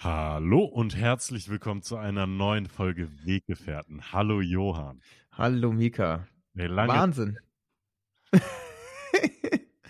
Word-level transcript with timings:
Hallo 0.00 0.62
und 0.62 0.94
herzlich 0.94 1.48
willkommen 1.48 1.82
zu 1.82 1.96
einer 1.96 2.28
neuen 2.28 2.66
Folge 2.66 3.10
Weggefährten. 3.24 4.12
Hallo 4.12 4.40
Johann. 4.40 5.02
Hallo 5.32 5.72
Mika. 5.72 6.28
Ey, 6.54 6.68
lange, 6.68 6.92
Wahnsinn. 6.92 7.38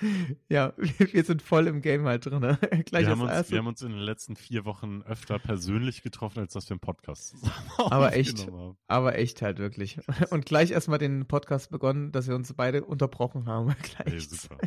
ja, 0.49 0.73
wir, 0.77 1.13
wir 1.13 1.25
sind 1.25 1.43
voll 1.43 1.67
im 1.67 1.81
Game 1.81 2.05
halt 2.07 2.27
drin. 2.27 2.41
Ne? 2.41 2.59
Gleich 2.87 3.07
wir, 3.07 3.11
haben 3.11 3.21
uns, 3.21 3.51
wir 3.51 3.59
haben 3.59 3.67
uns 3.67 3.83
in 3.83 3.91
den 3.91 4.01
letzten 4.01 4.37
vier 4.37 4.65
Wochen 4.65 5.03
öfter 5.03 5.39
persönlich 5.39 6.03
getroffen, 6.03 6.41
als 6.41 6.53
dass 6.53 6.69
wir 6.69 6.75
einen 6.75 6.81
Podcast 6.81 7.29
zusammen 7.29 7.55
Aber 7.79 8.14
echt. 8.14 8.49
Aber 8.87 9.19
echt 9.19 9.43
halt 9.43 9.59
wirklich. 9.59 9.99
Und 10.31 10.46
gleich 10.46 10.71
erstmal 10.71 10.99
den 10.99 11.27
Podcast 11.27 11.71
begonnen, 11.71 12.13
dass 12.13 12.29
wir 12.29 12.35
uns 12.35 12.53
beide 12.55 12.85
unterbrochen 12.85 13.46
haben. 13.46 13.75
Gleich. 13.82 14.29
super. 14.29 14.59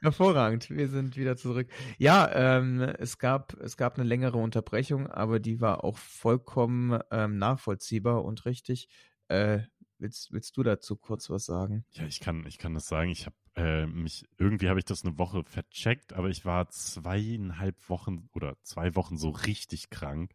Hervorragend. 0.00 0.70
Wir 0.70 0.88
sind 0.88 1.16
wieder 1.16 1.36
zurück. 1.36 1.68
Ja, 1.98 2.30
ähm, 2.58 2.80
es 2.80 3.18
gab, 3.18 3.54
es 3.60 3.76
gab 3.76 3.96
eine 3.96 4.06
längere 4.06 4.38
Unterbrechung, 4.38 5.06
aber 5.06 5.40
die 5.40 5.60
war 5.60 5.84
auch 5.84 5.98
vollkommen 5.98 6.98
ähm, 7.10 7.38
nachvollziehbar 7.38 8.24
und 8.24 8.44
richtig. 8.44 8.88
Äh, 9.28 9.60
willst, 9.98 10.32
willst 10.32 10.56
du 10.56 10.62
dazu 10.62 10.96
kurz 10.96 11.30
was 11.30 11.46
sagen? 11.46 11.84
Ja, 11.92 12.04
ich 12.06 12.20
kann, 12.20 12.46
ich 12.46 12.58
kann 12.58 12.74
das 12.74 12.86
sagen. 12.86 13.10
Ich 13.10 13.26
habe 13.26 13.36
äh, 13.56 13.86
mich, 13.86 14.24
irgendwie 14.38 14.68
habe 14.68 14.78
ich 14.78 14.84
das 14.84 15.04
eine 15.04 15.18
Woche 15.18 15.44
vercheckt, 15.44 16.12
aber 16.12 16.28
ich 16.28 16.44
war 16.44 16.68
zweieinhalb 16.70 17.88
Wochen 17.88 18.28
oder 18.32 18.56
zwei 18.62 18.94
Wochen 18.94 19.16
so 19.16 19.30
richtig 19.30 19.90
krank. 19.90 20.32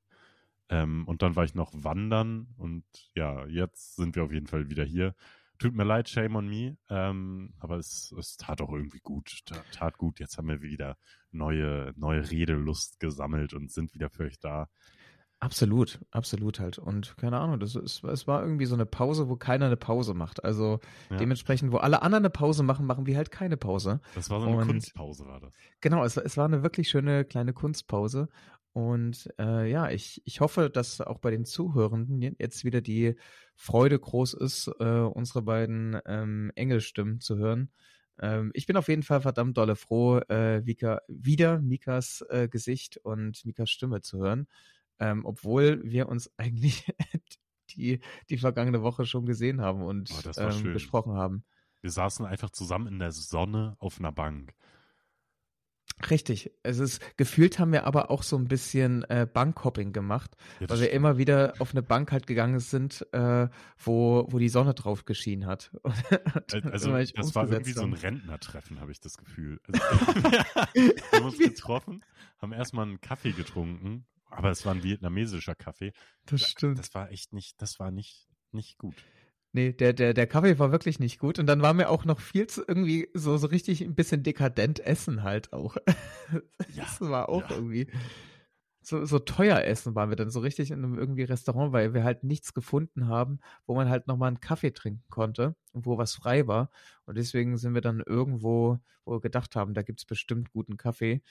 Ähm, 0.70 1.08
und 1.08 1.22
dann 1.22 1.36
war 1.36 1.44
ich 1.44 1.56
noch 1.56 1.72
wandern 1.74 2.54
und 2.58 2.86
ja, 3.16 3.46
jetzt 3.48 3.96
sind 3.96 4.16
wir 4.16 4.24
auf 4.24 4.32
jeden 4.32 4.48
Fall 4.48 4.70
wieder 4.70 4.84
hier. 4.84 5.16
Tut 5.58 5.74
mir 5.74 5.84
leid, 5.84 6.08
shame 6.08 6.36
on 6.38 6.48
me, 6.48 6.78
ähm, 6.90 7.54
aber 7.60 7.78
es, 7.78 8.14
es 8.18 8.38
tat 8.38 8.62
auch 8.62 8.72
irgendwie 8.72 9.00
gut, 9.00 9.42
tat, 9.46 9.66
tat 9.74 9.98
gut. 9.98 10.20
Jetzt 10.20 10.38
haben 10.38 10.48
wir 10.48 10.62
wieder 10.62 10.98
neue, 11.32 11.92
neue 11.98 12.30
Redelust 12.30 13.00
gesammelt 13.00 13.54
und 13.54 13.72
sind 13.72 13.94
wieder 13.94 14.10
für 14.10 14.24
euch 14.24 14.40
da. 14.40 14.70
Absolut, 15.42 16.00
absolut 16.12 16.60
halt. 16.60 16.78
Und 16.80 17.16
keine 17.18 17.40
Ahnung, 17.40 17.60
das 17.62 17.76
ist, 17.76 18.04
es 18.04 18.28
war 18.28 18.42
irgendwie 18.44 18.66
so 18.66 18.76
eine 18.76 18.86
Pause, 18.86 19.30
wo 19.30 19.38
keiner 19.38 19.68
eine 19.68 19.78
Pause 19.78 20.14
macht. 20.14 20.44
Also 20.44 20.80
Ja. 21.10 21.16
dementsprechend, 21.18 21.72
wo 21.72 21.78
alle 21.78 22.02
anderen 22.02 22.24
eine 22.26 22.30
Pause 22.30 22.62
machen, 22.64 22.86
machen 22.86 23.06
wir 23.06 23.16
halt 23.16 23.32
keine 23.32 23.56
Pause. 23.56 24.02
Das 24.16 24.30
war 24.30 24.42
so 24.42 24.48
eine 24.48 24.58
Und- 24.58 24.68
Kunstpause, 24.68 25.26
war 25.26 25.40
das. 25.40 25.54
Genau, 25.80 26.04
es, 26.04 26.18
es 26.18 26.36
war 26.36 26.44
eine 26.46 26.62
wirklich 26.62 26.90
schöne 26.90 27.24
kleine 27.24 27.54
Kunstpause. 27.54 28.28
Und 28.74 29.30
äh, 29.40 29.70
ja, 29.72 29.90
ich, 29.90 30.22
ich 30.26 30.42
hoffe, 30.42 30.70
dass 30.70 31.00
auch 31.02 31.20
bei 31.20 31.32
den 31.32 31.46
Zuhörenden 31.46 32.22
je- 32.22 32.36
jetzt 32.38 32.66
wieder 32.66 32.82
die 32.82 33.16
Freude 33.56 33.98
groß 33.98 34.34
ist, 34.34 34.70
äh, 34.80 34.84
unsere 34.84 35.42
beiden 35.42 35.98
ähm, 36.06 36.52
Engelstimmen 36.56 37.22
zu 37.22 37.38
hören. 37.38 37.72
Ähm, 38.22 38.52
ich 38.54 38.68
bin 38.68 38.76
auf 38.78 38.90
jeden 38.90 39.04
Fall 39.04 39.22
verdammt 39.22 39.58
dolle 39.58 39.76
froh, 39.78 40.18
äh, 40.28 40.66
Vika, 40.66 41.02
wieder 41.08 41.60
Mikas 41.62 42.24
äh, 42.30 42.48
Gesicht 42.50 42.98
und 42.98 43.44
Mikas 43.46 43.70
Stimme 43.70 44.02
zu 44.02 44.20
hören. 44.20 44.48
Ähm, 45.00 45.26
obwohl 45.26 45.82
wir 45.84 46.10
uns 46.10 46.32
eigentlich 46.38 46.86
die, 47.72 48.00
die 48.30 48.38
vergangene 48.38 48.82
Woche 48.82 49.06
schon 49.06 49.26
gesehen 49.26 49.62
haben 49.62 49.82
und 49.84 50.12
Oh, 50.12 50.32
ähm, 50.38 50.74
besprochen 50.74 51.14
haben. 51.14 51.44
Wir 51.82 51.92
saßen 51.92 52.26
einfach 52.26 52.50
zusammen 52.50 52.88
in 52.88 53.00
der 53.00 53.12
Sonne 53.12 53.76
auf 53.80 54.00
einer 54.00 54.12
Bank. 54.12 54.54
Richtig. 56.10 56.52
Es 56.64 56.80
ist, 56.80 57.02
gefühlt 57.18 57.60
haben 57.60 57.74
wir 57.74 57.86
aber 57.86 58.10
auch 58.10 58.24
so 58.24 58.38
ein 58.38 58.48
bisschen 58.48 59.04
äh, 59.10 59.28
Bankhopping 59.32 59.92
gemacht, 59.92 60.36
Ja, 60.60 60.70
weil 60.70 60.78
wir 60.78 60.86
stimmt. 60.86 60.94
immer 60.94 61.18
wieder 61.18 61.54
auf 61.60 61.72
eine 61.72 61.82
Bank 61.84 62.12
halt 62.14 62.26
gegangen 62.26 62.60
sind, 62.60 63.06
äh, 63.12 63.50
wo, 63.78 64.26
wo 64.30 64.40
die 64.40 64.48
Sonne 64.50 64.74
drauf 64.74 65.04
geschienen 65.06 65.46
hat. 65.46 65.72
Also 66.72 66.92
das 66.92 67.36
war 67.36 67.44
irgendwie 67.50 67.72
umgesetzt 67.72 67.76
so 67.76 67.82
ein 67.82 67.92
haben. 67.92 67.94
Rentnertreffen, 67.96 68.80
habe 68.80 68.92
ich 68.92 69.00
das 69.02 69.18
Gefühl. 69.18 69.60
Also, 69.68 69.82
wir 70.74 70.96
haben 71.20 71.26
uns 71.26 71.38
getroffen, 71.38 72.06
haben 72.42 72.54
erstmal 72.54 72.86
einen 72.88 73.02
Kaffee 73.02 73.32
getrunken, 73.34 74.06
aber 74.30 74.50
es 74.52 74.66
war 74.66 74.74
ein 74.74 74.84
vietnamesischer 74.84 75.56
Kaffee. 75.56 75.94
Das 76.26 76.42
stimmt. 76.42 76.80
Das 76.80 76.94
war 76.94 77.12
echt 77.12 77.34
nicht, 77.34 77.62
das 77.62 77.80
war 77.80 77.92
nicht, 77.92 78.28
nicht 78.52 78.78
gut. 78.78 78.96
Nee, 79.52 79.74
der, 79.74 79.94
der, 79.94 80.14
der 80.14 80.28
Kaffee 80.28 80.60
war 80.60 80.72
wirklich 80.72 81.00
nicht 81.00 81.18
gut. 81.18 81.40
Und 81.40 81.48
dann 81.48 81.62
waren 81.62 81.78
wir 81.78 81.90
auch 81.90 82.06
noch 82.06 82.20
viel 82.20 82.46
zu 82.48 82.64
irgendwie 82.68 83.10
so, 83.16 83.38
so 83.38 83.48
richtig 83.48 83.82
ein 83.82 83.96
bisschen 83.96 84.22
dekadent 84.22 84.80
essen 84.80 85.24
halt 85.24 85.54
auch. 85.54 85.78
Ja, 86.76 86.84
Das 86.84 87.02
war 87.02 87.30
auch 87.30 87.50
ja. 87.50 87.56
irgendwie 87.56 87.88
so, 88.82 89.06
so 89.06 89.20
teuer 89.20 89.62
essen 89.64 89.96
waren 89.96 90.10
wir 90.10 90.16
dann 90.16 90.30
so 90.30 90.40
richtig 90.40 90.72
in 90.72 90.84
einem 90.84 90.98
irgendwie 90.98 91.24
Restaurant, 91.24 91.74
weil 91.74 91.94
wir 91.94 92.04
halt 92.04 92.24
nichts 92.24 92.54
gefunden 92.54 93.08
haben, 93.08 93.40
wo 93.66 93.76
man 93.76 93.90
halt 93.90 94.08
nochmal 94.08 94.28
einen 94.30 94.40
Kaffee 94.40 94.72
trinken 94.72 95.04
konnte 95.10 95.56
und 95.74 95.86
wo 95.86 95.98
was 95.98 96.14
frei 96.16 96.48
war. 96.48 96.70
Und 97.06 97.18
deswegen 97.18 97.58
sind 97.58 97.74
wir 97.74 97.82
dann 97.82 98.02
irgendwo, 98.06 98.80
wo 99.06 99.14
wir 99.14 99.22
gedacht 99.22 99.56
haben, 99.56 99.74
da 99.74 99.82
gibt's 99.82 100.06
bestimmt 100.06 100.52
guten 100.52 100.78
Kaffee. 100.78 101.22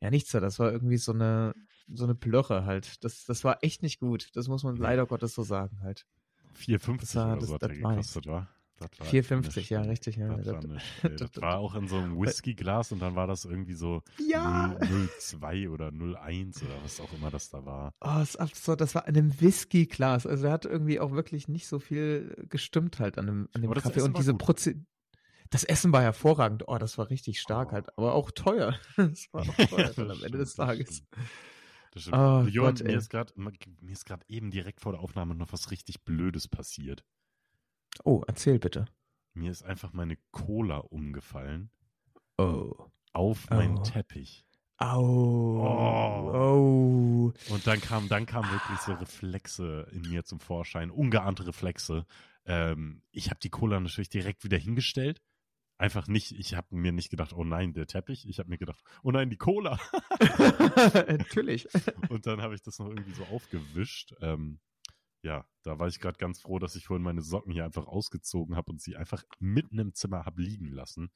Ja, 0.00 0.10
nichts 0.10 0.30
da. 0.30 0.40
Das 0.40 0.58
war 0.58 0.70
irgendwie 0.72 0.96
so 0.98 1.12
eine, 1.12 1.54
so 1.92 2.04
eine 2.04 2.14
Plörre 2.14 2.64
halt. 2.64 3.02
Das, 3.04 3.24
das 3.24 3.44
war 3.44 3.58
echt 3.62 3.82
nicht 3.82 3.98
gut. 4.00 4.28
Das 4.34 4.48
muss 4.48 4.62
man 4.62 4.76
leider 4.76 5.06
Gottes 5.06 5.34
so 5.34 5.42
sagen 5.42 5.80
halt. 5.82 6.06
4,50 6.56 7.00
Das 7.00 7.14
war- 7.16 7.26
oder 7.32 7.36
das- 7.40 7.48
so 7.48 7.54
hat 7.54 7.62
das 7.62 7.68
der 7.68 7.76
gekostet, 7.78 8.26
war? 8.26 8.48
Das 8.80 8.90
war 9.00 9.06
4,50, 9.08 9.56
nicht, 9.56 9.70
ja, 9.70 9.80
richtig, 9.80 10.16
ja. 10.16 10.28
Das, 10.36 10.46
war 10.46 10.54
Das- 10.60 10.64
nicht, 10.70 10.84
das 11.20 11.30
das- 11.32 11.42
war 11.42 11.58
auch 11.58 11.74
in 11.74 11.88
so 11.88 11.96
einem 11.96 12.16
Whiskyglas 12.20 12.92
und 12.92 13.00
dann 13.02 13.16
war 13.16 13.26
das 13.26 13.44
irgendwie 13.44 13.74
so 13.74 14.02
Ja! 14.24 14.76
0,02 14.80 15.68
oder 15.68 15.88
0,1 15.90 16.62
oder 16.64 16.74
was 16.84 17.00
auch 17.00 17.12
immer 17.12 17.30
das 17.32 17.50
da 17.50 17.64
war. 17.64 17.92
Oh, 18.00 18.20
ist 18.22 18.36
absurd. 18.36 18.80
Das 18.80 18.94
war 18.94 19.08
in 19.08 19.16
einem 19.16 19.40
Whisky-Glas. 19.40 20.26
Also 20.28 20.46
er 20.46 20.52
hat 20.52 20.64
irgendwie 20.64 21.00
auch 21.00 21.10
wirklich 21.10 21.48
nicht 21.48 21.66
so 21.66 21.80
viel 21.80 22.46
gestimmt 22.48 23.00
halt 23.00 23.18
an 23.18 23.26
dem, 23.26 23.48
an 23.52 23.62
dem 23.62 23.72
das 23.74 23.82
Kaffee. 23.82 24.02
Und 24.02 24.16
diese 24.16 24.30
gut. 24.32 24.40
Das 25.50 25.64
Essen 25.64 25.92
war 25.92 26.02
hervorragend. 26.02 26.64
Oh, 26.68 26.78
das 26.78 26.98
war 26.98 27.10
richtig 27.10 27.40
stark 27.40 27.68
Oh. 27.70 27.72
halt. 27.72 27.98
Aber 27.98 28.14
auch 28.14 28.30
teuer. 28.30 28.78
Das 28.96 29.28
war 29.32 29.42
auch 29.42 29.54
teuer 29.68 29.92
am 29.96 30.22
Ende 30.24 30.38
des 30.38 30.54
Tages. 30.54 31.02
Das 31.92 32.02
stimmt. 32.02 32.16
Oh 32.16 32.42
Johann, 32.48 32.74
Gott, 32.74 32.84
mir 32.84 32.96
ist 32.98 33.10
gerade 33.10 33.32
mir 33.36 33.92
ist 33.92 34.04
gerade 34.04 34.24
eben 34.28 34.50
direkt 34.50 34.80
vor 34.80 34.92
der 34.92 35.00
Aufnahme 35.00 35.34
noch 35.34 35.52
was 35.52 35.70
richtig 35.70 36.04
Blödes 36.04 36.48
passiert. 36.48 37.04
Oh, 38.04 38.22
erzähl 38.26 38.58
bitte. 38.58 38.86
Mir 39.34 39.50
ist 39.50 39.62
einfach 39.62 39.92
meine 39.92 40.16
Cola 40.32 40.78
umgefallen 40.78 41.70
Oh. 42.38 42.72
auf 43.12 43.48
meinen 43.50 43.78
Oh. 43.78 43.82
Teppich. 43.82 44.44
Au. 44.76 45.02
Oh. 45.02 47.32
Oh. 47.32 47.52
Und 47.52 47.66
dann 47.66 47.80
kam, 47.80 48.08
dann 48.08 48.26
kamen 48.26 48.50
wirklich 48.50 48.78
so 48.80 48.92
Reflexe 48.92 49.88
in 49.92 50.02
mir 50.02 50.24
zum 50.24 50.40
Vorschein, 50.40 50.90
ungeahnte 50.90 51.46
Reflexe. 51.46 52.04
Ähm, 52.44 53.02
ich 53.10 53.30
habe 53.30 53.40
die 53.40 53.50
Cola 53.50 53.80
natürlich 53.80 54.10
direkt 54.10 54.44
wieder 54.44 54.58
hingestellt. 54.58 55.20
Einfach 55.78 56.08
nicht, 56.08 56.32
ich 56.32 56.54
habe 56.56 56.74
mir 56.74 56.90
nicht 56.90 57.08
gedacht, 57.08 57.32
oh 57.32 57.44
nein, 57.44 57.72
der 57.72 57.86
Teppich. 57.86 58.28
Ich 58.28 58.40
habe 58.40 58.48
mir 58.48 58.58
gedacht, 58.58 58.82
oh 59.04 59.12
nein, 59.12 59.30
die 59.30 59.36
Cola. 59.36 59.78
Natürlich. 61.08 61.68
Und 62.08 62.26
dann 62.26 62.42
habe 62.42 62.54
ich 62.56 62.62
das 62.62 62.78
noch 62.80 62.88
irgendwie 62.88 63.12
so 63.12 63.24
aufgewischt. 63.24 64.14
Ähm, 64.20 64.58
ja, 65.22 65.46
da 65.62 65.78
war 65.78 65.86
ich 65.88 66.00
gerade 66.00 66.18
ganz 66.18 66.40
froh, 66.40 66.58
dass 66.58 66.74
ich 66.74 66.86
vorhin 66.86 67.04
meine 67.04 67.22
Socken 67.22 67.52
hier 67.52 67.64
einfach 67.64 67.86
ausgezogen 67.86 68.56
habe 68.56 68.70
und 68.70 68.80
sie 68.80 68.96
einfach 68.96 69.24
mitten 69.40 69.78
im 69.78 69.92
Zimmer 69.94 70.24
habe 70.24 70.42
liegen 70.42 70.70
lassen. 70.70 71.10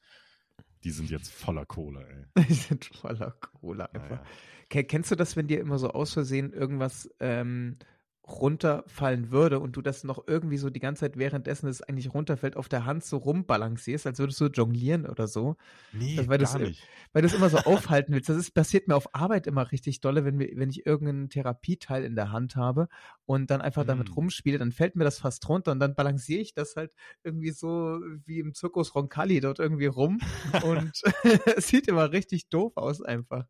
Die 0.84 0.90
sind 0.90 1.10
jetzt 1.10 1.32
voller 1.32 1.66
Cola, 1.66 2.02
ey. 2.02 2.24
Die 2.48 2.54
sind 2.54 2.84
voller 2.84 3.30
Cola 3.32 3.86
einfach. 3.86 4.10
Naja. 4.10 4.26
Ke- 4.68 4.84
Kennst 4.84 5.10
du 5.10 5.14
das, 5.16 5.36
wenn 5.36 5.46
dir 5.46 5.60
immer 5.60 5.78
so 5.78 5.90
aus 5.90 6.12
Versehen 6.12 6.52
irgendwas 6.52 7.08
ähm, 7.20 7.78
runterfallen 8.26 9.30
würde 9.30 9.58
und 9.58 9.76
du 9.76 9.82
das 9.82 10.04
noch 10.04 10.26
irgendwie 10.28 10.56
so 10.58 10.70
die 10.70 10.78
ganze 10.80 11.00
Zeit 11.00 11.16
währenddessen 11.16 11.68
es 11.68 11.82
eigentlich 11.82 12.14
runterfällt 12.14 12.56
auf 12.56 12.68
der 12.68 12.84
Hand 12.86 13.04
so 13.04 13.16
rumbalancierst, 13.16 14.06
als 14.06 14.18
würdest 14.18 14.40
du 14.40 14.46
jonglieren 14.46 15.06
oder 15.06 15.26
so, 15.26 15.56
Nee, 15.92 16.16
Das- 16.16 16.28
weil 16.28 16.38
gar 16.38 16.52
das, 16.52 16.54
äh, 16.54 16.68
nicht. 16.68 16.86
weil 17.12 17.22
du 17.22 17.28
es 17.28 17.34
immer 17.34 17.50
so 17.50 17.58
aufhalten 17.66 18.12
willst. 18.14 18.28
Das 18.28 18.36
ist, 18.36 18.52
passiert 18.54 18.86
mir 18.88 18.94
auf 18.96 19.14
Arbeit 19.14 19.46
immer 19.46 19.72
richtig 19.72 20.00
dolle, 20.00 20.24
wenn, 20.24 20.38
wir, 20.38 20.50
wenn 20.54 20.70
ich 20.70 20.86
irgendeinen 20.86 21.30
Therapieteil 21.30 22.04
in 22.04 22.14
der 22.14 22.30
Hand 22.32 22.56
habe 22.56 22.88
und 23.26 23.50
dann 23.50 23.60
einfach 23.60 23.84
damit 23.84 24.08
Hm. 24.08 24.14
rumspiele, 24.14 24.58
dann 24.58 24.72
fällt 24.72 24.96
mir 24.96 25.04
das 25.04 25.18
fast 25.18 25.48
runter 25.48 25.72
und 25.72 25.80
dann 25.80 25.94
balanciere 25.94 26.40
ich 26.40 26.54
das 26.54 26.76
halt 26.76 26.94
irgendwie 27.24 27.50
so 27.50 28.00
wie 28.24 28.38
im 28.38 28.54
Zirkus 28.54 28.94
Roncalli 28.94 29.40
dort 29.40 29.58
irgendwie 29.58 29.86
rum 29.86 30.20
und 30.64 30.92
es 31.56 31.68
sieht 31.68 31.88
immer 31.88 32.12
richtig 32.12 32.48
doof 32.50 32.76
aus 32.76 33.02
einfach. 33.02 33.46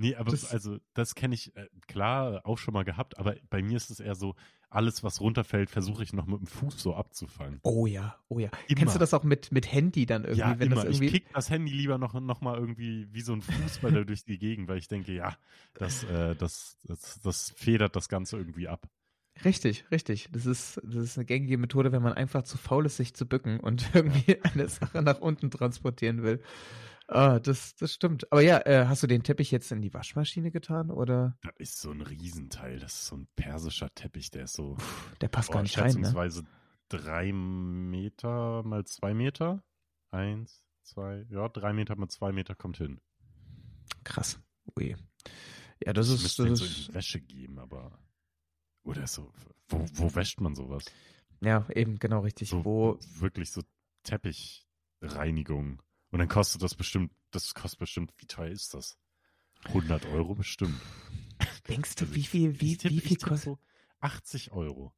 Nee, 0.00 0.14
aber 0.16 0.30
Das- 0.30 0.50
also 0.50 0.78
das 0.94 1.14
kenne 1.14 1.34
ich 1.34 1.54
äh, 1.56 1.68
klar 1.86 2.40
auch 2.44 2.56
schon 2.56 2.72
mal 2.72 2.84
gehabt, 2.84 3.18
aber 3.18 3.36
bei 3.50 3.62
mir 3.62 3.76
ist 3.76 3.90
es 3.90 4.00
eher 4.00 4.14
so, 4.14 4.34
alles 4.70 5.02
was 5.04 5.20
runterfällt, 5.20 5.68
versuche 5.68 6.02
ich 6.02 6.12
noch 6.14 6.26
mit 6.26 6.38
dem 6.40 6.46
Fuß 6.46 6.80
so 6.80 6.94
abzufangen. 6.94 7.58
Oh 7.64 7.86
ja, 7.86 8.16
oh 8.28 8.38
ja. 8.38 8.48
Immer. 8.68 8.78
Kennst 8.78 8.94
du 8.94 8.98
das 8.98 9.12
auch 9.12 9.24
mit, 9.24 9.52
mit 9.52 9.70
Handy 9.70 10.06
dann 10.06 10.22
irgendwie? 10.22 10.40
ja, 10.40 10.58
wenn 10.58 10.68
immer. 10.72 10.76
das 10.76 10.84
Ich 10.94 11.02
irgendwie. 11.02 11.18
kick 11.20 11.32
das 11.34 11.50
Handy 11.50 11.72
lieber 11.72 11.98
noch, 11.98 12.14
noch 12.18 12.40
mal 12.40 12.56
irgendwie 12.56 13.08
wie 13.12 13.20
so 13.20 13.34
ein 13.34 13.42
Fußballer 13.42 14.04
durch 14.06 14.24
die 14.24 14.38
Gegend, 14.38 14.68
weil 14.68 14.78
ich 14.78 14.88
denke, 14.88 15.12
ja, 15.12 15.36
das, 15.74 16.04
äh, 16.04 16.34
das, 16.36 16.78
das, 16.84 17.20
das 17.22 17.50
federt 17.56 17.94
das 17.94 18.08
Ganze 18.08 18.38
irgendwie 18.38 18.68
ab. 18.68 18.88
Richtig, 19.44 19.84
richtig. 19.90 20.28
Das 20.32 20.46
ist, 20.46 20.80
das 20.84 20.94
ist 21.04 21.18
eine 21.18 21.24
gängige 21.26 21.58
Methode, 21.58 21.92
wenn 21.92 22.02
man 22.02 22.12
einfach 22.12 22.42
zu 22.44 22.56
faul 22.56 22.86
ist, 22.86 22.96
sich 22.96 23.12
zu 23.14 23.26
bücken 23.26 23.60
und 23.60 23.90
irgendwie 23.94 24.40
eine 24.44 24.68
Sache 24.68 25.02
nach 25.02 25.20
unten 25.20 25.50
transportieren 25.50 26.22
will. 26.22 26.40
Ah, 27.12 27.40
das, 27.40 27.74
das 27.74 27.92
stimmt. 27.92 28.30
Aber 28.30 28.40
ja, 28.40 28.58
äh, 28.66 28.86
hast 28.86 29.02
du 29.02 29.08
den 29.08 29.24
Teppich 29.24 29.50
jetzt 29.50 29.72
in 29.72 29.82
die 29.82 29.92
Waschmaschine 29.92 30.52
getan 30.52 30.92
oder 30.92 31.36
Das 31.42 31.54
ist 31.58 31.80
so 31.80 31.90
ein 31.90 32.02
Riesenteil. 32.02 32.78
Das 32.78 32.94
ist 32.94 33.06
so 33.06 33.16
ein 33.16 33.26
persischer 33.34 33.92
Teppich, 33.92 34.30
der 34.30 34.44
ist 34.44 34.52
so 34.52 34.76
der 35.20 35.26
passt 35.26 35.48
boah, 35.48 35.54
gar 35.54 35.62
nicht 35.62 35.76
rein, 35.76 35.86
ne? 35.86 35.92
schätzungsweise 35.92 36.44
drei 36.88 37.32
Meter 37.32 38.62
mal 38.62 38.84
zwei 38.84 39.12
Meter. 39.12 39.64
Eins, 40.12 40.64
zwei, 40.84 41.26
ja, 41.30 41.48
drei 41.48 41.72
Meter 41.72 41.96
mal 41.96 42.08
zwei 42.08 42.30
Meter 42.30 42.54
kommt 42.54 42.76
hin. 42.76 43.00
Krass. 44.04 44.40
Ui. 44.78 44.96
Ja, 45.84 45.92
das 45.92 46.08
ich 46.10 46.14
ist, 46.14 46.22
müsste 46.22 46.42
das 46.44 46.48
den 46.48 46.56
so 46.56 46.64
in 46.64 46.70
ist 46.70 46.88
die 46.88 46.94
Wäsche 46.94 47.20
geben, 47.20 47.58
aber. 47.58 47.98
Oder 48.84 49.08
so. 49.08 49.32
Wo, 49.68 49.84
wo 49.94 50.14
wäscht 50.14 50.40
man 50.40 50.54
sowas? 50.54 50.84
ja 51.40 51.66
eben 51.74 51.98
genau 51.98 52.20
richtig. 52.20 52.50
So 52.50 52.64
Wo 52.64 52.98
wirklich 53.18 53.50
so 53.50 53.62
Teppichreinigung. 54.04 55.82
Und 56.10 56.18
dann 56.18 56.28
kostet 56.28 56.62
das 56.62 56.74
bestimmt, 56.74 57.12
das 57.30 57.54
kostet 57.54 57.78
bestimmt, 57.80 58.12
wie 58.18 58.26
teuer 58.26 58.50
ist 58.50 58.74
das? 58.74 58.98
100 59.68 60.04
Euro 60.06 60.34
bestimmt. 60.34 60.80
denkst 61.68 61.94
du, 61.96 62.04
Also 62.04 62.14
wie 62.14 62.24
viel, 62.24 62.60
wie, 62.60 62.76
tipp- 62.76 62.90
wie 62.92 63.00
viel 63.00 63.16
kostet? 63.16 63.44
so 63.44 63.58
80 64.00 64.52
Euro. 64.52 64.92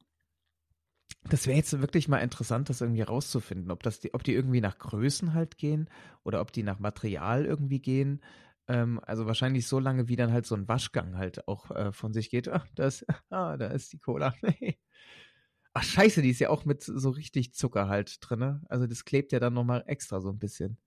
Das 1.29 1.47
wäre 1.47 1.55
jetzt 1.57 1.79
wirklich 1.79 2.07
mal 2.07 2.17
interessant, 2.19 2.69
das 2.69 2.81
irgendwie 2.81 3.01
rauszufinden, 3.01 3.71
ob 3.71 3.83
das 3.83 3.99
die, 3.99 4.13
ob 4.13 4.23
die 4.23 4.33
irgendwie 4.33 4.59
nach 4.61 4.77
Größen 4.77 5.33
halt 5.33 5.57
gehen 5.57 5.89
oder 6.23 6.41
ob 6.41 6.51
die 6.51 6.63
nach 6.63 6.79
Material 6.79 7.45
irgendwie 7.45 7.79
gehen. 7.79 8.21
Ähm, 8.67 8.99
also 9.03 9.25
wahrscheinlich 9.25 9.67
so 9.67 9.79
lange, 9.79 10.07
wie 10.09 10.15
dann 10.15 10.31
halt 10.33 10.45
so 10.45 10.55
ein 10.55 10.67
Waschgang 10.67 11.17
halt 11.17 11.47
auch 11.47 11.71
äh, 11.71 11.91
von 11.93 12.13
sich 12.13 12.29
geht. 12.29 12.49
Ach, 12.49 12.65
das, 12.75 13.05
ah, 13.29 13.55
da 13.57 13.67
ist 13.67 13.93
die 13.93 13.99
Cola. 13.99 14.33
Ach 15.73 15.83
scheiße, 15.83 16.21
die 16.21 16.29
ist 16.29 16.39
ja 16.39 16.49
auch 16.49 16.65
mit 16.65 16.83
so 16.83 17.09
richtig 17.09 17.53
Zucker 17.53 17.87
halt 17.87 18.17
drinne. 18.21 18.61
Also 18.69 18.85
das 18.85 19.05
klebt 19.05 19.31
ja 19.31 19.39
dann 19.39 19.53
nochmal 19.53 19.83
extra 19.87 20.21
so 20.21 20.29
ein 20.29 20.39
bisschen. 20.39 20.77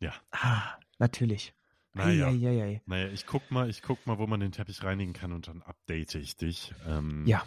Ja. 0.00 0.12
Ah, 0.30 0.78
natürlich. 0.98 1.54
Naja. 1.94 2.28
Eieiei. 2.28 2.82
Naja, 2.86 3.08
ich 3.08 3.26
guck 3.26 3.50
mal, 3.50 3.68
ich 3.68 3.82
guck 3.82 4.06
mal, 4.06 4.18
wo 4.18 4.26
man 4.26 4.40
den 4.40 4.52
Teppich 4.52 4.82
reinigen 4.84 5.12
kann 5.12 5.32
und 5.32 5.48
dann 5.48 5.62
update 5.62 6.14
ich 6.14 6.36
dich. 6.36 6.74
Ähm, 6.86 7.24
Ja. 7.26 7.44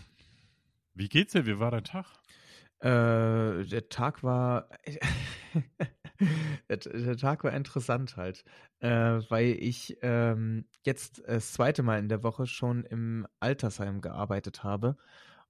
Wie 0.94 1.08
geht's 1.08 1.34
dir? 1.34 1.46
Wie 1.46 1.60
war 1.60 1.72
dein 1.72 1.86
Tag? 1.86 2.06
Äh, 2.80 3.66
der 3.66 3.88
Tag 3.90 4.24
war 4.24 4.68
der, 6.70 6.78
der 6.78 7.18
Tag 7.18 7.44
war 7.44 7.54
interessant 7.54 8.18
halt, 8.18 8.44
äh, 8.80 8.90
weil 9.30 9.56
ich 9.60 9.98
ähm, 10.02 10.66
jetzt 10.84 11.20
äh, 11.26 11.36
das 11.36 11.54
zweite 11.54 11.84
Mal 11.84 12.00
in 12.00 12.10
der 12.10 12.24
Woche 12.24 12.48
schon 12.48 12.84
im 12.84 13.28
Altersheim 13.40 14.02
gearbeitet 14.02 14.64
habe. 14.64 14.98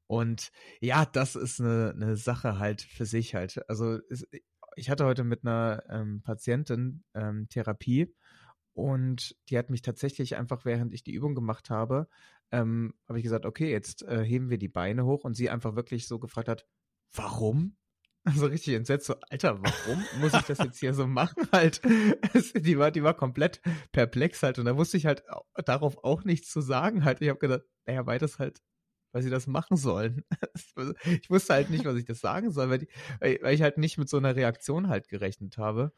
Und 0.08 0.52
ja, 0.82 1.06
das 1.06 1.36
ist 1.38 1.62
eine, 1.62 1.94
eine 1.96 2.18
Sache 2.18 2.60
halt 2.60 2.82
für 2.82 3.06
sich 3.06 3.34
halt. 3.34 3.68
Also 3.70 4.00
es, 4.10 4.28
ich 4.76 4.90
hatte 4.90 5.06
heute 5.06 5.24
mit 5.24 5.46
einer 5.46 5.84
ähm, 5.90 6.22
Patientin 6.24 7.04
ähm, 7.14 7.48
Therapie 7.50 8.14
und 8.74 9.36
die 9.50 9.58
hat 9.58 9.70
mich 9.70 9.82
tatsächlich 9.82 10.36
einfach, 10.38 10.66
während 10.66 10.94
ich 10.94 11.04
die 11.04 11.14
Übung 11.14 11.36
gemacht 11.36 11.70
habe, 11.70 12.08
ähm, 12.52 12.94
habe 13.08 13.20
ich 13.20 13.24
gesagt, 13.24 13.46
okay, 13.46 13.70
jetzt 13.72 14.04
äh, 14.04 14.24
heben 14.24 14.50
wir 14.50 14.58
die 14.58 14.70
Beine 14.70 15.06
hoch 15.06 15.24
und 15.24 15.36
sie 15.36 15.50
einfach 15.50 15.76
wirklich 15.76 16.08
so 16.08 16.20
gefragt 16.20 16.48
hat, 16.48 16.66
warum? 17.14 17.76
So 18.36 18.46
richtig 18.46 18.76
entsetzt, 18.76 19.08
so, 19.08 19.16
Alter, 19.32 19.60
warum 19.64 20.06
muss 20.20 20.36
ich 20.36 20.44
das 20.44 20.60
jetzt 20.60 20.80
hier 20.80 20.94
so 20.94 21.08
machen 21.08 21.48
halt? 21.52 21.82
Die 22.56 22.78
war, 22.78 22.92
die 22.92 23.02
war 23.02 23.16
komplett 23.16 23.62
perplex 23.92 24.44
halt 24.44 24.60
und 24.60 24.66
da 24.66 24.78
wusste 24.78 24.96
ich 24.98 25.08
halt 25.08 25.28
au- 25.28 25.44
darauf 25.66 26.04
auch 26.04 26.24
nichts 26.24 26.52
zu 26.52 26.62
sagen 26.62 27.04
halt. 27.04 27.20
Ich 27.22 27.30
habe 27.30 27.40
gedacht, 27.40 27.64
naja, 27.88 28.06
weil 28.06 28.20
das 28.20 28.38
halt, 28.38 28.62
weil 29.12 29.22
sie 29.24 29.30
das 29.30 29.48
machen 29.48 29.78
sollen. 29.78 30.24
Ich 31.06 31.30
wusste 31.30 31.54
halt 31.54 31.70
nicht, 31.70 31.86
was 31.86 31.96
ich 31.98 32.06
das 32.06 32.20
sagen 32.20 32.52
soll, 32.52 32.70
weil, 32.70 32.80
die, 32.80 32.88
weil 33.20 33.54
ich 33.54 33.62
halt 33.62 33.78
nicht 33.78 33.98
mit 33.98 34.10
so 34.10 34.18
einer 34.18 34.36
Reaktion 34.36 34.88
halt 34.88 35.08
gerechnet 35.10 35.58
habe. 35.58 35.92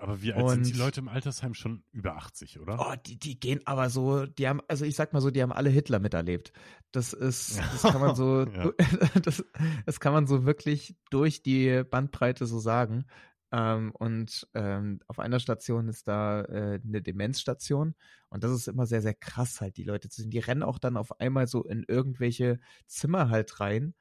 Aber 0.00 0.20
wie 0.20 0.32
alt 0.32 0.48
sind 0.48 0.66
die 0.66 0.72
Und- 0.72 0.78
Leute 0.78 1.00
im 1.00 1.08
Altersheim 1.08 1.54
schon 1.54 1.84
über 1.92 2.16
80, 2.16 2.58
oder? 2.58 2.78
Oh, 2.80 2.94
die, 3.06 3.18
die 3.18 3.38
gehen 3.38 3.60
aber 3.66 3.88
so, 3.88 4.26
die 4.26 4.48
haben, 4.48 4.60
also 4.66 4.84
ich 4.84 4.96
sag 4.96 5.12
mal 5.12 5.20
so, 5.20 5.30
die 5.30 5.42
haben 5.42 5.52
alle 5.52 5.70
Hitler 5.70 6.00
miterlebt. 6.00 6.52
Das 6.90 7.12
ist, 7.12 7.58
das 7.72 7.82
kann 7.82 8.00
man 8.00 8.16
so, 8.16 8.46
Ja. 8.46 8.72
das, 9.22 9.44
das 9.84 10.00
kann 10.00 10.12
man 10.12 10.26
so 10.26 10.44
wirklich 10.44 10.96
durch 11.10 11.42
die 11.42 11.84
Bandbreite 11.88 12.46
so 12.46 12.58
sagen. 12.58 13.04
Ähm, 13.52 13.92
und 13.92 14.48
ähm, 14.54 15.00
auf 15.06 15.18
einer 15.20 15.38
Station 15.40 15.88
ist 15.88 16.08
da 16.08 16.42
äh, 16.42 16.80
eine 16.84 17.00
Demenzstation 17.02 17.94
und 18.28 18.42
das 18.44 18.50
ist 18.52 18.66
immer 18.68 18.86
sehr, 18.86 19.02
sehr 19.02 19.14
krass 19.14 19.60
halt, 19.60 19.76
die 19.76 19.84
Leute 19.84 20.08
zu 20.08 20.22
sehen. 20.22 20.30
Die 20.30 20.40
rennen 20.40 20.62
auch 20.64 20.78
dann 20.78 20.96
auf 20.96 21.20
einmal 21.20 21.46
so 21.46 21.62
in 21.64 21.84
irgendwelche 21.86 22.58
Zimmer 22.86 23.30
halt 23.30 23.60
rein, 23.60 23.94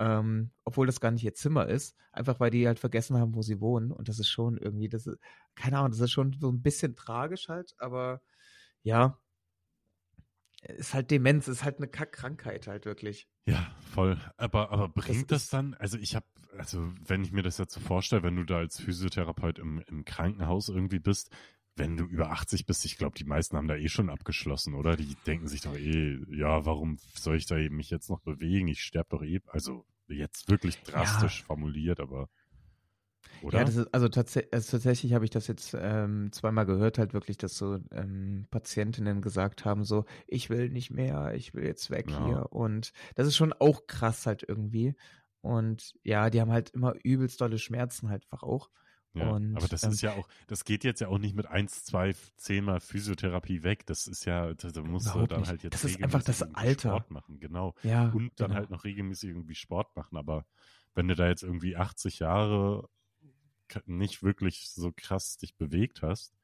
ähm, 0.00 0.52
obwohl 0.64 0.86
das 0.86 1.00
gar 1.00 1.10
nicht 1.12 1.24
ihr 1.24 1.34
Zimmer 1.34 1.68
ist, 1.68 1.96
einfach 2.12 2.40
weil 2.40 2.50
die 2.50 2.66
halt 2.66 2.78
vergessen 2.80 3.18
haben, 3.18 3.34
wo 3.34 3.42
sie 3.42 3.60
wohnen. 3.60 3.92
Und 3.92 4.08
das 4.08 4.18
ist 4.20 4.28
schon 4.28 4.58
irgendwie, 4.58 4.88
das 4.88 5.06
ist, 5.06 5.18
keine 5.56 5.78
Ahnung, 5.78 5.92
das 5.92 6.00
ist 6.00 6.12
schon 6.12 6.34
so 6.40 6.50
ein 6.50 6.62
bisschen 6.62 6.96
tragisch 6.96 7.48
halt, 7.48 7.74
aber 7.78 8.22
ja, 8.82 9.18
ist 10.68 10.94
halt 10.94 11.10
Demenz, 11.10 11.48
ist 11.48 11.64
halt 11.64 11.78
eine 11.78 11.88
Kackkrankheit 11.88 12.66
halt 12.66 12.84
wirklich. 12.86 13.28
Ja, 13.46 13.74
voll. 13.92 14.18
Aber, 14.36 14.70
aber 14.70 14.88
bringt 14.88 15.30
das, 15.30 15.44
ist- 15.44 15.52
dann, 15.52 15.74
also 15.74 15.98
ich 15.98 16.14
habe, 16.16 16.26
also 16.56 16.92
wenn 17.06 17.22
ich 17.24 17.32
mir 17.32 17.42
das 17.42 17.58
jetzt 17.58 17.74
so 17.74 17.80
vorstelle, 17.80 18.22
wenn 18.22 18.36
du 18.36 18.44
da 18.44 18.58
als 18.58 18.80
Physiotherapeut 18.80 19.58
im, 19.58 19.82
im 19.88 20.04
Krankenhaus 20.04 20.68
irgendwie 20.68 20.98
bist, 21.00 21.30
wenn 21.76 21.96
du 21.96 22.04
über 22.04 22.30
80 22.30 22.66
bist, 22.66 22.84
ich 22.84 22.96
glaube, 22.98 23.16
die 23.18 23.24
meisten 23.24 23.56
haben 23.56 23.66
da 23.66 23.74
eh 23.74 23.88
schon 23.88 24.08
abgeschlossen, 24.08 24.74
oder? 24.74 24.96
Die 24.96 25.16
denken 25.26 25.48
sich 25.48 25.62
doch 25.62 25.76
eh, 25.76 26.18
ja, 26.30 26.64
warum 26.64 26.98
soll 27.14 27.36
ich 27.36 27.46
da 27.46 27.58
eben 27.58 27.76
mich 27.76 27.90
jetzt 27.90 28.08
noch 28.10 28.20
bewegen? 28.20 28.68
Ich 28.68 28.80
sterbe 28.80 29.08
doch 29.10 29.22
eh. 29.22 29.40
Also 29.48 29.84
jetzt 30.06 30.48
wirklich 30.48 30.78
drastisch 30.82 31.42
formuliert, 31.42 31.98
aber 31.98 32.28
oder? 33.44 33.60
Ja, 33.60 33.68
ist, 33.68 33.92
also, 33.92 34.08
tats 34.08 34.36
also 34.50 34.70
tatsächlich 34.78 35.12
habe 35.12 35.24
ich 35.24 35.30
das 35.30 35.46
jetzt 35.46 35.76
ähm, 35.78 36.32
zweimal 36.32 36.64
gehört, 36.64 36.98
halt 36.98 37.12
wirklich, 37.12 37.36
dass 37.36 37.56
so 37.56 37.78
ähm, 37.92 38.46
Patientinnen 38.50 39.20
gesagt 39.20 39.64
haben, 39.64 39.84
so, 39.84 40.06
ich 40.26 40.48
will 40.48 40.70
nicht 40.70 40.90
mehr, 40.90 41.34
ich 41.34 41.52
will 41.54 41.64
jetzt 41.64 41.90
weg 41.90 42.10
Ja. 42.10 42.24
hier. 42.24 42.52
Und 42.52 42.92
das 43.14 43.26
ist 43.26 43.36
schon 43.36 43.52
auch 43.52 43.86
krass 43.86 44.26
halt 44.26 44.44
irgendwie. 44.48 44.94
Und 45.42 45.94
ja, 46.02 46.30
die 46.30 46.40
haben 46.40 46.50
halt 46.50 46.70
immer 46.70 46.94
übelst 47.02 47.40
dolle 47.40 47.58
Schmerzen 47.58 48.08
halt 48.08 48.24
einfach 48.24 48.42
auch. 48.42 48.70
Ja, 49.12 49.30
und, 49.30 49.56
aber 49.56 49.68
das 49.68 49.82
ähm, 49.84 49.92
ist 49.92 50.00
ja 50.00 50.12
auch, 50.14 50.26
das 50.48 50.64
geht 50.64 50.82
jetzt 50.82 51.00
ja 51.00 51.08
auch 51.08 51.18
nicht 51.18 51.36
mit 51.36 51.46
eins, 51.46 51.84
zwei, 51.84 52.14
zehnmal 52.36 52.80
Physiotherapie 52.80 53.62
weg. 53.62 53.86
Das 53.86 54.06
ist 54.06 54.24
ja, 54.24 54.54
da 54.54 54.82
musst 54.82 55.14
du 55.14 55.26
dann 55.26 55.40
nicht. 55.40 55.50
halt 55.50 55.62
jetzt 55.62 55.74
Das 55.74 55.84
ist 55.84 56.02
einfach 56.02 56.22
das 56.22 56.42
Alter. 56.54 56.88
Sport 56.88 57.10
machen, 57.10 57.38
genau. 57.38 57.74
Ja, 57.82 58.08
Und 58.08 58.40
dann 58.40 58.48
genau. 58.48 58.54
halt 58.54 58.70
noch 58.70 58.84
regelmäßig 58.84 59.28
irgendwie 59.28 59.54
Sport 59.54 59.94
machen. 59.94 60.16
Aber 60.16 60.46
wenn 60.94 61.06
du 61.06 61.14
da 61.14 61.28
jetzt 61.28 61.42
irgendwie 61.42 61.76
80 61.76 62.20
Jahre 62.20 62.88
nicht 63.86 64.22
wirklich 64.22 64.70
so 64.70 64.92
krass 64.94 65.36
dich 65.36 65.56
bewegt 65.56 66.02
hast, 66.02 66.34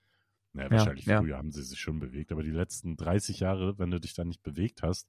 naja, 0.52 0.70
Ja, 0.70 0.76
wahrscheinlich 0.76 1.06
ja. 1.06 1.18
früher 1.18 1.36
haben 1.36 1.52
sie 1.52 1.62
sich 1.62 1.78
schon 1.80 2.00
bewegt, 2.00 2.32
aber 2.32 2.42
die 2.42 2.50
letzten 2.50 2.96
30 2.96 3.40
Jahre, 3.40 3.78
wenn 3.78 3.90
du 3.90 4.00
dich 4.00 4.14
da 4.14 4.24
nicht 4.24 4.42
bewegt 4.42 4.82
hast, 4.82 5.08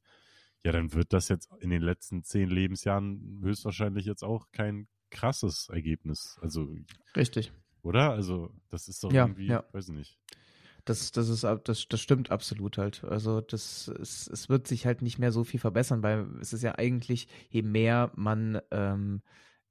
ja, 0.64 0.72
dann 0.72 0.94
wird 0.94 1.14
das 1.14 1.30
jetzt 1.30 1.50
in 1.60 1.72
den 1.72 1.82
letzten 1.82 2.24
zehn 2.24 2.50
Lebensjahren 2.50 3.40
höchstwahrscheinlich 3.44 4.06
jetzt 4.06 4.24
auch 4.24 4.52
kein 4.52 4.88
krasses 5.10 5.70
Ergebnis. 5.70 6.38
Also 6.42 6.76
Richtig. 7.16 7.52
oder? 7.82 8.12
Also, 8.12 8.54
das 8.70 8.88
ist 8.88 9.04
doch 9.04 9.12
Ja, 9.12 9.26
irgendwie, 9.26 9.48
ja. 9.48 9.64
weiß 9.72 9.90
ich 9.90 9.96
nicht. 9.96 10.20
Das, 10.86 11.12
das 11.12 11.30
ist, 11.30 11.46
ab- 11.46 11.64
das, 11.66 11.88
das 11.88 12.02
stimmt 12.02 12.32
absolut 12.32 12.78
halt. 12.78 13.04
Also 13.04 13.42
das, 13.42 13.88
es, 13.88 14.28
es 14.28 14.50
wird 14.50 14.68
sich 14.68 14.86
halt 14.86 15.02
nicht 15.02 15.20
mehr 15.20 15.32
so 15.32 15.44
viel 15.44 15.60
verbessern, 15.60 16.02
weil 16.02 16.28
es 16.42 16.54
ist 16.54 16.64
ja 16.64 16.76
eigentlich, 16.78 17.28
je 17.50 17.62
mehr 17.62 18.12
man 18.16 18.60
ähm, 18.72 19.22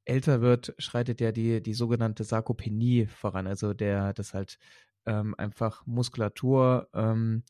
älter 0.04 0.40
wird, 0.40 0.75
schreitet 0.78 1.21
ja 1.21 1.33
die, 1.33 1.62
die 1.62 1.75
sogenannte 1.75 2.25
Sarkopenie 2.25 3.07
voran. 3.07 3.47
Also 3.47 3.75
der, 3.75 4.12
das 4.12 4.35
halt 4.35 4.59
ähm, 5.07 5.35
einfach 5.37 5.87
Muskulatur 5.87 6.88
ähm, 6.95 7.45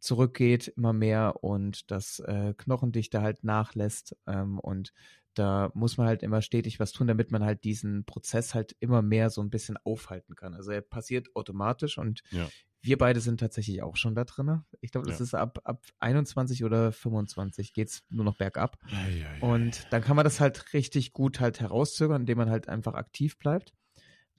zurückgeht 0.00 0.68
immer 0.68 0.92
mehr 0.92 1.42
und 1.42 1.90
das 1.90 2.18
äh, 2.20 2.54
Knochendichte 2.56 3.22
halt 3.22 3.44
nachlässt 3.44 4.16
ähm, 4.26 4.58
und 4.58 4.92
da 5.38 5.70
muss 5.74 5.96
man 5.98 6.06
halt 6.06 6.22
immer 6.22 6.42
stetig 6.42 6.80
was 6.80 6.92
tun, 6.92 7.06
damit 7.06 7.30
man 7.30 7.44
halt 7.44 7.64
diesen 7.64 8.04
Prozess 8.04 8.54
halt 8.54 8.76
immer 8.80 9.02
mehr 9.02 9.30
so 9.30 9.40
ein 9.42 9.50
bisschen 9.50 9.76
aufhalten 9.84 10.34
kann. 10.36 10.54
Also 10.54 10.70
er 10.72 10.80
passiert 10.80 11.34
automatisch 11.36 11.98
und 11.98 12.22
Ja. 12.30 12.48
wir 12.82 12.98
beide 12.98 13.20
sind 13.20 13.40
tatsächlich 13.40 13.82
auch 13.82 13.96
schon 13.96 14.14
da 14.14 14.24
drin. 14.24 14.62
Ich 14.80 14.92
glaube, 14.92 15.06
das 15.08 15.18
Ja. 15.18 15.24
ist 15.24 15.34
ab, 15.34 15.58
ab 15.64 15.84
21 15.98 16.64
oder 16.64 16.92
25 16.92 17.72
geht's 17.72 18.04
nur 18.08 18.24
noch 18.24 18.36
bergab. 18.36 18.78
Eieiei. 18.92 19.40
Und 19.40 19.92
dann 19.92 20.02
kann 20.02 20.16
man 20.16 20.24
das 20.24 20.40
halt 20.40 20.72
richtig 20.72 21.12
gut 21.12 21.40
halt 21.40 21.60
herauszögern, 21.60 22.22
indem 22.22 22.38
man 22.38 22.50
halt 22.50 22.68
einfach 22.68 22.94
aktiv 22.94 23.38
bleibt. 23.38 23.72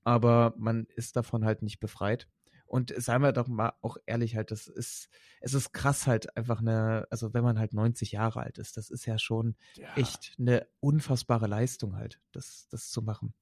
Aber 0.03 0.53
man 0.57 0.85
ist 0.95 1.15
davon 1.17 1.43
halt 1.45 1.61
nicht 1.61 1.79
befreit. 1.79 2.27
Und 2.67 2.93
seien 2.97 3.21
wir 3.21 3.31
doch 3.31 3.47
mal 3.47 3.73
auch 3.81 3.97
ehrlich 4.05 4.35
halt, 4.35 4.51
das 4.51 4.67
ist, 4.67 5.09
es 5.41 5.53
ist 5.53 5.73
krass 5.73 6.05
halt 6.07 6.35
einfach 6.37 6.59
eine, 6.59 7.07
also 7.09 7.33
wenn 7.33 7.43
man 7.43 7.57
halt 7.57 7.73
90 7.73 8.11
Jahre 8.11 8.41
alt 8.41 8.57
ist, 8.57 8.77
das 8.77 8.89
ist 8.89 9.05
ja 9.05 9.17
schon 9.17 9.55
ja. 9.75 9.93
echt 9.95 10.35
eine 10.39 10.67
unfassbare 10.79 11.47
Leistung 11.47 11.95
halt, 11.95 12.19
das, 12.31 12.67
das 12.69 12.89
zu 12.89 13.01
machen. 13.01 13.33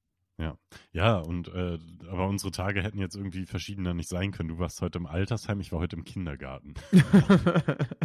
Ja, 0.91 1.19
und 1.19 1.47
äh, 1.47 1.79
aber 2.09 2.27
unsere 2.27 2.51
Tage 2.51 2.83
hätten 2.83 2.99
jetzt 2.99 3.15
irgendwie 3.15 3.45
verschiedener 3.45 3.93
nicht 3.93 4.09
sein 4.09 4.31
können. 4.31 4.49
Du 4.49 4.59
warst 4.59 4.81
heute 4.81 4.97
im 4.97 5.05
Altersheim, 5.05 5.61
ich 5.61 5.71
war 5.71 5.79
heute 5.79 5.95
im 5.95 6.03
Kindergarten. 6.03 6.73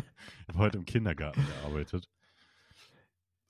Ich 0.43 0.49
habe 0.49 0.59
heute 0.59 0.79
im 0.79 0.85
Kindergarten 0.85 1.45
gearbeitet. 1.47 2.11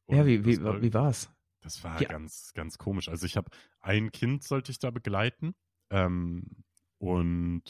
ja, 0.09 0.21
Und 0.21 0.27
wie, 0.27 0.45
wie, 0.45 0.55
das 0.55 0.65
war, 0.65 0.81
wie 0.83 0.95
war's? 0.95 1.31
Das 1.62 1.83
war 1.83 2.00
Ja. 2.00 2.09
ganz, 2.09 2.53
ganz 2.55 2.79
komisch. 2.79 3.09
Also 3.09 3.27
ich 3.27 3.37
habe 3.37 3.50
ein 3.81 4.12
Kind 4.12 4.45
sollte 4.45 4.71
ich 4.71 4.79
da 4.79 4.91
begleiten. 4.91 5.55
Ähm, 5.91 6.62
und 7.00 7.62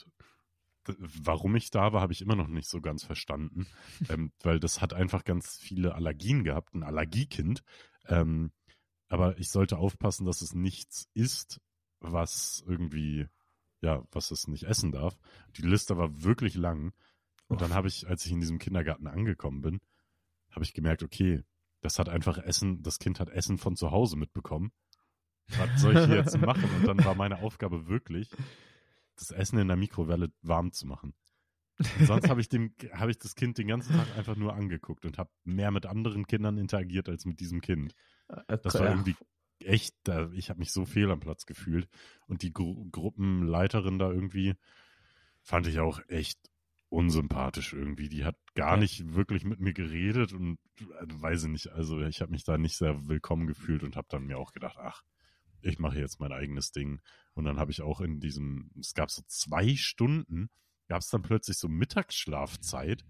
warum 0.98 1.54
ich 1.54 1.70
da 1.70 1.92
war, 1.92 2.00
habe 2.02 2.12
ich 2.12 2.20
immer 2.20 2.34
noch 2.34 2.48
nicht 2.48 2.68
so 2.68 2.80
ganz 2.80 3.04
verstanden. 3.04 3.66
ähm, 4.08 4.32
weil 4.42 4.58
das 4.58 4.82
hat 4.82 4.92
einfach 4.92 5.24
ganz 5.24 5.56
viele 5.56 5.94
Allergien 5.94 6.42
gehabt, 6.42 6.74
ein 6.74 6.82
Allergiekind. 6.82 7.62
Ähm, 8.06 8.50
aber 9.08 9.38
ich 9.38 9.50
sollte 9.50 9.78
aufpassen, 9.78 10.26
dass 10.26 10.42
es 10.42 10.52
nichts 10.52 11.08
isst, 11.14 11.60
was 12.00 12.64
irgendwie, 12.66 13.28
ja, 13.80 14.02
was 14.10 14.32
es 14.32 14.48
nicht 14.48 14.64
essen 14.64 14.90
darf. 14.90 15.16
Die 15.56 15.62
Liste 15.62 15.96
war 15.96 16.24
wirklich 16.24 16.56
lang. 16.56 16.92
Und 17.46 17.60
dann 17.60 17.72
habe 17.72 17.86
ich, 17.86 18.08
als 18.08 18.26
ich 18.26 18.32
in 18.32 18.40
diesem 18.40 18.58
Kindergarten 18.58 19.06
angekommen 19.06 19.60
bin, 19.60 19.80
habe 20.50 20.64
ich 20.64 20.74
gemerkt, 20.74 21.04
okay, 21.04 21.44
das 21.82 22.00
hat 22.00 22.08
einfach 22.08 22.38
Essen, 22.38 22.82
das 22.82 22.98
Kind 22.98 23.20
hat 23.20 23.30
Essen 23.30 23.58
von 23.58 23.76
zu 23.76 23.92
Hause 23.92 24.16
mitbekommen. 24.16 24.72
Was 25.56 25.80
soll 25.80 25.96
ich 25.96 26.06
hier 26.06 26.16
jetzt 26.16 26.38
machen? 26.40 26.68
Und 26.76 26.86
dann 26.86 27.04
war 27.04 27.14
meine 27.14 27.38
Aufgabe 27.38 27.86
wirklich, 27.86 28.28
das 29.20 29.30
Essen 29.30 29.58
in 29.58 29.68
der 29.68 29.76
Mikrowelle 29.76 30.32
warm 30.42 30.72
zu 30.72 30.86
machen. 30.86 31.14
Und 31.98 32.06
sonst 32.06 32.28
habe 32.28 32.40
ich 32.40 32.48
dem, 32.48 32.74
habe 32.92 33.10
ich 33.10 33.18
das 33.18 33.34
Kind 33.34 33.56
den 33.56 33.68
ganzen 33.68 33.96
Tag 33.96 34.16
einfach 34.18 34.36
nur 34.36 34.54
angeguckt 34.54 35.04
und 35.06 35.16
habe 35.18 35.30
mehr 35.44 35.70
mit 35.70 35.86
anderen 35.86 36.26
Kindern 36.26 36.58
interagiert 36.58 37.08
als 37.08 37.24
mit 37.24 37.40
diesem 37.40 37.60
Kind. 37.60 37.94
Äh, 38.28 38.58
Das 38.62 38.74
war 38.74 38.90
irgendwie 38.90 39.16
echt, 39.60 39.94
da, 40.04 40.30
ich 40.32 40.50
habe 40.50 40.58
mich 40.60 40.72
so 40.72 40.84
fehl 40.84 41.10
am 41.10 41.20
Platz 41.20 41.46
gefühlt. 41.46 41.88
Und 42.26 42.42
die 42.42 42.52
Gru 42.52 42.86
Gruppenleiterin 42.90 43.98
da 43.98 44.10
irgendwie 44.10 44.54
fand 45.42 45.66
ich 45.66 45.80
auch 45.80 46.00
echt 46.08 46.38
unsympathisch 46.90 47.72
irgendwie. 47.72 48.08
Die 48.08 48.24
hat 48.24 48.36
gar 48.54 48.72
Ja. 48.72 48.76
nicht 48.76 49.14
wirklich 49.14 49.44
mit 49.44 49.60
mir 49.60 49.72
geredet 49.72 50.32
und 50.32 50.58
äh, 50.80 50.84
weiß 51.06 51.44
ich 51.44 51.50
nicht, 51.50 51.68
also 51.68 52.00
ich 52.02 52.20
habe 52.20 52.32
mich 52.32 52.44
da 52.44 52.58
nicht 52.58 52.76
sehr 52.76 53.08
willkommen 53.08 53.46
gefühlt 53.46 53.84
und 53.84 53.96
habe 53.96 54.08
dann 54.10 54.26
mir 54.26 54.38
auch 54.38 54.52
gedacht, 54.52 54.76
ach, 54.78 55.02
ich 55.62 55.78
mache 55.78 55.98
jetzt 55.98 56.20
mein 56.20 56.32
eigenes 56.32 56.72
Ding. 56.72 57.00
Und 57.34 57.44
dann 57.44 57.58
habe 57.58 57.70
ich 57.70 57.82
auch 57.82 58.00
in 58.00 58.20
diesem, 58.20 58.70
es 58.78 58.94
gab 58.94 59.10
so 59.10 59.22
zwei 59.26 59.76
Stunden, 59.76 60.50
gab 60.88 61.00
es 61.00 61.08
dann 61.08 61.22
plötzlich 61.22 61.56
so 61.58 61.68
Mittagsschlafzeit. 61.68 63.04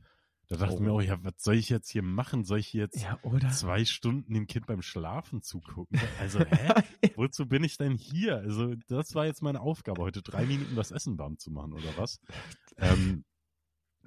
Da 0.49 0.57
dachte 0.57 0.75
ich 0.75 0.81
mir 0.81 0.93
Oh. 0.93 0.97
auch, 0.97 1.03
ja, 1.03 1.23
was 1.23 1.35
soll 1.39 1.55
ich 1.55 1.69
jetzt 1.69 1.89
hier 1.91 2.03
machen? 2.03 2.45
Soll 2.45 2.59
ich 2.59 2.73
jetzt 2.73 3.00
Ja, 3.00 3.19
oder? 3.23 3.50
zwei 3.50 3.85
Stunden 3.85 4.35
dem 4.35 4.47
Kind 4.49 4.67
beim 4.67 4.83
Schlafen 4.83 5.43
zugucken? 5.43 5.99
Also, 6.21 6.41
hä? 6.41 6.73
Wozu 7.15 7.47
bin 7.47 7.62
ich 7.65 7.77
denn 7.77 7.95
hier? 7.97 8.37
Also, 8.39 8.75
das 8.89 9.15
war 9.15 9.27
jetzt 9.27 9.43
meine 9.43 9.61
Aufgabe, 9.61 10.03
heute 10.03 10.23
drei 10.23 10.45
Minuten 10.47 10.75
das 10.75 10.91
Essen 10.91 11.19
warm 11.19 11.39
zu 11.39 11.50
machen, 11.50 11.73
oder 11.73 11.97
was? 11.97 12.21
Ähm, 12.79 13.25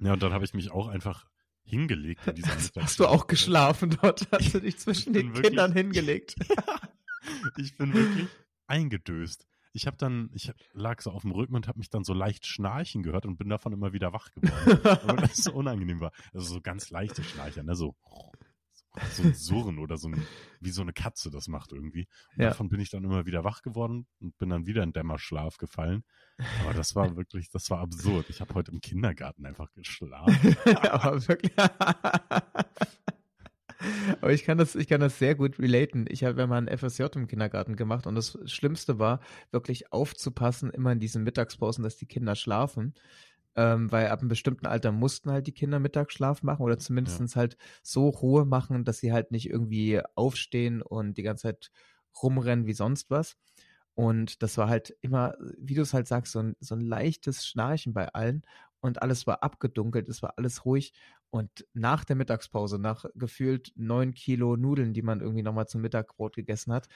ja, 0.00 0.14
und 0.14 0.22
dann 0.22 0.32
habe 0.32 0.44
ich 0.44 0.52
mich 0.52 0.70
auch 0.72 0.88
einfach 0.88 1.28
hingelegt 1.62 2.26
in 2.26 2.34
dieser 2.34 2.56
Hast 2.82 2.98
du 2.98 3.06
auch 3.06 3.26
geschlafen 3.28 3.96
dort? 4.02 4.26
Hast 4.32 4.52
du 4.52 4.60
dich 4.60 4.78
zwischen 4.78 5.12
den 5.12 5.28
wirklich- 5.28 5.46
Kindern 5.50 5.72
hingelegt? 5.72 6.34
Ich 7.56 7.76
bin 7.78 7.94
wirklich 7.94 8.28
eingedöst. 8.66 9.46
Ich 9.76 9.88
habe 9.88 9.96
dann, 9.96 10.30
ich 10.32 10.52
lag 10.72 11.00
so 11.02 11.10
auf 11.10 11.22
dem 11.22 11.32
Rücken 11.32 11.56
und 11.56 11.66
habe 11.66 11.78
mich 11.78 11.90
dann 11.90 12.04
so 12.04 12.14
leicht 12.14 12.46
schnarchen 12.46 13.02
gehört 13.02 13.26
und 13.26 13.36
bin 13.36 13.48
davon 13.48 13.72
immer 13.72 13.92
wieder 13.92 14.12
wach 14.12 14.30
geworden. 14.30 14.80
weil 15.08 15.16
das 15.16 15.36
so 15.36 15.52
unangenehm 15.52 16.00
war. 16.00 16.12
Also 16.32 16.54
so 16.54 16.60
ganz 16.60 16.90
leichte 16.90 17.24
Schnarcher, 17.24 17.64
ne? 17.64 17.74
So, 17.74 17.96
so 19.10 19.24
ein 19.24 19.34
Surren 19.34 19.80
oder 19.80 19.96
so 19.96 20.08
ein, 20.08 20.24
wie 20.60 20.70
so 20.70 20.82
eine 20.82 20.92
Katze 20.92 21.30
das 21.30 21.48
macht 21.48 21.72
irgendwie. 21.72 22.06
Und 22.36 22.42
Ja. 22.42 22.50
Davon 22.50 22.68
bin 22.68 22.78
ich 22.78 22.90
dann 22.90 23.02
immer 23.02 23.26
wieder 23.26 23.42
wach 23.42 23.62
geworden 23.62 24.06
und 24.20 24.38
bin 24.38 24.50
dann 24.50 24.66
wieder 24.66 24.84
in 24.84 24.92
Dämmerschlaf 24.92 25.56
gefallen. 25.56 26.04
Aber 26.62 26.72
das 26.72 26.94
war 26.94 27.16
wirklich, 27.16 27.50
das 27.50 27.68
war 27.70 27.80
absurd. 27.80 28.30
Ich 28.30 28.40
habe 28.40 28.54
heute 28.54 28.70
im 28.70 28.80
Kindergarten 28.80 29.44
einfach 29.44 29.72
geschlafen. 29.72 30.56
Aber 30.90 31.26
wirklich. 31.26 31.52
Aber 34.24 34.32
ich 34.32 34.44
kann 34.44 34.56
das, 34.56 34.74
ich 34.74 34.88
kann 34.88 35.02
das 35.02 35.18
sehr 35.18 35.34
gut 35.34 35.58
relaten. 35.58 36.06
Ich 36.08 36.24
habe 36.24 36.40
ja 36.40 36.46
mal 36.46 36.56
ein 36.56 36.78
FSJ 36.78 37.02
im 37.14 37.26
Kindergarten 37.26 37.76
gemacht 37.76 38.06
und 38.06 38.14
das 38.14 38.38
Schlimmste 38.46 38.98
war, 38.98 39.20
wirklich 39.50 39.92
aufzupassen, 39.92 40.70
immer 40.70 40.92
in 40.92 40.98
diesen 40.98 41.24
Mittagspausen, 41.24 41.84
dass 41.84 41.98
die 41.98 42.06
Kinder 42.06 42.34
schlafen. 42.34 42.94
Ähm, 43.54 43.92
weil 43.92 44.08
ab 44.08 44.20
einem 44.20 44.30
bestimmten 44.30 44.66
Alter 44.66 44.92
mussten 44.92 45.30
halt 45.30 45.46
die 45.46 45.52
Kinder 45.52 45.78
Mittagsschlaf 45.78 46.42
machen 46.42 46.62
oder 46.62 46.78
zumindest 46.78 47.36
halt 47.36 47.58
so 47.82 48.08
Ruhe 48.08 48.46
machen, 48.46 48.86
dass 48.86 48.96
sie 48.96 49.12
halt 49.12 49.30
nicht 49.30 49.50
irgendwie 49.50 50.00
aufstehen 50.14 50.80
und 50.80 51.18
die 51.18 51.22
ganze 51.22 51.42
Zeit 51.42 51.70
rumrennen 52.22 52.64
wie 52.64 52.72
sonst 52.72 53.10
was. 53.10 53.36
Und 53.94 54.42
das 54.42 54.56
war 54.56 54.70
halt 54.70 54.96
immer, 55.02 55.34
wie 55.58 55.74
du 55.74 55.82
es 55.82 55.92
halt 55.92 56.08
sagst, 56.08 56.32
so 56.32 56.38
ein, 56.38 56.56
so 56.60 56.74
ein 56.74 56.80
leichtes 56.80 57.46
Schnarchen 57.46 57.92
bei 57.92 58.08
allen 58.14 58.40
und 58.80 59.02
alles 59.02 59.26
war 59.26 59.42
abgedunkelt, 59.42 60.08
es 60.08 60.22
war 60.22 60.34
alles 60.38 60.64
ruhig. 60.64 60.94
Und 61.34 61.66
nach 61.72 62.04
der 62.04 62.14
Mittagspause, 62.14 62.78
nach 62.78 63.06
gefühlt 63.16 63.72
neun 63.74 64.14
Kilo 64.14 64.56
Nudeln, 64.56 64.94
die 64.94 65.02
man 65.02 65.20
irgendwie 65.20 65.42
nochmal 65.42 65.66
zum 65.66 65.80
Mittagbrot 65.80 66.36
gegessen 66.36 66.72
hat, 66.72 66.86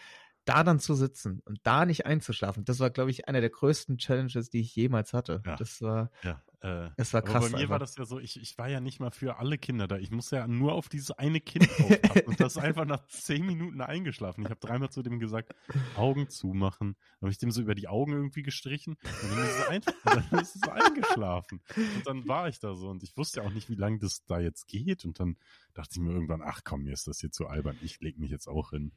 da 0.48 0.64
dann 0.64 0.80
zu 0.80 0.94
sitzen 0.94 1.40
und 1.44 1.60
da 1.62 1.84
nicht 1.84 2.06
einzuschlafen, 2.06 2.64
das 2.64 2.80
war, 2.80 2.88
glaube 2.88 3.10
ich, 3.10 3.28
einer 3.28 3.40
der 3.40 3.50
größten 3.50 3.98
Challenges, 3.98 4.48
die 4.48 4.60
ich 4.60 4.74
jemals 4.74 5.12
hatte. 5.12 5.42
Ja. 5.44 5.56
Das 5.56 5.82
war, 5.82 6.10
Ja, 6.22 6.42
äh, 6.62 6.88
es 6.96 7.12
war 7.12 7.20
aber 7.20 7.32
krass. 7.32 7.44
bei 7.44 7.50
mir 7.50 7.56
einfach. 7.58 7.70
war 7.70 7.78
das 7.78 7.96
ja 7.96 8.06
so, 8.06 8.18
ich, 8.18 8.40
ich 8.40 8.56
war 8.56 8.68
ja 8.68 8.80
nicht 8.80 8.98
mal 8.98 9.10
für 9.10 9.38
alle 9.38 9.58
Kinder 9.58 9.86
da. 9.86 9.98
Ich 9.98 10.10
musste 10.10 10.36
ja 10.36 10.48
nur 10.48 10.72
auf 10.72 10.88
dieses 10.88 11.10
eine 11.10 11.40
Kind 11.40 11.68
aufpassen. 11.78 12.22
und 12.26 12.40
das 12.40 12.56
ist 12.56 12.62
einfach 12.62 12.86
nach 12.86 13.06
zehn 13.08 13.44
Minuten 13.44 13.82
eingeschlafen. 13.82 14.42
Ich 14.44 14.50
habe 14.50 14.60
dreimal 14.60 14.88
zu 14.88 15.02
dem 15.02 15.20
gesagt, 15.20 15.54
Augen 15.96 16.30
zumachen. 16.30 16.96
Dann 17.20 17.26
habe 17.26 17.30
ich 17.30 17.38
dem 17.38 17.50
so 17.50 17.60
über 17.60 17.74
die 17.74 17.88
Augen 17.88 18.12
irgendwie 18.12 18.42
gestrichen 18.42 18.96
und 19.02 19.30
dann 19.30 19.44
ist 19.44 19.58
es, 19.58 19.68
ein, 19.68 19.82
dann 20.04 20.40
ist 20.40 20.56
es 20.56 20.62
eingeschlafen. 20.62 21.60
Und 21.76 22.06
dann 22.06 22.26
war 22.26 22.48
ich 22.48 22.58
da 22.58 22.74
so 22.74 22.88
und 22.88 23.02
ich 23.02 23.14
wusste 23.18 23.40
ja 23.40 23.46
auch 23.46 23.52
nicht, 23.52 23.68
wie 23.68 23.74
lange 23.74 23.98
das 23.98 24.24
da 24.24 24.40
jetzt 24.40 24.66
geht. 24.66 25.04
Und 25.04 25.20
dann 25.20 25.36
dachte 25.74 25.90
ich 25.92 26.00
mir 26.00 26.10
irgendwann, 26.10 26.40
ach 26.42 26.62
komm, 26.64 26.84
mir 26.84 26.94
ist 26.94 27.06
das 27.06 27.20
hier 27.20 27.30
zu 27.30 27.46
albern. 27.46 27.76
Ich 27.82 28.00
leg 28.00 28.18
mich 28.18 28.30
jetzt 28.30 28.48
auch 28.48 28.70
hin. 28.70 28.92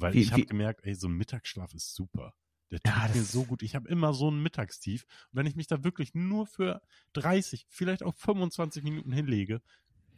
Weil 0.00 0.14
Wie- 0.14 0.20
ich 0.20 0.32
habe 0.32 0.46
gemerkt, 0.46 0.80
ey, 0.84 0.94
so 0.94 1.08
ein 1.08 1.14
Mittagsschlaf 1.14 1.74
ist 1.74 1.94
super. 1.94 2.34
Der 2.70 2.80
Ja, 2.86 2.92
tut 3.06 3.14
mir 3.14 3.20
das- 3.20 3.32
so 3.32 3.44
gut. 3.44 3.62
Ich 3.62 3.74
habe 3.74 3.88
immer 3.88 4.12
so 4.14 4.30
ein 4.30 4.42
Mittagstief. 4.42 5.04
Und 5.32 5.38
wenn 5.38 5.46
ich 5.46 5.56
mich 5.56 5.66
da 5.66 5.82
wirklich 5.82 6.14
nur 6.14 6.46
für 6.46 6.80
30, 7.14 7.66
vielleicht 7.68 8.02
auch 8.02 8.14
25 8.14 8.82
Minuten 8.84 9.12
hinlege, 9.12 9.60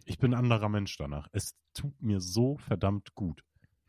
ich 0.04 0.18
bin 0.18 0.34
ein 0.34 0.38
anderer 0.38 0.68
Mensch 0.68 0.96
danach. 0.96 1.28
Es 1.32 1.56
tut 1.74 2.00
mir 2.02 2.20
so 2.20 2.58
verdammt 2.58 3.14
gut. 3.14 3.42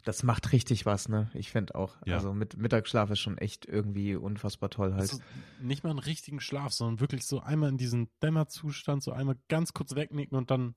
Das 0.05 0.21
macht 0.23 0.51
richtig 0.51 0.85
was, 0.85 1.07
ne? 1.09 1.31
Ich 1.33 1.49
finde 1.51 1.75
auch. 1.75 1.95
Ja. 2.05 2.15
Also 2.15 2.33
mit 2.33 2.57
Mittagsschlaf 2.57 3.09
ist 3.09 3.19
schon 3.19 3.37
echt 3.37 3.65
irgendwie 3.65 4.15
unfassbar 4.15 4.69
toll 4.69 4.91
halt. 4.91 5.01
Also 5.01 5.19
nicht 5.61 5.83
mal 5.83 5.91
einen 5.91 5.99
richtigen 5.99 6.39
Schlaf, 6.41 6.73
sondern 6.73 6.99
wirklich 6.99 7.25
so 7.25 7.39
einmal 7.39 7.69
in 7.69 7.77
diesen 7.77 8.09
Dämmerzustand, 8.21 9.01
so 9.01 9.11
einmal 9.13 9.37
ganz 9.47 9.71
kurz 9.73 9.95
wegnicken 9.95 10.37
und 10.37 10.51
dann 10.51 10.75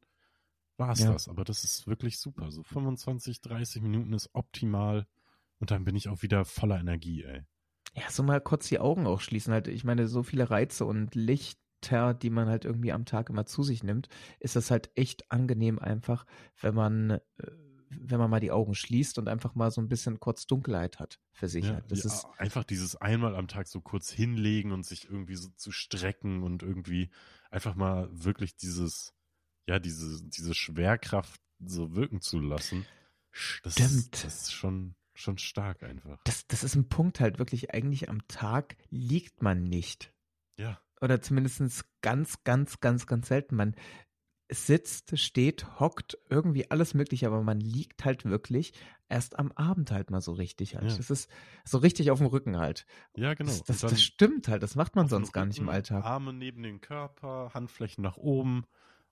war 0.76 0.90
es 0.92 1.00
Ja. 1.00 1.12
das. 1.12 1.28
Aber 1.28 1.44
das 1.44 1.64
ist 1.64 1.86
wirklich 1.86 2.18
super. 2.18 2.50
So 2.50 2.62
25, 2.62 3.40
30 3.40 3.82
Minuten 3.82 4.12
ist 4.12 4.30
optimal. 4.34 5.06
Und 5.58 5.70
dann 5.70 5.84
bin 5.84 5.96
ich 5.96 6.08
auch 6.08 6.22
wieder 6.22 6.44
voller 6.44 6.78
Energie, 6.78 7.22
ey. 7.24 7.42
Ja, 7.94 8.10
so 8.10 8.22
mal 8.22 8.40
kurz 8.40 8.68
die 8.68 8.78
Augen 8.78 9.06
auch 9.06 9.20
schließen. 9.20 9.52
Halt, 9.52 9.68
ich 9.68 9.84
meine, 9.84 10.06
so 10.06 10.22
viele 10.22 10.50
Reize 10.50 10.84
und 10.84 11.14
Lichter, 11.14 12.12
die 12.12 12.30
man 12.30 12.48
halt 12.48 12.66
irgendwie 12.66 12.92
am 12.92 13.06
Tag 13.06 13.30
immer 13.30 13.46
zu 13.46 13.62
sich 13.62 13.82
nimmt, 13.82 14.08
ist 14.38 14.54
das 14.54 14.70
halt 14.70 14.90
echt 14.96 15.30
angenehm 15.32 15.78
einfach, 15.78 16.26
wenn 16.60 16.74
man, 16.74 17.10
äh, 17.10 17.20
wenn 17.88 18.18
man 18.18 18.28
mal 18.28 18.40
die 18.40 18.50
Augen 18.50 18.74
schließt 18.74 19.18
und 19.18 19.28
einfach 19.28 19.54
mal 19.54 19.70
so 19.70 19.80
ein 19.80 19.88
bisschen 19.88 20.20
kurz 20.20 20.46
Dunkelheit 20.46 20.98
hat 20.98 21.20
für 21.32 21.48
sich. 21.48 21.66
Ja, 21.66 21.74
halt. 21.74 21.90
Das 21.90 22.04
ja, 22.04 22.10
ist, 22.10 22.26
einfach 22.36 22.64
dieses 22.64 22.96
einmal 22.96 23.34
am 23.34 23.48
Tag 23.48 23.66
so 23.66 23.80
kurz 23.80 24.10
hinlegen 24.10 24.72
und 24.72 24.84
sich 24.84 25.08
irgendwie 25.08 25.36
so 25.36 25.48
zu 25.56 25.72
strecken 25.72 26.42
und 26.42 26.62
irgendwie 26.62 27.08
einfach 27.50 27.76
mal 27.76 28.08
wirklich 28.12 28.56
dieses, 28.56 29.15
ja, 29.66 29.78
diese, 29.78 30.22
diese 30.24 30.54
Schwerkraft 30.54 31.40
so 31.64 31.94
wirken 31.94 32.20
zu 32.20 32.38
lassen. 32.38 32.86
Das, 33.62 33.74
Stimmt. 33.74 34.24
das 34.24 34.42
ist 34.42 34.52
schon, 34.54 34.94
schon 35.14 35.38
stark 35.38 35.82
einfach. 35.82 36.20
das, 36.24 36.46
das 36.46 36.64
ist 36.64 36.74
ein 36.74 36.88
Punkt 36.88 37.20
halt 37.20 37.38
wirklich, 37.38 37.74
eigentlich 37.74 38.08
am 38.08 38.26
Tag 38.28 38.76
liegt 38.90 39.42
man 39.42 39.64
nicht. 39.64 40.12
Ja, 40.58 40.80
Oder 41.00 41.20
zumindest 41.20 41.84
ganz, 42.00 42.42
ganz, 42.44 42.80
ganz, 42.80 43.06
ganz 43.06 43.28
selten. 43.28 43.56
Man 43.56 43.76
sitzt, 44.48 45.18
steht, 45.18 45.80
hockt, 45.80 46.16
irgendwie 46.30 46.70
alles 46.70 46.94
mögliche, 46.94 47.26
aber 47.26 47.42
man 47.42 47.60
liegt 47.60 48.04
halt 48.04 48.24
wirklich 48.24 48.72
erst 49.08 49.38
am 49.38 49.52
Abend 49.52 49.90
halt 49.90 50.10
mal 50.10 50.20
so 50.20 50.32
richtig 50.32 50.76
halt. 50.76 50.90
Ja. 50.90 50.96
Das 50.96 51.10
ist 51.10 51.28
so 51.64 51.78
richtig 51.78 52.10
auf 52.10 52.18
dem 52.18 52.28
Rücken 52.28 52.56
halt. 52.56 52.86
ja, 53.16 53.34
genau. 53.34 53.50
Das, 53.50 53.64
das, 53.64 53.80
das 53.80 54.02
stimmt 54.02 54.48
halt, 54.48 54.62
das 54.62 54.76
macht 54.76 54.96
man 54.96 55.08
sonst 55.08 55.32
gar 55.32 55.46
nicht 55.46 55.58
im 55.58 55.68
Alltag. 55.68 56.04
Arme 56.04 56.32
neben 56.32 56.62
den 56.62 56.80
Körper, 56.80 57.50
Handflächen 57.54 58.02
nach 58.02 58.16
oben. 58.16 58.64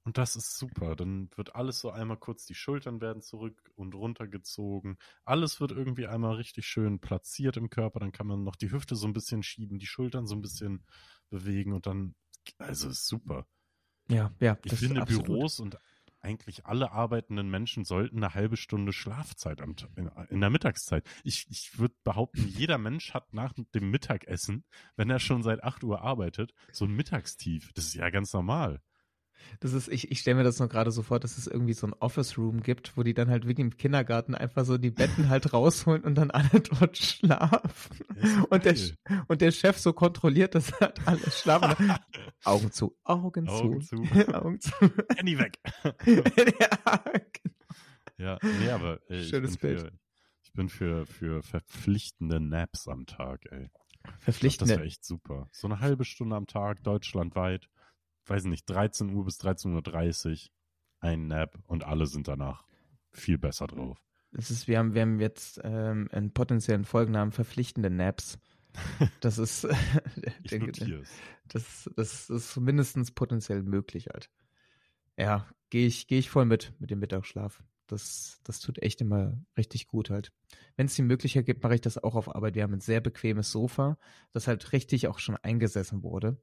Und 0.04 0.18
das 0.18 0.37
ist 0.37 0.58
super. 0.58 0.96
Dann 0.96 1.30
wird 1.34 1.54
alles 1.54 1.80
so 1.80 1.90
einmal 1.90 2.18
kurz, 2.18 2.44
die 2.44 2.54
Schultern 2.54 3.00
werden 3.00 3.23
zurück 3.23 3.73
und 3.75 3.94
runter 3.94 4.28
gezogen. 4.28 4.99
Alles 5.25 5.61
wird 5.61 5.73
irgendwie 5.73 6.06
einmal 6.06 6.37
richtig 6.37 6.66
schön 6.66 7.00
platziert 7.00 7.56
im 7.56 7.70
Körper. 7.70 8.00
Dann 8.00 8.12
kann 8.12 8.26
man 8.26 8.44
noch 8.44 8.56
die 8.56 8.70
Hüfte 8.70 8.96
so 8.96 9.06
ein 9.06 9.14
bisschen 9.14 9.42
schieben, 9.42 9.78
die 9.78 9.87
Schultern 9.87 10.26
so 10.26 10.34
ein 10.34 10.42
bisschen 10.42 10.84
bewegen 11.30 11.73
und 11.73 11.87
dann, 11.87 12.14
also 12.58 12.90
ist 12.90 13.06
super. 13.06 13.46
Ja, 14.08 14.30
ja. 14.40 14.58
Ich 14.64 14.75
finde. 14.75 15.06
Büros 15.06 15.58
und 15.58 15.78
eigentlich 16.20 16.64
alle 16.66 16.92
arbeitenden 16.92 17.50
Menschen 17.50 17.84
sollten 17.84 18.16
eine 18.16 18.34
halbe 18.34 18.56
Stunde 18.56 18.92
Schlafzeit 18.92 19.61
am, 19.61 19.76
in, 19.96 20.11
in 20.30 20.40
der 20.40 20.50
Mittagszeit. 20.50 21.06
Ich, 21.23 21.46
ich 21.50 21.78
würde 21.78 21.94
behaupten, 22.02 22.49
jeder 22.49 22.78
Mensch 22.78 23.12
hat 23.12 23.32
nach 23.34 23.52
dem 23.52 23.90
Mittagessen, 23.90 24.64
wenn 24.96 25.11
er 25.11 25.18
schon 25.18 25.42
seit 25.42 25.62
8 25.62 25.84
Uhr 25.84 26.00
arbeitet, 26.00 26.54
so 26.73 26.87
ein 26.87 26.92
Mittagstief. 26.92 27.73
Das 27.75 27.87
ist 27.87 27.94
ja 27.94 28.08
ganz 28.11 28.32
normal. 28.32 28.80
Das 29.61 29.73
ist, 29.73 29.88
ich, 29.88 30.11
ich 30.11 30.21
stelle 30.21 30.37
mir 30.37 30.45
das 30.45 30.59
nur 30.59 30.69
gerade 30.69 30.91
so 30.91 31.03
vor, 31.03 31.21
dass 31.21 31.38
es 31.38 31.47
irgendwie 31.47 31.73
so 31.75 31.87
ein 31.87 31.93
Office-Room 31.93 32.62
gibt, 32.62 32.97
wo 32.97 33.03
die 33.03 33.14
dann 33.14 33.29
halt 33.29 33.47
wie 33.47 33.53
im 33.53 33.76
Kindergarten 33.76 34.35
einfach 34.35 34.64
so 34.64 34.79
die 34.79 34.91
Betten 34.91 35.29
halt 35.29 35.53
rausholen 35.53 36.03
und 36.05 36.14
dann 36.17 36.31
alle 36.31 36.49
dort 36.61 36.97
schlafen. 36.97 38.05
Und 38.50 38.64
der, 38.64 38.76
und 39.29 39.41
der 39.41 39.50
Chef 39.50 39.79
so 39.79 39.93
kontrolliert, 39.93 40.55
dass 40.55 40.73
halt 40.81 41.07
alle 41.07 41.31
schlafen. 41.31 41.95
Augen 42.45 42.73
zu, 42.73 42.97
Augen, 43.05 43.49
Augen 43.49 43.81
zu, 43.81 43.97
zu. 43.97 44.35
Augen 44.35 44.61
zu. 44.61 44.73
Handy 45.17 45.38
weg. 45.38 45.59
ja, 46.61 47.19
ja, 48.17 48.38
nee, 48.43 48.71
aber 48.71 49.00
ey, 49.09 49.19
ich, 49.21 49.31
bin 49.31 49.31
Schönes 49.31 49.57
Bild. 49.57 49.81
für, 49.81 49.93
ich 50.43 50.53
bin 50.53 50.69
für, 50.69 51.07
für 51.07 51.43
verpflichtende 51.43 52.41
Naps 52.41 52.88
am 52.88 53.07
Tag, 53.07 53.47
ey. 53.50 53.64
Ich 53.64 53.73
glaub, 53.73 54.05
Das 54.05 54.25
verpflichtende. 54.25 54.75
wäre 54.76 54.85
echt 54.85 55.05
super. 55.05 55.49
So 55.53 55.67
eine 55.67 55.81
halbe 55.81 56.05
Stunde 56.05 56.37
am 56.37 56.47
Tag, 56.47 56.83
deutschlandweit. 56.85 57.69
Weiß 58.31 58.45
nicht, 58.45 58.69
13 58.69 59.14
Uhr 59.14 59.25
bis 59.25 59.40
13.30 59.40 60.31
Uhr 60.31 60.50
ein 61.00 61.26
Nap 61.26 61.59
und 61.66 61.85
alle 61.85 62.07
sind 62.07 62.28
danach 62.28 62.64
viel 63.11 63.38
besser 63.38 63.66
drauf. 63.66 64.02
Das 64.33 64.50
ist, 64.50 64.66
wir 64.66 64.78
haben, 64.78 64.95
wir 64.95 65.02
haben 65.02 65.21
jetzt 65.21 65.61
ähm, 65.62 66.09
einen 66.11 66.33
potenziellen 66.33 66.85
Folgennamen 66.85 67.33
verpflichtende 67.33 67.90
Naps. 67.90 68.38
Das 69.21 69.38
ist, 69.38 69.64
ich 70.43 70.52
es. 70.52 71.09
das, 71.47 71.90
das 71.95 72.28
ist 72.28 72.57
mindestens 72.57 73.12
potenziell 73.12 73.62
möglich 73.62 74.09
halt. 74.12 74.31
Ja, 75.16 75.47
gehe 75.71 75.87
ich, 75.87 76.09
gehe 76.09 76.19
ich 76.19 76.28
voll 76.28 76.45
mit, 76.45 76.73
mit 76.81 76.90
dem 76.90 76.99
Mittagsschlaf. 76.99 77.62
Das, 77.87 78.40
das 78.43 78.59
tut 78.61 78.83
echt 78.83 79.00
immer 79.00 79.38
richtig 79.57 79.87
gut 79.87 80.11
halt. 80.11 80.33
Wenn 80.76 80.87
es 80.87 80.95
die 80.95 81.02
Möglichkeit 81.02 81.47
gibt, 81.47 81.62
mache 81.62 81.76
ich 81.76 81.83
das 81.83 82.02
auch 82.02 82.16
auf 82.16 82.35
Arbeit. 82.35 82.57
Wir 82.57 82.64
haben 82.64 82.73
ein 82.73 82.81
sehr 82.81 83.00
bequemes 83.00 83.52
Sofa, 83.52 83.97
das 84.33 84.49
halt 84.49 84.73
richtig 84.73 85.07
auch 85.07 85.21
schon 85.21 85.37
eingesessen 85.37 86.02
wurde. 86.02 86.37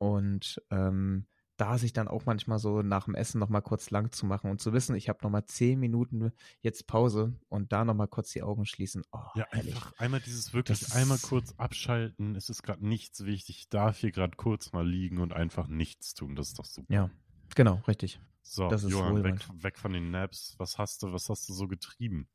Und 0.00 0.62
ähm, 0.70 1.26
da 1.58 1.76
sich 1.76 1.92
dann 1.92 2.08
auch 2.08 2.24
manchmal 2.24 2.58
so 2.58 2.80
nach 2.80 3.04
dem 3.04 3.14
Essen 3.14 3.38
nochmal 3.38 3.60
kurz 3.60 3.90
lang 3.90 4.10
zu 4.12 4.24
machen 4.24 4.50
und 4.50 4.62
zu 4.62 4.72
wissen, 4.72 4.96
ich 4.96 5.10
habe 5.10 5.18
nochmal 5.22 5.44
zehn 5.44 5.78
Minuten 5.78 6.32
jetzt 6.62 6.86
Pause 6.86 7.34
und 7.50 7.70
da 7.70 7.84
nochmal 7.84 8.08
kurz 8.08 8.32
die 8.32 8.42
Augen 8.42 8.64
schließen. 8.64 9.02
Oh, 9.12 9.18
Ja, 9.34 9.44
herrlich. 9.50 9.74
einfach 9.74 9.92
einmal 9.98 10.20
dieses 10.20 10.54
wirklich 10.54 10.80
Das 10.80 10.92
einmal 10.92 11.18
kurz 11.18 11.52
abschalten. 11.58 12.34
Es 12.34 12.48
ist 12.48 12.62
gerade 12.62 12.86
nichts 12.86 13.26
wichtig. 13.26 13.58
Ich 13.58 13.68
darf 13.68 13.98
hier 13.98 14.10
gerade 14.10 14.38
kurz 14.38 14.72
mal 14.72 14.88
liegen 14.88 15.18
und 15.18 15.34
einfach 15.34 15.66
nichts 15.68 16.14
tun. 16.14 16.34
Das 16.34 16.48
ist 16.48 16.58
doch 16.58 16.64
super. 16.64 16.90
Ja, 16.90 17.10
genau, 17.54 17.82
richtig. 17.86 18.20
So, 18.40 18.68
das 18.68 18.82
ist 18.84 18.92
Johann, 18.92 19.22
weg, 19.22 19.46
weg 19.52 19.78
von 19.78 19.92
den 19.92 20.10
Naps. 20.10 20.54
Was 20.56 20.78
hast 20.78 21.02
du, 21.02 21.12
was 21.12 21.28
hast 21.28 21.46
du 21.46 21.52
so 21.52 21.68
getrieben? 21.68 22.26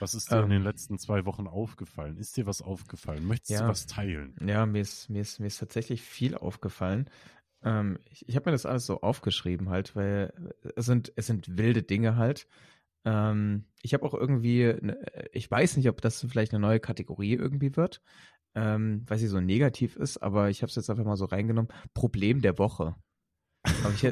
Was 0.00 0.14
ist 0.14 0.30
dir 0.30 0.36
in 0.38 0.44
Ähm. 0.44 0.50
den 0.50 0.62
letzten 0.62 0.98
zwei 0.98 1.24
Wochen 1.26 1.46
aufgefallen? 1.46 2.16
Ist 2.16 2.36
dir 2.36 2.46
was 2.46 2.62
aufgefallen? 2.62 3.24
Möchtest 3.26 3.50
Ja. 3.50 3.62
du 3.62 3.68
was 3.68 3.86
teilen? 3.86 4.34
Ja, 4.46 4.66
mir 4.66 4.80
ist, 4.80 5.08
mir 5.10 5.20
ist, 5.22 5.40
mir 5.40 5.46
ist 5.46 5.58
tatsächlich 5.58 6.02
viel 6.02 6.34
aufgefallen. 6.36 7.08
Ähm, 7.62 7.98
ich 8.10 8.26
ich 8.28 8.36
habe 8.36 8.50
mir 8.50 8.52
das 8.52 8.66
alles 8.66 8.86
so 8.86 9.02
aufgeschrieben 9.02 9.68
halt, 9.68 9.94
weil 9.96 10.32
es 10.76 10.86
sind, 10.86 11.12
es 11.16 11.26
sind 11.26 11.58
wilde 11.58 11.82
Dinge 11.82 12.16
halt. 12.16 12.48
Ähm, 13.04 13.66
ich 13.82 13.94
habe 13.94 14.04
auch 14.04 14.14
irgendwie, 14.14 14.64
ne, 14.80 14.98
ich 15.32 15.50
weiß 15.50 15.76
nicht, 15.76 15.88
ob 15.88 16.00
das 16.00 16.26
vielleicht 16.28 16.52
eine 16.52 16.60
neue 16.60 16.80
Kategorie 16.80 17.34
irgendwie 17.34 17.76
wird, 17.76 18.02
ähm, 18.54 19.04
weil 19.06 19.18
sie 19.18 19.28
so 19.28 19.40
negativ 19.40 19.96
ist, 19.96 20.18
aber 20.18 20.50
ich 20.50 20.62
habe 20.62 20.70
es 20.70 20.76
jetzt 20.76 20.90
einfach 20.90 21.04
mal 21.04 21.16
so 21.16 21.26
reingenommen. 21.26 21.72
Problem 21.94 22.42
der 22.42 22.58
Woche. 22.58 22.96
Ich 23.94 24.04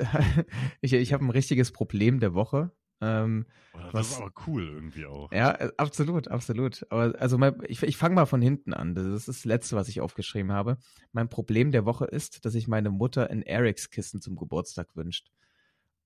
ich, 0.83 0.93
ich 0.93 1.13
habe 1.13 1.25
ein 1.25 1.31
richtiges 1.31 1.73
Problem 1.73 2.21
der 2.21 2.35
Woche. 2.35 2.73
Ähm, 3.01 3.47
das 3.73 3.95
Was- 3.95 4.11
ist 4.11 4.17
aber 4.21 4.33
cool 4.47 4.65
irgendwie 4.67 5.07
auch. 5.07 5.31
ja, 5.33 5.53
äh, 5.53 5.71
absolut, 5.77 6.29
absolut. 6.29 6.85
Aber 6.91 7.15
also 7.21 7.39
mein, 7.39 7.55
ich, 7.69 7.83
ich 7.83 7.97
fange 7.97 8.15
mal 8.17 8.27
von 8.27 8.43
hinten 8.43 8.73
an. 8.75 8.95
Das 8.95 9.07
ist 9.07 9.29
das 9.29 9.45
Letzte, 9.45 9.77
was 9.77 9.89
ich 9.89 10.01
aufgeschrieben 10.01 10.51
habe. 10.53 10.79
Mein 11.13 11.29
Problem 11.29 11.71
der 11.71 11.85
Woche 11.85 12.07
ist, 12.07 12.45
dass 12.45 12.53
sich 12.55 12.67
meine 12.67 12.91
Mutter 12.91 13.31
ein 13.31 13.43
Erics-Kissen 13.43 14.21
zum 14.21 14.37
Geburtstag 14.37 14.97
wünscht. 14.97 15.31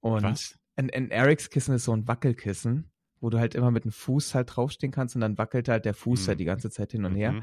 Und 0.01 0.23
Was? 0.25 0.59
ein, 0.77 0.91
ein 0.91 1.11
Erics-Kissen 1.11 1.75
ist 1.75 1.85
so 1.85 1.95
ein 1.97 2.07
Wackelkissen, 2.09 2.91
wo 3.21 3.31
du 3.31 3.39
halt 3.39 3.55
immer 3.55 3.71
mit 3.71 3.85
dem 3.85 3.93
Fuß 3.93 4.35
halt 4.35 4.55
draufstehen 4.55 4.93
kannst 4.93 5.15
und 5.15 5.21
dann 5.23 5.39
wackelt 5.39 5.69
halt 5.69 5.85
der 5.85 5.95
Fuß 5.95 6.23
Mhm. 6.25 6.29
halt 6.29 6.41
die 6.41 6.45
ganze 6.45 6.71
Zeit 6.71 6.93
hin 6.93 7.05
und 7.05 7.15
her. 7.15 7.43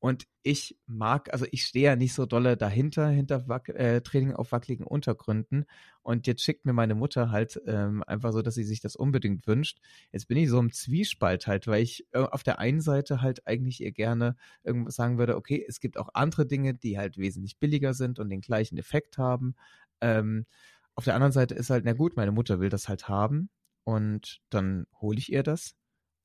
Und 0.00 0.26
ich 0.42 0.78
mag, 0.86 1.30
also 1.32 1.46
ich 1.52 1.64
stehe 1.66 1.84
ja 1.84 1.96
nicht 1.96 2.14
so 2.14 2.24
dolle 2.24 2.56
dahinter, 2.56 3.08
hinter 3.08 3.48
Wack, 3.48 3.68
äh, 3.68 4.00
Training 4.00 4.32
auf 4.34 4.50
wackeligen 4.50 4.86
Untergründen. 4.86 5.66
Und 6.02 6.26
jetzt 6.26 6.42
schickt 6.42 6.64
mir 6.64 6.72
meine 6.72 6.94
Mutter 6.94 7.30
halt 7.30 7.60
ähm, 7.66 8.02
einfach 8.06 8.32
so, 8.32 8.40
dass 8.40 8.54
sie 8.54 8.64
sich 8.64 8.80
das 8.80 8.96
unbedingt 8.96 9.46
wünscht. 9.46 9.78
Jetzt 10.10 10.26
bin 10.26 10.38
ich 10.38 10.48
so 10.48 10.58
im 10.58 10.72
Zwiespalt 10.72 11.46
halt, 11.46 11.66
weil 11.66 11.82
ich 11.82 12.06
äh, 12.12 12.20
auf 12.20 12.42
der 12.42 12.58
einen 12.58 12.80
Seite 12.80 13.20
halt 13.20 13.46
eigentlich 13.46 13.82
ihr 13.82 13.92
gerne 13.92 14.36
irgendwas 14.64 14.96
sagen 14.96 15.18
würde, 15.18 15.36
okay, 15.36 15.62
es 15.68 15.80
gibt 15.80 15.98
auch 15.98 16.08
andere 16.14 16.46
Dinge, 16.46 16.72
die 16.74 16.96
halt 16.98 17.18
wesentlich 17.18 17.58
billiger 17.58 17.92
sind 17.92 18.18
und 18.18 18.30
den 18.30 18.40
gleichen 18.40 18.78
Effekt 18.78 19.18
haben. 19.18 19.54
Ähm, 20.00 20.46
auf 20.94 21.04
der 21.04 21.14
anderen 21.14 21.32
Seite 21.32 21.54
ist 21.54 21.68
halt, 21.68 21.84
na 21.84 21.92
gut, 21.92 22.16
meine 22.16 22.32
Mutter 22.32 22.58
will 22.58 22.70
das 22.70 22.88
halt 22.88 23.08
haben 23.08 23.50
und 23.84 24.40
dann 24.48 24.86
hole 25.00 25.18
ich 25.18 25.30
ihr 25.30 25.42
das. 25.42 25.74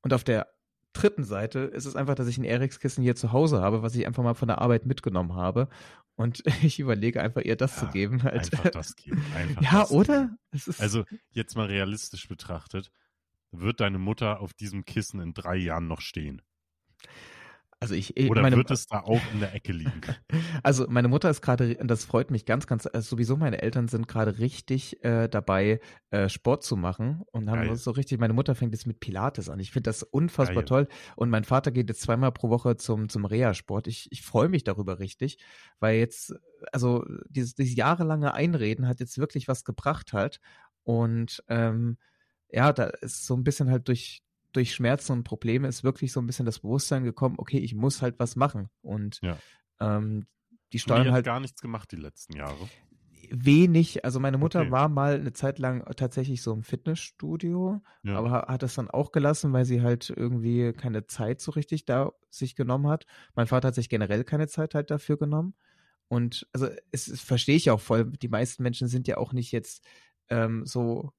Und 0.02 0.14
auf 0.14 0.24
der 0.24 0.55
dritten 0.96 1.24
Seite 1.24 1.60
ist 1.60 1.84
es 1.84 1.96
einfach, 1.96 2.14
dass 2.14 2.28
ich 2.28 2.38
ein 2.38 2.44
Erics-Kissen 2.44 3.02
hier 3.02 3.16
zu 3.16 3.32
Hause 3.32 3.60
habe, 3.60 3.82
was 3.82 3.94
ich 3.94 4.06
einfach 4.06 4.22
mal 4.22 4.34
von 4.34 4.48
der 4.48 4.60
Arbeit 4.60 4.86
mitgenommen 4.86 5.34
habe. 5.34 5.68
Und 6.16 6.42
ich 6.62 6.80
überlege 6.80 7.20
einfach, 7.20 7.42
ihr 7.42 7.56
das 7.56 7.78
zu 7.78 7.86
Ja, 7.86 7.90
geben. 7.92 8.22
Halt. 8.22 8.52
Einfach 8.52 8.70
das 8.70 8.96
geben. 8.96 9.22
Einfach 9.34 9.62
ja, 9.62 9.80
das 9.80 9.90
oder? 9.90 10.36
Geben. 10.52 10.74
Also 10.78 11.04
jetzt 11.30 11.56
mal 11.56 11.66
realistisch 11.66 12.28
betrachtet, 12.28 12.90
wird 13.50 13.80
deine 13.80 13.98
Mutter 13.98 14.40
auf 14.40 14.54
diesem 14.54 14.84
Kissen 14.84 15.20
in 15.20 15.34
drei 15.34 15.56
Jahren 15.56 15.86
noch 15.86 16.00
stehen? 16.00 16.42
Also 17.78 17.94
ich, 17.94 18.16
Oder 18.30 18.40
meine, 18.40 18.56
wird 18.56 18.70
es 18.70 18.86
da 18.86 19.00
auch 19.00 19.20
in 19.34 19.40
der 19.40 19.54
Ecke 19.54 19.72
liegen? 19.72 20.00
Also 20.62 20.86
meine 20.88 21.08
Mutter 21.08 21.28
ist 21.28 21.42
gerade, 21.42 21.76
und 21.76 21.88
das 21.88 22.04
freut 22.04 22.30
mich 22.30 22.46
ganz, 22.46 22.66
ganz, 22.66 22.86
also 22.86 23.16
sowieso 23.16 23.36
meine 23.36 23.60
Eltern 23.60 23.88
sind 23.88 24.08
gerade 24.08 24.38
richtig 24.38 25.04
äh, 25.04 25.28
dabei, 25.28 25.80
äh, 26.10 26.28
Sport 26.28 26.64
zu 26.64 26.76
machen 26.76 27.22
und 27.30 27.50
haben 27.50 27.66
Geil. 27.66 27.76
so 27.76 27.90
richtig, 27.90 28.18
meine 28.18 28.32
Mutter 28.32 28.54
fängt 28.54 28.72
jetzt 28.72 28.86
mit 28.86 28.98
Pilates 29.00 29.50
an. 29.50 29.60
Ich 29.60 29.70
finde 29.70 29.88
das 29.88 30.02
unfassbar 30.02 30.62
Geil. 30.62 30.64
toll. 30.64 30.88
Und 31.14 31.28
mein 31.30 31.44
Vater 31.44 31.70
geht 31.70 31.88
jetzt 31.88 32.00
zweimal 32.00 32.32
pro 32.32 32.48
Woche 32.48 32.76
zum, 32.76 33.08
zum 33.08 33.26
Reha-Sport. 33.26 33.86
Ich, 33.86 34.10
ich 34.10 34.22
freue 34.22 34.48
mich 34.48 34.64
darüber 34.64 34.98
richtig, 34.98 35.38
weil 35.78 35.98
jetzt, 35.98 36.34
also 36.72 37.04
dieses, 37.28 37.54
dieses 37.54 37.76
jahrelange 37.76 38.32
Einreden 38.32 38.88
hat 38.88 39.00
jetzt 39.00 39.18
wirklich 39.18 39.48
was 39.48 39.64
gebracht 39.64 40.12
halt. 40.14 40.40
Und 40.82 41.44
ähm, 41.48 41.98
ja, 42.48 42.72
da 42.72 42.84
ist 42.84 43.26
so 43.26 43.34
ein 43.34 43.44
bisschen 43.44 43.70
halt 43.70 43.88
durch, 43.88 44.22
durch 44.56 44.74
Schmerzen 44.74 45.12
und 45.12 45.24
Probleme 45.24 45.68
ist 45.68 45.84
wirklich 45.84 46.12
so 46.12 46.20
ein 46.20 46.26
bisschen 46.26 46.46
das 46.46 46.60
Bewusstsein 46.60 47.04
gekommen, 47.04 47.36
okay, 47.38 47.58
ich 47.58 47.74
muss 47.74 48.02
halt 48.02 48.18
was 48.18 48.34
machen. 48.36 48.68
Und 48.82 49.20
Ja. 49.22 49.38
ähm, 49.80 50.26
die 50.72 50.78
steuern 50.78 51.12
halt 51.12 51.24
gar 51.26 51.40
nichts 51.40 51.60
gemacht 51.62 51.92
die 51.92 51.96
letzten 51.96 52.34
Jahre. 52.36 52.68
wenig. 53.28 54.04
Also 54.04 54.20
meine 54.20 54.38
Mutter 54.38 54.60
Okay. 54.60 54.70
war 54.70 54.88
mal 54.88 55.14
eine 55.16 55.32
Zeit 55.32 55.58
lang 55.58 55.84
tatsächlich 55.96 56.42
so 56.42 56.52
im 56.52 56.62
Fitnessstudio, 56.62 57.82
Ja. 58.04 58.16
aber 58.18 58.30
ha- 58.30 58.46
hat 58.48 58.62
das 58.62 58.74
dann 58.74 58.88
auch 58.88 59.10
gelassen, 59.10 59.52
weil 59.52 59.64
sie 59.64 59.82
halt 59.82 60.10
irgendwie 60.14 60.72
keine 60.72 61.06
Zeit 61.06 61.40
so 61.40 61.50
richtig 61.52 61.84
da 61.86 62.12
sich 62.30 62.54
genommen 62.54 62.86
hat. 62.86 63.04
Mein 63.34 63.48
Vater 63.48 63.68
hat 63.68 63.74
sich 63.74 63.88
generell 63.88 64.22
keine 64.22 64.46
Zeit 64.48 64.74
halt 64.76 64.90
dafür 64.92 65.16
genommen. 65.16 65.54
Und 66.08 66.46
also 66.52 66.68
es, 66.92 67.08
es 67.08 67.20
verstehe 67.20 67.56
ich 67.56 67.70
auch 67.70 67.80
voll. 67.80 68.04
Die 68.12 68.28
meisten 68.28 68.62
Menschen 68.62 68.86
sind 68.86 69.08
ja 69.08 69.16
auch 69.16 69.32
nicht 69.32 69.50
jetzt 69.50 69.84
ähm, 70.28 70.64
so 70.64 71.12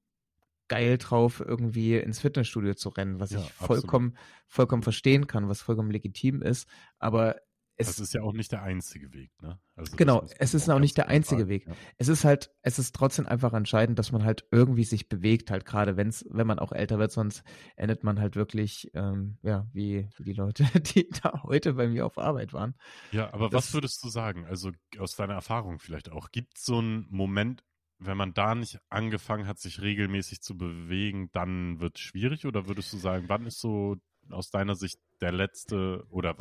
geil 0.68 0.98
drauf, 0.98 1.40
irgendwie 1.40 1.96
ins 1.96 2.20
Fitnessstudio 2.20 2.74
zu 2.74 2.90
rennen, 2.90 3.20
was 3.20 3.30
Ja, 3.30 3.40
ich 3.40 3.50
vollkommen, 3.52 4.10
absolut. 4.12 4.44
vollkommen 4.46 4.82
verstehen 4.82 5.26
kann, 5.26 5.48
was 5.48 5.60
vollkommen 5.62 5.90
legitim 5.90 6.42
ist. 6.42 6.68
Aber 6.98 7.36
es 7.80 7.86
das 7.86 8.00
ist 8.00 8.12
ja 8.12 8.22
auch 8.22 8.32
nicht 8.32 8.50
der 8.50 8.64
einzige 8.64 9.12
Weg, 9.12 9.30
ne? 9.40 9.60
Also 9.76 9.94
Genau, 9.96 10.26
es 10.40 10.52
ist 10.52 10.68
auch 10.68 10.74
auch 10.74 10.78
nicht 10.80 10.96
der 10.96 11.06
einzige 11.06 11.46
Weg. 11.46 11.64
sagen, 11.66 11.76
es 11.96 12.08
ist 12.08 12.24
halt, 12.24 12.50
es 12.62 12.80
ist 12.80 12.92
trotzdem 12.92 13.28
einfach 13.28 13.52
entscheidend, 13.52 14.00
dass 14.00 14.10
man 14.10 14.24
halt 14.24 14.44
irgendwie 14.50 14.82
sich 14.82 15.08
bewegt, 15.08 15.52
halt 15.52 15.64
gerade 15.64 15.96
wenn's, 15.96 16.24
wenn 16.28 16.48
man 16.48 16.58
auch 16.58 16.72
älter 16.72 16.98
wird, 16.98 17.12
sonst 17.12 17.44
endet 17.76 18.02
man 18.02 18.18
halt 18.18 18.34
wirklich, 18.34 18.90
ähm, 18.94 19.38
ja, 19.42 19.68
wie, 19.72 20.08
wie 20.16 20.24
die 20.24 20.32
Leute, 20.32 20.64
die 20.96 21.08
da 21.22 21.44
heute 21.44 21.74
bei 21.74 21.86
mir 21.86 22.04
auf 22.04 22.18
Arbeit 22.18 22.52
waren. 22.52 22.74
Ja, 23.12 23.26
ja 23.26 23.32
aber 23.32 23.48
Das- 23.48 23.66
was 23.68 23.74
würdest 23.74 24.02
du 24.02 24.08
sagen? 24.08 24.44
Also 24.44 24.72
aus 24.98 25.14
deiner 25.14 25.34
Erfahrung 25.34 25.78
vielleicht 25.78 26.10
auch. 26.10 26.32
Gibt 26.32 26.58
es 26.58 26.64
so 26.64 26.78
einen 26.78 27.06
Moment, 27.10 27.62
wenn 27.98 28.16
man 28.16 28.34
da 28.34 28.54
nicht 28.54 28.78
angefangen 28.88 29.46
hat, 29.46 29.58
sich 29.58 29.80
regelmäßig 29.80 30.40
zu 30.40 30.56
bewegen, 30.56 31.30
dann 31.32 31.80
wird 31.80 31.96
es 31.96 32.02
schwierig? 32.02 32.46
Oder 32.46 32.68
würdest 32.68 32.92
du 32.92 32.96
sagen, 32.96 33.28
wann 33.28 33.46
ist 33.46 33.60
so 33.60 33.96
aus 34.30 34.50
deiner 34.50 34.74
Sicht 34.74 34.98
der 35.20 35.32
letzte 35.32 36.04
oder 36.10 36.36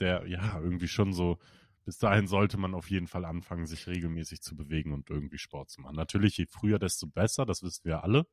der, 0.00 0.26
ja, 0.26 0.58
irgendwie 0.60 0.88
schon 0.88 1.12
so, 1.12 1.38
bis 1.84 1.98
dahin 1.98 2.26
sollte 2.26 2.58
man 2.58 2.74
auf 2.74 2.90
jeden 2.90 3.06
Fall 3.06 3.24
anfangen, 3.24 3.66
sich 3.66 3.86
regelmäßig 3.86 4.42
zu 4.42 4.56
bewegen 4.56 4.92
und 4.92 5.08
irgendwie 5.10 5.38
Sport 5.38 5.70
zu 5.70 5.80
machen. 5.80 5.96
Natürlich, 5.96 6.36
je 6.36 6.46
früher, 6.46 6.78
desto 6.78 7.06
besser, 7.06 7.46
das 7.46 7.62
wissen 7.62 7.84
wir 7.84 8.02
alle. 8.02 8.26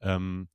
Ähm, 0.00 0.48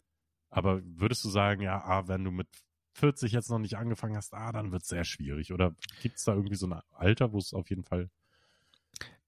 aber 0.50 0.82
würdest 0.84 1.24
du 1.26 1.30
sagen, 1.30 1.62
ja, 1.62 1.84
ah, 1.84 2.08
wenn 2.08 2.24
du 2.24 2.32
mit 2.32 2.48
40 2.94 3.32
jetzt 3.32 3.50
noch 3.50 3.60
nicht 3.60 3.78
angefangen 3.78 4.16
hast, 4.16 4.34
ah, 4.34 4.52
dann 4.52 4.72
wird 4.72 4.84
es 4.84 4.90
sehr 4.90 5.04
schwierig. 5.04 5.52
Oder 5.52 5.76
gibt 6.02 6.18
es 6.18 6.26
da 6.26 6.36
irgendwie 6.36 6.56
so 6.56 6.68
ein 6.68 6.80
Alter, 6.92 7.32
wo 7.34 7.40
es 7.40 7.54
auf 7.54 7.70
jeden 7.70 7.84
Fall. 7.84 8.12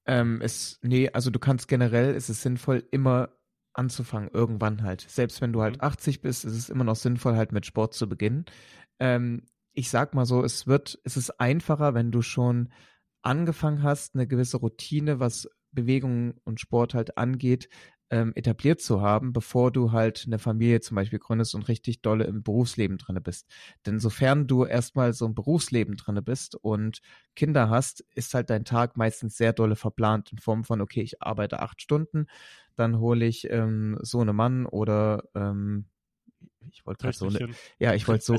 Ähm, 0.07 0.39
es, 0.41 0.79
nee, 0.83 1.09
also 1.11 1.31
du 1.31 1.39
kannst 1.39 1.67
generell, 1.67 2.13
ist 2.15 2.29
es 2.29 2.41
sinnvoll, 2.41 2.83
immer 2.91 3.29
anzufangen, 3.73 4.29
irgendwann 4.33 4.83
halt. 4.83 5.01
Selbst 5.01 5.41
wenn 5.41 5.51
du 5.53 5.61
halt 5.61 5.77
Mhm. 5.77 5.81
80 5.81 6.21
bist, 6.21 6.45
ist 6.45 6.53
es 6.55 6.69
immer 6.69 6.83
noch 6.83 6.95
sinnvoll, 6.95 7.35
halt 7.35 7.51
mit 7.51 7.65
Sport 7.65 7.93
zu 7.93 8.07
beginnen. 8.07 8.45
Ähm, 8.99 9.43
ich 9.73 9.89
sag 9.89 10.13
mal 10.13 10.25
so, 10.25 10.43
es 10.43 10.67
wird, 10.67 10.99
es 11.03 11.17
ist 11.17 11.39
einfacher, 11.41 11.93
wenn 11.93 12.11
du 12.11 12.21
schon 12.21 12.69
angefangen 13.23 13.83
hast, 13.83 14.15
eine 14.15 14.27
gewisse 14.27 14.57
Routine, 14.57 15.19
was 15.19 15.49
Bewegung 15.71 16.35
und 16.45 16.59
Sport 16.61 16.93
halt 16.93 17.17
angeht, 17.17 17.67
ähm, 18.15 18.31
etabliert 18.35 18.79
zu 18.79 19.01
haben, 19.01 19.33
bevor 19.33 19.71
du 19.71 19.91
halt 19.91 20.23
eine 20.25 20.39
Familie 20.39 20.79
zum 20.79 20.95
Beispiel 20.95 21.19
gründest 21.19 21.53
und 21.53 21.67
richtig 21.67 22.01
dolle 22.01 22.23
im 22.23 22.43
Berufsleben 22.43 22.97
drinne 22.97 23.19
bist. 23.19 23.45
Denn 23.85 23.99
sofern 23.99 24.47
du 24.47 24.63
erstmal 24.63 25.11
so 25.11 25.25
im 25.25 25.35
Berufsleben 25.35 25.97
drinne 25.97 26.21
bist 26.21 26.55
und 26.55 27.01
Kinder 27.35 27.69
hast, 27.69 28.05
ist 28.15 28.33
halt 28.33 28.49
dein 28.49 28.63
Tag 28.63 28.95
meistens 28.95 29.35
sehr 29.35 29.51
dolle 29.51 29.75
verplant 29.75 30.31
in 30.31 30.37
Form 30.37 30.63
von, 30.63 30.79
okay, 30.79 31.01
ich 31.01 31.21
arbeite 31.21 31.59
acht 31.59 31.81
Stunden, 31.81 32.27
dann 32.77 32.99
hole 32.99 33.25
ich 33.25 33.49
ähm, 33.49 33.97
so 34.01 34.21
einen 34.21 34.35
Mann 34.35 34.65
oder 34.65 35.25
ähm, 35.35 35.87
ich 36.71 36.85
wollte 36.85 37.03
gerade 37.03 37.17
so 37.17 37.27
eine, 37.27 37.49
ja, 37.79 37.93
ich 37.93 38.07
wollte 38.07 38.23
so, 38.23 38.35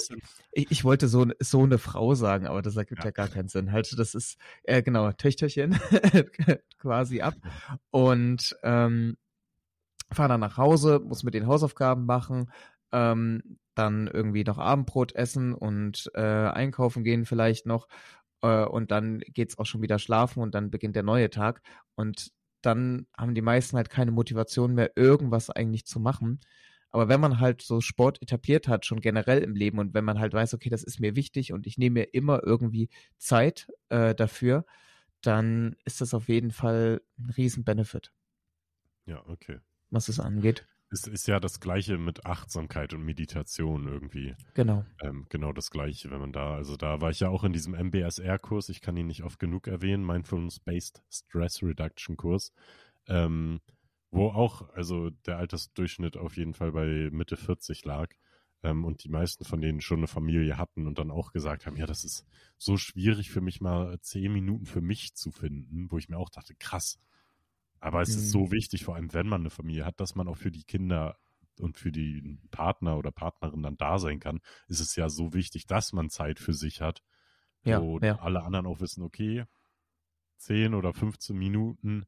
ich, 0.53 0.71
ich, 0.71 0.85
wollte 0.85 1.07
so, 1.07 1.27
so 1.39 1.62
eine 1.62 1.79
Frau 1.79 2.15
sagen, 2.15 2.47
aber 2.47 2.62
das 2.62 2.77
ergibt 2.77 3.01
ja, 3.01 3.07
ja 3.07 3.11
gar 3.11 3.29
keinen 3.29 3.49
Sinn. 3.49 3.73
Halt, 3.73 3.95
das 3.99 4.15
ist, 4.15 4.39
äh, 4.65 4.83
genau, 4.83 5.12
Töchterchen 5.12 5.79
quasi 6.79 7.21
ab. 7.21 7.35
Und 7.91 8.57
ähm, 8.62 9.17
fahre 10.12 10.31
dann 10.31 10.40
nach 10.40 10.57
Hause, 10.57 11.01
muss 11.05 11.23
mit 11.23 11.35
den 11.35 11.47
Hausaufgaben 11.47 12.07
machen, 12.07 12.51
ähm, 12.92 13.59
dann 13.75 14.07
irgendwie 14.07 14.45
noch 14.45 14.59
Abendbrot 14.59 15.14
essen 15.14 15.55
und 15.55 16.11
äh, 16.14 16.21
einkaufen 16.21 17.05
gehen 17.05 17.27
vielleicht 17.27 17.66
noch 17.66 17.88
äh, 18.42 18.64
und 18.64 18.90
dann 18.90 19.21
geht's 19.21 19.59
auch 19.59 19.66
schon 19.66 19.83
wieder 19.83 19.99
schlafen 19.99 20.40
und 20.42 20.55
dann 20.55 20.71
beginnt 20.71 20.97
der 20.97 21.03
neue 21.03 21.31
Tag 21.31 21.62
und 21.95 22.31
dann 22.62 23.07
haben 23.16 23.35
die 23.35 23.42
meisten 23.42 23.77
halt 23.77 23.90
keine 23.90 24.11
Motivation 24.11 24.75
mehr, 24.75 24.92
irgendwas 24.97 25.51
eigentlich 25.51 25.87
zu 25.87 26.01
machen. 26.01 26.40
Aber 26.90 27.09
wenn 27.09 27.21
man 27.21 27.40
halt 27.40 27.62
so 27.62 27.81
Sport 27.81 28.23
etabliert 28.23 28.69
hat, 28.69 28.87
schon 28.87 29.01
generell 29.01 29.42
im 29.42 29.55
Leben 29.55 29.79
und 29.79 29.92
wenn 29.95 30.05
man 30.05 30.19
halt 30.19 30.33
weiß, 30.33 30.55
okay, 30.55 30.71
das 30.71 30.83
ist 30.83 30.99
mir 30.99 31.14
wichtig 31.14 31.53
und 31.53 31.66
ich 31.66 31.79
nehme 31.79 32.01
mir 32.01 32.14
immer 32.14 32.42
irgendwie 32.42 32.88
Zeit 33.19 33.69
äh, 33.90 34.14
dafür, 34.14 34.64
dann 35.21 35.77
ist 35.85 36.01
das 36.01 36.14
auf 36.14 36.29
jeden 36.29 36.53
Fall 36.53 37.03
ein 37.19 37.31
Riesen-Benefit. 37.31 38.12
Ja, 39.05 39.25
okay. 39.27 39.61
Was 39.90 40.09
es 40.09 40.20
angeht. 40.20 40.66
Es 40.88 41.07
ist 41.07 41.27
ja 41.27 41.40
das 41.40 41.59
Gleiche 41.59 41.99
mit 41.99 42.27
Achtsamkeit 42.27 42.94
und 42.94 43.05
Meditation 43.05 43.88
irgendwie. 43.88 44.37
Genau. 44.55 44.85
Ähm, 45.03 45.27
genau 45.29 45.53
das 45.53 45.70
Gleiche, 45.70 46.11
wenn 46.11 46.20
man 46.20 46.33
da, 46.33 46.55
also 46.55 46.77
da 46.77 47.01
war 47.01 47.11
ich 47.11 47.20
ja 47.20 47.29
auch 47.29 47.42
in 47.42 47.53
diesem 47.53 47.75
MBSR-Kurs, 47.75 48.68
ich 48.68 48.81
kann 48.81 48.96
ihn 48.96 49.09
nicht 49.09 49.25
oft 49.25 49.40
genug 49.40 49.66
erwähnen, 49.66 50.07
Mindfulness-Based 50.07 51.03
Stress 51.11 51.62
Reduction 51.62 52.16
Kurs, 52.16 52.53
ähm, 53.09 53.61
wo 54.12 54.29
auch, 54.29 54.70
also 54.75 55.11
der 55.11 55.38
Altersdurchschnitt 55.38 56.16
auf 56.16 56.37
jeden 56.37 56.55
Fall 56.55 56.70
bei 56.70 57.11
Mitte 57.11 57.37
40 57.37 57.85
lag 57.85 58.09
ähm, 58.62 58.85
und 58.85 59.03
die 59.03 59.09
meisten 59.09 59.44
von 59.44 59.61
denen 59.61 59.81
schon 59.81 59.99
eine 59.99 60.07
Familie 60.07 60.57
hatten 60.57 60.87
und 60.87 60.99
dann 60.99 61.11
auch 61.11 61.33
gesagt 61.33 61.66
haben, 61.66 61.77
ja, 61.77 61.87
das 61.87 62.05
ist 62.05 62.25
so 62.59 62.77
schwierig 62.77 63.31
für 63.31 63.40
mich 63.40 63.61
mal 63.61 64.01
zehn 64.01 64.33
Minuten 64.33 64.66
für 64.66 64.81
mich 64.81 65.14
zu 65.14 65.33
finden, 65.33 65.90
wo 65.90 65.99
ich 65.99 66.09
mir 66.09 66.18
auch 66.18 66.31
dachte, 66.31 66.55
krass, 66.55 67.01
aber 67.87 68.03
es 68.03 68.09
mhm. 68.09 68.14
ist 68.16 68.31
so 68.33 68.51
wichtig, 68.51 68.85
vor 68.85 68.96
allem 68.96 69.12
wenn 69.12 69.29
man 69.29 69.42
eine 69.42 69.51
Familie 69.51 69.85
hat, 69.85 70.01
dass 70.01 70.16
man 70.16 70.27
auch 70.27 70.37
für 70.37 70.51
die 70.51 70.64
Kinder 70.64 71.16
und 71.61 71.79
für 71.79 71.92
die 71.92 72.37
Partner 72.51 72.99
oder 72.99 73.12
Partnerin 73.12 73.62
dann 73.62 73.77
da 73.77 74.01
sein 74.01 74.18
kann, 74.18 74.40
ist 74.66 74.81
es 74.81 74.96
ja 74.96 75.09
so 75.09 75.33
wichtig, 75.35 75.66
dass 75.66 75.92
man 75.92 76.11
Zeit 76.11 76.40
für 76.40 76.53
sich 76.53 76.81
hat, 76.81 77.05
ja, 77.62 77.81
wo 77.81 78.01
ja. 78.01 78.18
alle 78.18 78.42
anderen 78.42 78.66
auch 78.66 78.81
wissen, 78.81 79.05
okay, 79.05 79.44
10 80.38 80.75
oder 80.75 80.92
15 80.92 81.37
Minuten 81.37 82.07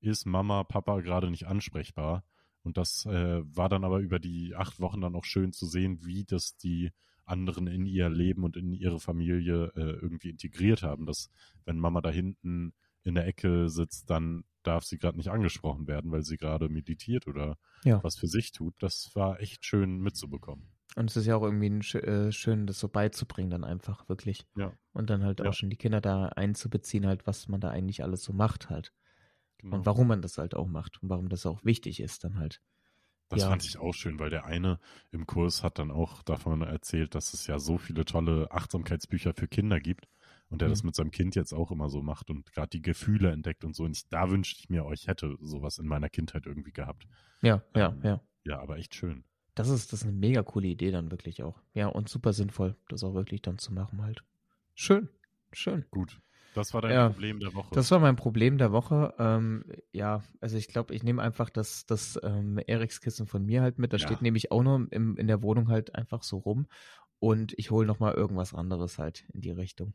ist 0.00 0.24
Mama, 0.24 0.64
Papa 0.64 1.00
gerade 1.00 1.30
nicht 1.30 1.46
ansprechbar. 1.46 2.24
Und 2.62 2.78
das 2.78 3.04
äh, 3.04 3.42
war 3.44 3.68
dann 3.68 3.84
aber 3.84 3.98
über 3.98 4.18
die 4.18 4.54
acht 4.56 4.80
Wochen 4.80 5.02
dann 5.02 5.14
auch 5.14 5.26
schön 5.26 5.52
zu 5.52 5.66
sehen, 5.66 6.06
wie 6.06 6.24
das 6.24 6.56
die 6.56 6.90
anderen 7.26 7.66
in 7.66 7.84
ihr 7.84 8.08
Leben 8.08 8.44
und 8.44 8.56
in 8.56 8.72
ihre 8.72 8.98
Familie 8.98 9.72
äh, 9.76 10.00
irgendwie 10.00 10.30
integriert 10.30 10.82
haben. 10.82 11.04
Dass 11.04 11.28
wenn 11.66 11.78
Mama 11.78 12.00
da 12.00 12.08
hinten 12.08 12.72
in 13.04 13.14
der 13.14 13.26
Ecke 13.26 13.68
sitzt, 13.68 14.08
dann 14.08 14.44
darf 14.68 14.84
sie 14.84 14.98
gerade 14.98 15.16
nicht 15.16 15.30
angesprochen 15.30 15.86
werden, 15.86 16.12
weil 16.12 16.22
sie 16.22 16.36
gerade 16.36 16.68
meditiert 16.68 17.26
oder 17.26 17.56
ja. 17.84 18.02
was 18.04 18.16
für 18.16 18.28
sich 18.28 18.52
tut. 18.52 18.74
Das 18.80 19.10
war 19.14 19.40
echt 19.40 19.64
schön 19.64 19.98
mitzubekommen. 19.98 20.68
Und 20.94 21.10
es 21.10 21.16
ist 21.16 21.26
ja 21.26 21.36
auch 21.36 21.42
irgendwie 21.42 21.70
ein, 21.70 21.80
äh, 21.80 22.32
schön, 22.32 22.66
das 22.66 22.78
so 22.78 22.88
beizubringen, 22.88 23.50
dann 23.50 23.64
einfach 23.64 24.08
wirklich. 24.08 24.46
Ja. 24.56 24.72
Und 24.92 25.08
dann 25.10 25.24
halt 25.24 25.40
ja. 25.40 25.46
auch 25.46 25.54
schon 25.54 25.70
die 25.70 25.76
Kinder 25.76 26.00
da 26.00 26.26
einzubeziehen, 26.26 27.06
halt, 27.06 27.26
was 27.26 27.48
man 27.48 27.60
da 27.60 27.70
eigentlich 27.70 28.02
alles 28.02 28.22
so 28.22 28.32
macht 28.32 28.68
halt. 28.68 28.92
Genau. 29.58 29.76
Und 29.76 29.86
warum 29.86 30.06
man 30.06 30.22
das 30.22 30.36
halt 30.38 30.54
auch 30.54 30.68
macht 30.68 31.02
und 31.02 31.08
warum 31.08 31.28
das 31.28 31.46
auch 31.46 31.64
wichtig 31.64 32.00
ist 32.00 32.24
dann 32.24 32.38
halt. 32.38 32.60
Das 33.30 33.42
ja. 33.42 33.48
fand 33.48 33.64
ich 33.64 33.78
auch 33.78 33.92
schön, 33.92 34.18
weil 34.18 34.30
der 34.30 34.44
eine 34.44 34.80
im 35.10 35.26
Kurs 35.26 35.62
hat 35.62 35.78
dann 35.78 35.90
auch 35.90 36.22
davon 36.22 36.62
erzählt, 36.62 37.14
dass 37.14 37.34
es 37.34 37.46
ja 37.46 37.58
so 37.58 37.76
viele 37.76 38.04
tolle 38.04 38.50
Achtsamkeitsbücher 38.50 39.34
für 39.34 39.48
Kinder 39.48 39.80
gibt 39.80 40.08
und 40.50 40.60
der 40.60 40.68
mhm. 40.68 40.72
das 40.72 40.82
mit 40.82 40.94
seinem 40.94 41.10
Kind 41.10 41.34
jetzt 41.34 41.52
auch 41.52 41.70
immer 41.70 41.90
so 41.90 42.02
macht 42.02 42.30
und 42.30 42.50
gerade 42.52 42.68
die 42.68 42.82
Gefühle 42.82 43.30
entdeckt 43.30 43.64
und 43.64 43.74
so. 43.74 43.84
Und 43.84 43.96
ich, 43.96 44.08
da 44.08 44.30
wünschte 44.30 44.60
ich 44.60 44.68
mir, 44.68 44.84
euch 44.84 45.06
hätte 45.06 45.36
sowas 45.40 45.78
in 45.78 45.86
meiner 45.86 46.08
Kindheit 46.08 46.46
irgendwie 46.46 46.72
gehabt. 46.72 47.06
Ja, 47.42 47.62
ja, 47.74 47.90
ähm, 47.90 48.00
ja. 48.02 48.20
Ja, 48.44 48.60
aber 48.60 48.78
echt 48.78 48.94
schön. 48.94 49.24
Das 49.54 49.68
ist, 49.68 49.92
das 49.92 50.02
ist 50.02 50.08
eine 50.08 50.16
mega 50.16 50.42
coole 50.42 50.68
Idee 50.68 50.90
dann 50.90 51.10
wirklich 51.10 51.42
auch. 51.42 51.60
Ja, 51.74 51.88
und 51.88 52.08
super 52.08 52.32
sinnvoll, 52.32 52.76
das 52.88 53.04
auch 53.04 53.14
wirklich 53.14 53.42
dann 53.42 53.58
zu 53.58 53.72
machen 53.74 54.02
halt. 54.02 54.22
Schön, 54.74 55.08
schön. 55.52 55.84
Gut. 55.90 56.20
Das 56.54 56.72
war 56.72 56.80
dein 56.80 56.92
ja, 56.92 57.08
Problem 57.10 57.40
der 57.40 57.54
Woche. 57.54 57.74
Das 57.74 57.90
war 57.90 57.98
mein 57.98 58.16
Problem 58.16 58.58
der 58.58 58.72
Woche. 58.72 59.14
Ähm, 59.18 59.64
ja, 59.92 60.22
also 60.40 60.56
ich 60.56 60.68
glaube, 60.68 60.94
ich 60.94 61.02
nehme 61.02 61.22
einfach 61.22 61.50
das, 61.50 61.84
das 61.86 62.18
ähm, 62.22 62.58
Erikskissen 62.58 63.26
von 63.26 63.44
mir 63.44 63.60
halt 63.60 63.78
mit. 63.78 63.92
Das 63.92 64.02
ja. 64.02 64.08
steht 64.08 64.22
nämlich 64.22 64.50
auch 64.50 64.62
nur 64.62 64.86
im, 64.90 65.16
in 65.16 65.26
der 65.26 65.42
Wohnung 65.42 65.68
halt 65.68 65.94
einfach 65.94 66.22
so 66.22 66.38
rum. 66.38 66.66
Und 67.20 67.52
ich 67.58 67.70
hole 67.70 67.86
nochmal 67.86 68.14
irgendwas 68.14 68.54
anderes 68.54 68.98
halt 68.98 69.24
in 69.34 69.40
die 69.40 69.50
Richtung 69.50 69.92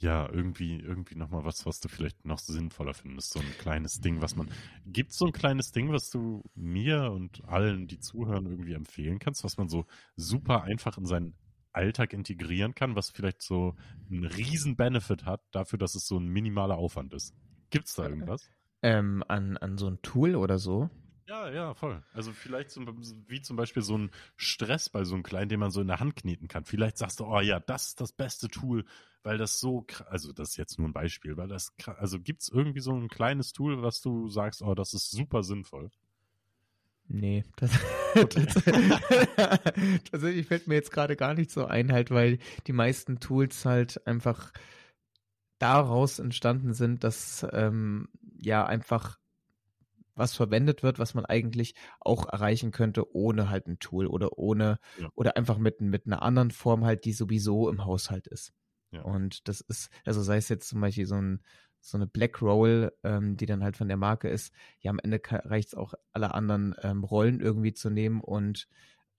ja, 0.00 0.28
irgendwie, 0.30 0.78
irgendwie 0.78 1.16
nochmal 1.16 1.44
was, 1.44 1.66
was 1.66 1.80
du 1.80 1.88
vielleicht 1.88 2.24
noch 2.24 2.38
sinnvoller 2.38 2.94
findest. 2.94 3.32
So 3.32 3.40
ein 3.40 3.58
kleines 3.58 4.00
Ding, 4.00 4.22
was 4.22 4.36
man. 4.36 4.48
Gibt 4.86 5.10
es 5.10 5.18
so 5.18 5.26
ein 5.26 5.32
kleines 5.32 5.72
Ding, 5.72 5.92
was 5.92 6.10
du 6.10 6.44
mir 6.54 7.10
und 7.10 7.44
allen, 7.44 7.88
die 7.88 7.98
zuhören, 7.98 8.46
irgendwie 8.46 8.74
empfehlen 8.74 9.18
kannst, 9.18 9.42
was 9.42 9.56
man 9.56 9.68
so 9.68 9.86
super 10.16 10.62
einfach 10.62 10.98
in 10.98 11.06
seinen 11.06 11.34
Alltag 11.72 12.12
integrieren 12.12 12.74
kann, 12.74 12.96
was 12.96 13.10
vielleicht 13.10 13.42
so 13.42 13.74
einen 14.10 14.24
riesen 14.24 14.76
Benefit 14.76 15.24
hat, 15.24 15.42
dafür, 15.50 15.78
dass 15.78 15.94
es 15.94 16.06
so 16.06 16.18
ein 16.18 16.28
minimaler 16.28 16.76
Aufwand 16.76 17.12
ist? 17.12 17.34
Gibt 17.70 17.88
es 17.88 17.94
da 17.94 18.08
irgendwas? 18.08 18.50
Ähm, 18.82 19.24
an, 19.26 19.56
an 19.56 19.78
so 19.78 19.88
ein 19.88 20.00
Tool 20.02 20.36
oder 20.36 20.58
so? 20.58 20.88
Ja, 21.26 21.50
ja, 21.50 21.74
voll. 21.74 22.02
Also 22.14 22.32
vielleicht 22.32 22.70
zum, 22.70 22.86
wie 23.26 23.42
zum 23.42 23.56
Beispiel 23.56 23.82
so 23.82 23.98
ein 23.98 24.10
Stressball, 24.36 25.04
so 25.04 25.14
ein 25.14 25.22
kleinen, 25.22 25.50
den 25.50 25.60
man 25.60 25.70
so 25.70 25.82
in 25.82 25.86
der 25.86 26.00
Hand 26.00 26.16
kneten 26.16 26.48
kann. 26.48 26.64
Vielleicht 26.64 26.96
sagst 26.96 27.20
du, 27.20 27.26
oh 27.26 27.40
ja, 27.40 27.60
das 27.60 27.88
ist 27.88 28.00
das 28.00 28.12
beste 28.12 28.48
Tool, 28.48 28.86
weil 29.22 29.38
das 29.38 29.60
so, 29.60 29.84
also 30.06 30.32
das 30.32 30.50
ist 30.50 30.56
jetzt 30.56 30.78
nur 30.78 30.88
ein 30.88 30.92
Beispiel, 30.92 31.36
weil 31.36 31.48
das, 31.48 31.72
also 31.96 32.20
gibt 32.20 32.42
es 32.42 32.48
irgendwie 32.48 32.80
so 32.80 32.92
ein 32.92 33.08
kleines 33.08 33.52
Tool, 33.52 33.82
was 33.82 34.00
du 34.00 34.28
sagst, 34.28 34.62
oh, 34.62 34.74
das 34.74 34.94
ist 34.94 35.10
super 35.10 35.42
sinnvoll? 35.42 35.90
Nee, 37.08 37.44
das, 37.56 37.70
tatsächlich 40.10 40.46
fällt 40.46 40.68
mir 40.68 40.74
jetzt 40.74 40.92
gerade 40.92 41.16
gar 41.16 41.34
nicht 41.34 41.50
so 41.50 41.64
ein, 41.64 41.92
halt, 41.92 42.10
weil 42.10 42.38
die 42.66 42.72
meisten 42.72 43.18
Tools 43.18 43.64
halt 43.64 44.06
einfach 44.06 44.52
daraus 45.58 46.18
entstanden 46.18 46.74
sind, 46.74 47.02
dass 47.04 47.46
ähm, 47.52 48.08
ja 48.38 48.64
einfach 48.64 49.18
was 50.14 50.34
verwendet 50.34 50.82
wird, 50.82 50.98
was 50.98 51.14
man 51.14 51.24
eigentlich 51.24 51.74
auch 52.00 52.26
erreichen 52.26 52.72
könnte 52.72 53.14
ohne 53.14 53.48
halt 53.48 53.68
ein 53.68 53.78
Tool 53.78 54.06
oder 54.06 54.36
ohne 54.36 54.78
ja. 55.00 55.08
oder 55.14 55.36
einfach 55.36 55.58
mit, 55.58 55.80
mit 55.80 56.06
einer 56.06 56.22
anderen 56.22 56.50
Form 56.50 56.84
halt, 56.84 57.04
die 57.04 57.12
sowieso 57.12 57.70
im 57.70 57.84
Haushalt 57.84 58.26
ist. 58.26 58.52
Ja. 58.90 59.02
Und 59.02 59.48
das 59.48 59.60
ist, 59.60 59.90
also 60.04 60.22
sei 60.22 60.36
es 60.36 60.48
jetzt 60.48 60.68
zum 60.68 60.80
Beispiel 60.80 61.06
so 61.06 61.16
ein 61.16 61.40
so 61.80 61.96
eine 61.96 62.08
Black 62.08 62.42
Roll, 62.42 62.92
ähm, 63.04 63.36
die 63.36 63.46
dann 63.46 63.62
halt 63.62 63.76
von 63.76 63.86
der 63.86 63.96
Marke 63.96 64.28
ist, 64.28 64.52
ja, 64.80 64.90
am 64.90 64.98
Ende 64.98 65.20
reicht 65.24 65.68
es 65.68 65.74
auch, 65.74 65.94
alle 66.12 66.34
anderen 66.34 66.74
ähm, 66.82 67.04
Rollen 67.04 67.40
irgendwie 67.40 67.72
zu 67.72 67.88
nehmen 67.88 68.20
und 68.20 68.68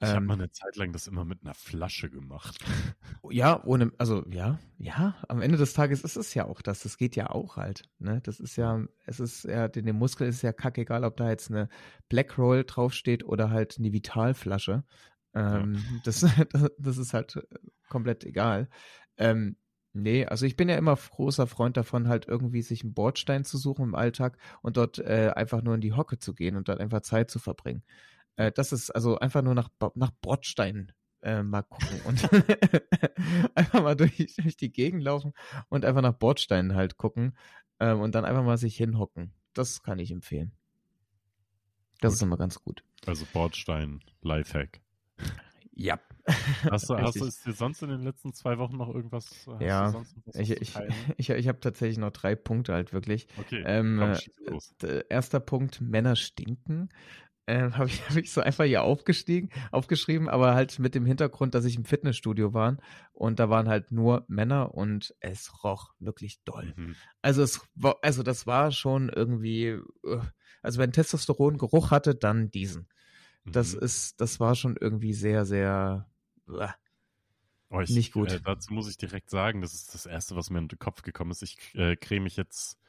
ich 0.01 0.07
habe 0.07 0.19
ähm, 0.19 0.25
mal 0.27 0.35
eine 0.35 0.49
Zeit 0.49 0.77
lang 0.77 0.93
das 0.93 1.07
immer 1.07 1.25
mit 1.25 1.43
einer 1.43 1.53
Flasche 1.53 2.09
gemacht. 2.09 2.57
Ja, 3.31 3.63
ohne, 3.65 3.91
also 3.99 4.25
ja, 4.29 4.57
ja, 4.79 5.15
am 5.27 5.41
Ende 5.41 5.57
des 5.57 5.73
Tages 5.73 6.03
ist 6.03 6.15
es 6.15 6.33
ja 6.33 6.45
auch 6.45 6.63
das. 6.63 6.81
Das 6.81 6.97
geht 6.97 7.15
ja 7.15 7.29
auch 7.29 7.57
halt. 7.57 7.83
Ne? 7.99 8.21
Das 8.23 8.39
ist 8.39 8.55
ja, 8.55 8.83
es 9.05 9.19
ist 9.19 9.43
ja, 9.43 9.67
den, 9.67 9.85
dem 9.85 9.97
Muskel 9.97 10.27
ist 10.27 10.41
ja 10.41 10.51
kackegal, 10.51 11.03
ob 11.03 11.17
da 11.17 11.29
jetzt 11.29 11.51
eine 11.51 11.69
Black 12.07 12.39
Roll 12.39 12.63
draufsteht 12.63 13.23
oder 13.23 13.51
halt 13.51 13.75
eine 13.77 13.91
Vitalflasche. 13.91 14.83
Ähm, 15.35 15.75
ja. 15.75 15.81
das, 16.05 16.25
das 16.79 16.97
ist 16.97 17.13
halt 17.13 17.39
komplett 17.87 18.23
egal. 18.23 18.69
Ähm, 19.19 19.57
nee, 19.93 20.25
also 20.25 20.45
ich 20.45 20.55
bin 20.55 20.69
ja 20.69 20.75
immer 20.75 20.95
großer 20.95 21.45
Freund 21.45 21.77
davon, 21.77 22.07
halt 22.07 22.27
irgendwie 22.27 22.63
sich 22.63 22.83
einen 22.83 22.93
Bordstein 22.93 23.45
zu 23.45 23.57
suchen 23.57 23.83
im 23.83 23.95
Alltag 23.95 24.37
und 24.61 24.77
dort 24.77 24.97
äh, 24.97 25.31
einfach 25.35 25.61
nur 25.61 25.75
in 25.75 25.81
die 25.81 25.93
Hocke 25.93 26.17
zu 26.17 26.33
gehen 26.33 26.55
und 26.55 26.67
dort 26.67 26.79
einfach 26.79 27.01
Zeit 27.01 27.29
zu 27.29 27.37
verbringen. 27.37 27.83
Äh, 28.37 28.51
das 28.51 28.71
ist 28.71 28.89
also 28.89 29.19
einfach 29.19 29.41
nur 29.41 29.53
nach, 29.53 29.69
nach 29.95 30.11
Bordsteinen 30.21 30.93
äh, 31.21 31.43
mal 31.43 31.63
gucken 31.63 32.01
und 32.05 32.29
einfach 33.55 33.83
mal 33.83 33.95
durch, 33.95 34.35
durch, 34.37 34.55
die 34.55 34.71
Gegend 34.71 35.03
laufen 35.03 35.33
und 35.67 35.83
einfach 35.83 36.01
nach 36.01 36.13
Bordsteinen 36.13 36.75
halt 36.75 36.97
gucken 36.97 37.35
äh, 37.79 37.91
und 37.91 38.15
dann 38.15 38.25
einfach 38.25 38.43
mal 38.43 38.57
sich 38.57 38.77
hinhocken. 38.77 39.33
Das 39.53 39.83
kann 39.83 39.99
ich 39.99 40.11
empfehlen. 40.11 40.53
Das 41.99 42.13
gut. 42.13 42.15
ist 42.15 42.21
immer 42.21 42.37
ganz 42.37 42.61
gut. 42.61 42.83
Also 43.05 43.25
Bordstein, 43.33 44.01
Lifehack. 44.21 44.79
Ja. 45.73 45.99
Hast 46.69 46.89
du, 46.89 46.97
hast 46.97 47.19
du 47.19 47.25
ist 47.25 47.45
dir 47.45 47.53
sonst 47.53 47.81
in 47.81 47.89
den 47.89 48.01
letzten 48.01 48.33
zwei 48.33 48.57
Wochen 48.57 48.77
noch 48.77 48.93
irgendwas? 48.93 49.45
ja, 49.59 50.03
ich, 50.33 50.51
ich, 50.51 50.75
ich, 51.17 51.29
ich 51.29 51.47
habe 51.47 51.59
tatsächlich 51.59 51.97
noch 51.97 52.11
drei 52.11 52.35
Punkte 52.35 52.73
halt 52.73 52.93
wirklich. 52.93 53.27
Okay, 53.37 53.63
ähm, 53.65 54.15
komm, 54.47 54.59
erster 55.09 55.39
Punkt, 55.39 55.81
Männer 55.81 56.15
stinken 56.15 56.89
äh, 57.49 57.71
habe 57.71 57.87
ich, 57.87 58.07
hab 58.07 58.15
ich 58.15 58.31
so 58.31 58.41
einfach 58.41 58.65
hier 58.65 58.83
aufgestiegen, 58.83 59.49
aufgeschrieben, 59.71 60.29
aber 60.29 60.53
halt 60.53 60.79
mit 60.79 60.95
dem 60.95 61.05
Hintergrund, 61.05 61.55
dass 61.55 61.65
ich 61.65 61.75
im 61.75 61.85
Fitnessstudio 61.85 62.53
war 62.53 62.77
und 63.11 63.39
da 63.39 63.49
waren 63.49 63.67
halt 63.67 63.91
nur 63.91 64.25
Männer 64.27 64.75
und 64.75 65.15
es 65.19 65.63
roch 65.63 65.93
wirklich 65.99 66.43
doll. 66.43 66.73
Mhm. 66.77 66.95
Also 67.21 67.41
es 67.41 67.61
war, 67.75 67.97
also 68.01 68.23
das 68.23 68.47
war 68.47 68.71
schon 68.71 69.09
irgendwie, 69.09 69.79
äh, 70.05 70.19
also 70.61 70.79
wenn 70.79 70.91
Testosteron 70.91 71.57
Geruch 71.57 71.91
hatte, 71.91 72.15
dann 72.15 72.51
diesen. 72.51 72.87
das 73.45 73.73
Mhm. 73.73 73.79
ist, 73.79 74.21
das 74.21 74.39
war 74.39 74.55
schon 74.55 74.77
irgendwie 74.79 75.13
sehr, 75.13 75.45
sehr 75.45 76.05
äh, 76.07 76.08
Oh, 77.71 77.79
ich, 77.81 77.89
nicht 77.91 78.13
gut. 78.13 78.31
Äh, 78.31 78.41
dazu 78.41 78.73
muss 78.73 78.89
ich 78.89 78.97
direkt 78.97 79.29
sagen, 79.29 79.61
das 79.61 79.73
ist 79.73 79.93
das 79.93 80.05
Erste, 80.05 80.35
was 80.35 80.49
mir 80.49 80.59
in 80.59 80.67
den 80.67 80.79
Kopf 80.79 81.03
gekommen 81.03 81.31
ist. 81.31 81.43
Ich 81.43 81.57
äh, 81.75 81.95
creme 81.95 82.23
mich 82.23 82.35
jetzt, 82.35 82.79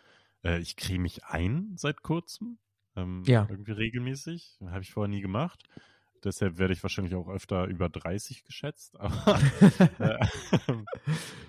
äh, 0.42 0.58
ich 0.60 0.76
creme 0.76 1.02
mich 1.02 1.24
ein 1.26 1.72
seit 1.76 2.02
kurzem. 2.02 2.58
Ähm, 2.96 3.22
Ja. 3.26 3.46
Irgendwie 3.50 3.72
regelmäßig. 3.72 4.58
Habe 4.66 4.82
ich 4.82 4.92
vorher 4.92 5.08
nie 5.08 5.20
gemacht. 5.20 5.62
Deshalb 6.24 6.58
werde 6.58 6.74
ich 6.74 6.82
wahrscheinlich 6.82 7.14
auch 7.14 7.28
öfter 7.28 7.64
über 7.66 7.88
30 7.88 8.44
geschätzt. 8.44 8.98
Aber 9.00 9.40
äh, 9.98 10.18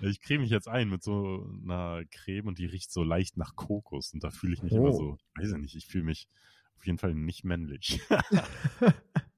ich 0.02 0.20
creme 0.20 0.42
mich 0.42 0.50
jetzt 0.50 0.68
ein 0.68 0.88
mit 0.90 1.02
so 1.02 1.46
einer 1.62 2.04
Creme 2.10 2.48
und 2.48 2.58
die 2.58 2.66
riecht 2.66 2.92
so 2.92 3.02
leicht 3.02 3.36
nach 3.38 3.56
Kokos. 3.56 4.12
Und 4.12 4.24
da 4.24 4.30
fühle 4.30 4.54
ich 4.54 4.62
mich 4.62 4.72
immer 4.72 4.90
Oh. 4.90 4.92
so, 4.92 5.18
weiß 5.36 5.52
ich 5.52 5.58
nicht, 5.58 5.74
ich 5.74 5.86
fühle 5.86 6.04
mich 6.04 6.28
auf 6.76 6.86
jeden 6.86 6.98
Fall 6.98 7.14
nicht 7.14 7.44
männlich. 7.44 8.00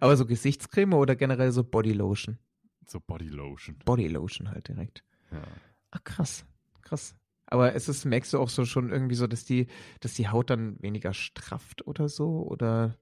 Aber 0.00 0.16
so 0.16 0.26
Gesichtscreme 0.26 0.94
oder 0.94 1.16
generell 1.16 1.52
so 1.52 1.64
Bodylotion? 1.64 2.38
so 2.86 3.00
Bodylotion. 3.00 3.76
Bodylotion 3.84 4.50
halt 4.50 4.68
direkt. 4.68 5.04
Ja. 5.30 5.42
Ah, 5.90 5.98
krass. 6.04 6.46
Krass. 6.82 7.14
Aber 7.46 7.72
ist 7.74 7.88
es, 7.88 8.04
merkst 8.04 8.32
du 8.32 8.38
auch 8.38 8.48
so 8.48 8.64
schon 8.64 8.90
irgendwie 8.90 9.14
so, 9.14 9.26
dass 9.26 9.44
die, 9.44 9.66
dass 10.00 10.14
die 10.14 10.28
Haut 10.28 10.48
dann 10.50 10.80
weniger 10.82 11.12
strafft 11.14 11.86
oder 11.86 12.08
so? 12.08 12.46
Oder? 12.46 12.96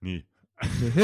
Nee, 0.00 0.24
Nee. 0.60 0.92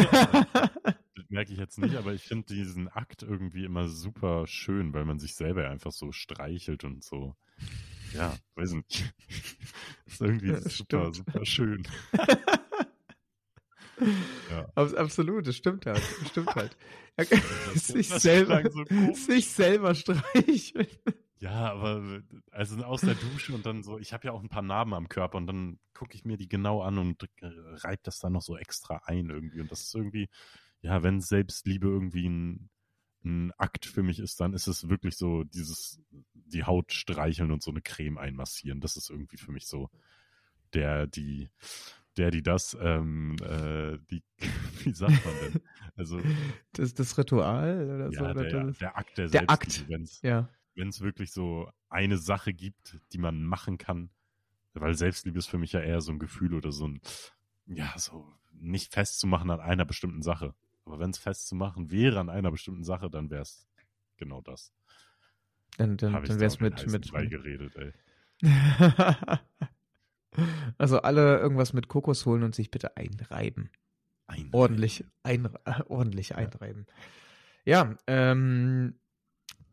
Das 1.17 1.29
merke 1.31 1.53
ich 1.53 1.59
jetzt 1.59 1.79
nicht, 1.79 1.97
aber 1.97 2.13
ich 2.13 2.23
finde 2.23 2.47
diesen 2.55 2.87
Akt 2.89 3.25
irgendwie 3.25 3.65
immer 3.65 3.89
super 3.89 4.47
schön, 4.47 4.95
weil 4.95 5.05
man 5.05 5.19
sich 5.19 5.35
selber 5.35 5.69
einfach 5.69 5.91
so 5.91 6.13
streichelt 6.13 6.85
und 6.85 7.03
so. 7.03 7.35
Ja, 8.15 8.37
weiß 8.55 8.75
nicht. 8.75 9.13
ist 10.07 10.21
irgendwie 10.21 10.51
Ja, 10.53 10.61
super, 10.61 11.13
stimmt. 11.13 11.17
super 11.17 11.45
schön. 11.45 11.89
Ja. 14.51 14.71
Abs- 14.75 14.95
Absolut, 14.95 15.47
das 15.47 15.57
stimmt 15.57 15.87
halt. 15.87 16.03
Das 16.21 16.29
stimmt 16.31 16.55
halt. 16.55 16.77
Sich, 17.75 18.09
selber, 18.09 18.63
so 18.71 18.85
sich 19.15 19.49
selber 19.49 19.95
streicheln. 19.95 20.87
Ja, 21.41 21.73
aber 21.73 22.23
also 22.51 22.77
aus 22.85 23.01
der 23.01 23.15
Dusche 23.15 23.55
und 23.55 23.65
dann 23.67 23.83
so, 23.83 23.99
ich 23.99 24.13
habe 24.13 24.27
ja 24.27 24.33
auch 24.33 24.43
ein 24.43 24.49
paar 24.49 24.63
Narben 24.63 24.95
am 24.95 25.09
Körper 25.09 25.37
und 25.39 25.47
dann 25.47 25.79
gucke 25.95 26.15
ich 26.15 26.25
mir 26.25 26.37
die 26.37 26.49
genau 26.49 26.83
an 26.83 26.99
und 26.99 27.23
äh, 27.41 27.47
reib 27.47 28.03
das 28.05 28.19
dann 28.19 28.33
noch 28.33 28.43
so 28.43 28.57
extra 28.57 29.03
ein 29.05 29.31
irgendwie. 29.31 29.61
Und 29.61 29.71
das 29.71 29.83
ist 29.83 29.95
irgendwie, 29.95 30.29
ja, 30.81 31.03
wenn 31.03 31.21
Selbstliebe 31.21 31.87
irgendwie 31.89 32.29
ein, 32.29 32.71
ein 33.25 33.53
Akt 33.59 33.85
für 33.87 34.03
mich 34.03 34.19
ist, 34.21 34.41
dann 34.41 34.53
ist 34.53 34.67
es 34.69 34.89
wirklich 34.89 35.17
so 35.17 35.43
dieses, 35.45 36.01
die 36.33 36.65
Haut 36.65 36.93
streicheln 36.93 37.51
und 37.51 37.63
so 37.63 37.71
eine 37.73 37.83
Creme 37.83 38.19
einmassieren. 38.19 38.81
Das 38.81 38.97
ist 38.97 39.11
irgendwie 39.11 39.39
für 39.39 39.51
mich 39.53 39.67
so 39.67 39.91
der, 40.73 41.07
die, 41.07 41.49
der, 42.19 42.31
die 42.31 42.43
das, 42.43 42.77
ähm, 42.81 43.37
äh, 43.43 43.99
die, 44.11 44.23
wie 44.85 44.93
sagt 44.93 45.25
man 45.25 45.35
denn? 45.41 45.63
Also, 45.97 46.21
Das, 46.73 46.95
das 46.95 47.17
Ritual 47.19 47.91
oder 47.91 48.13
so? 48.13 48.25
ja, 48.25 48.31
Oder 48.31 48.45
der, 48.45 48.65
das? 48.65 48.79
der 48.79 48.97
Akt 48.97 49.19
der, 49.19 49.29
Der 49.29 49.51
Akt. 49.51 49.87
Ja. 50.23 50.49
wenn 50.75 50.89
es 50.89 51.01
wirklich 51.01 51.33
so 51.33 51.71
eine 51.89 52.19
Sache 52.19 52.53
gibt, 52.53 52.99
die 53.13 53.19
man 53.19 53.43
machen 53.43 53.79
kann, 53.79 54.11
weil 54.75 54.95
Selbstliebe 54.95 55.39
ist 55.39 55.49
für 55.49 55.59
mich 55.59 55.73
ja 55.73 55.81
eher 55.81 56.01
so 56.01 56.13
ein 56.13 56.19
Gefühl 56.19 56.55
oder 56.55 56.73
so 56.73 56.87
ein, 56.87 57.01
ja, 57.67 57.93
so 57.97 58.33
nicht 58.53 58.93
festzumachen 58.93 59.51
an 59.51 59.61
einer 59.61 59.85
bestimmten 59.85 60.23
Sache. 60.23 60.55
Aber 60.85 60.99
wenn 60.99 61.11
es 61.11 61.19
festzumachen 61.19 61.91
wäre 61.91 62.21
an 62.21 62.31
einer 62.31 62.51
bestimmten 62.51 62.85
Sache, 62.85 63.11
dann 63.11 63.31
wäre 63.31 63.43
es 63.43 63.69
genau 64.17 64.41
das. 64.41 64.73
Dann, 65.77 65.97
dann, 65.97 66.13
dann 66.13 66.23
auf 66.23 66.29
den 66.29 66.39
mit, 66.39 67.13
mit, 67.13 67.31
geredet, 67.31 67.77
ey. 67.77 67.93
Also 70.79 71.01
alle 71.01 71.39
irgendwas 71.39 71.73
mit 71.73 71.89
Kokos 71.89 72.27
holen 72.27 72.43
und 72.43 72.55
sich 72.55 72.71
bitte 72.71 72.97
einreiben. 72.97 73.71
Ein 74.27 74.51
Ordentlich, 74.53 75.05
ein, 75.23 75.47
äh, 75.65 75.83
ordentlich 75.89 76.37
einreiben. 76.37 76.87
Ja, 77.65 77.97
ähm, 78.07 78.99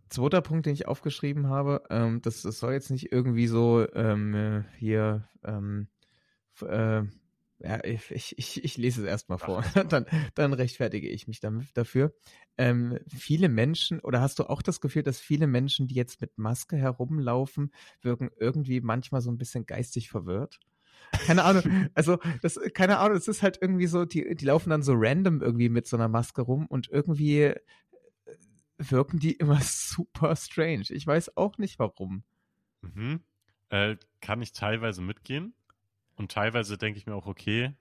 zweiter 0.10 0.41
Punkt, 0.41 0.65
den 0.65 0.73
ich 0.73 0.88
aufgeschrieben 0.88 1.47
habe, 1.47 1.84
ähm, 1.89 2.21
das, 2.21 2.41
das 2.41 2.60
soll 2.60 2.73
jetzt 2.73 2.89
nicht 2.89 3.12
irgendwie 3.12 3.47
so 3.47 3.86
ähm, 3.93 4.34
äh, 4.34 4.63
hier, 4.78 5.28
ähm, 5.43 5.88
äh, 6.62 7.04
ja, 7.59 7.83
ich, 7.83 8.11
ich, 8.11 8.63
ich, 8.63 8.77
lese 8.77 9.01
es 9.01 9.07
erstmal 9.07 9.37
vor, 9.37 9.63
dann, 9.89 10.05
dann 10.35 10.53
rechtfertige 10.53 11.07
ich 11.07 11.27
mich 11.27 11.39
dafür. 11.39 12.13
Ähm, 12.57 12.99
viele 13.07 13.49
Menschen, 13.49 13.99
oder 14.01 14.21
hast 14.21 14.39
du 14.39 14.49
auch 14.49 14.61
das 14.61 14.81
Gefühl, 14.81 15.03
dass 15.03 15.19
viele 15.19 15.47
Menschen, 15.47 15.87
die 15.87 15.95
jetzt 15.95 16.19
mit 16.21 16.37
Maske 16.37 16.75
herumlaufen, 16.75 17.71
wirken 18.01 18.29
irgendwie 18.37 18.81
manchmal 18.81 19.21
so 19.21 19.31
ein 19.31 19.37
bisschen 19.37 19.65
geistig 19.65 20.09
verwirrt? 20.09 20.59
Keine 21.11 21.43
Ahnung, 21.43 21.63
also 21.93 22.17
das, 22.41 22.59
keine 22.73 22.97
Ahnung, 22.99 23.17
es 23.17 23.27
ist 23.27 23.41
halt 23.41 23.59
irgendwie 23.61 23.87
so, 23.87 24.05
die, 24.05 24.35
die 24.35 24.45
laufen 24.45 24.69
dann 24.69 24.83
so 24.83 24.93
random 24.95 25.41
irgendwie 25.41 25.69
mit 25.69 25.87
so 25.87 25.95
einer 25.95 26.09
Maske 26.09 26.41
rum 26.41 26.65
und 26.67 26.89
irgendwie 26.89 27.41
äh, 27.41 27.55
wirken 28.77 29.19
die 29.19 29.33
immer 29.33 29.59
super 29.61 30.35
strange. 30.35 30.85
Ich 30.89 31.07
weiß 31.07 31.37
auch 31.37 31.57
nicht 31.57 31.79
warum. 31.79 32.23
Mhm. 32.81 33.21
Äh, 33.69 33.95
kann 34.21 34.41
ich 34.41 34.51
teilweise 34.51 35.01
mitgehen. 35.01 35.53
Und 36.15 36.32
teilweise 36.32 36.78
denke 36.78 36.97
ich 36.97 37.06
mir 37.06 37.15
auch, 37.15 37.28
okay, 37.28 37.73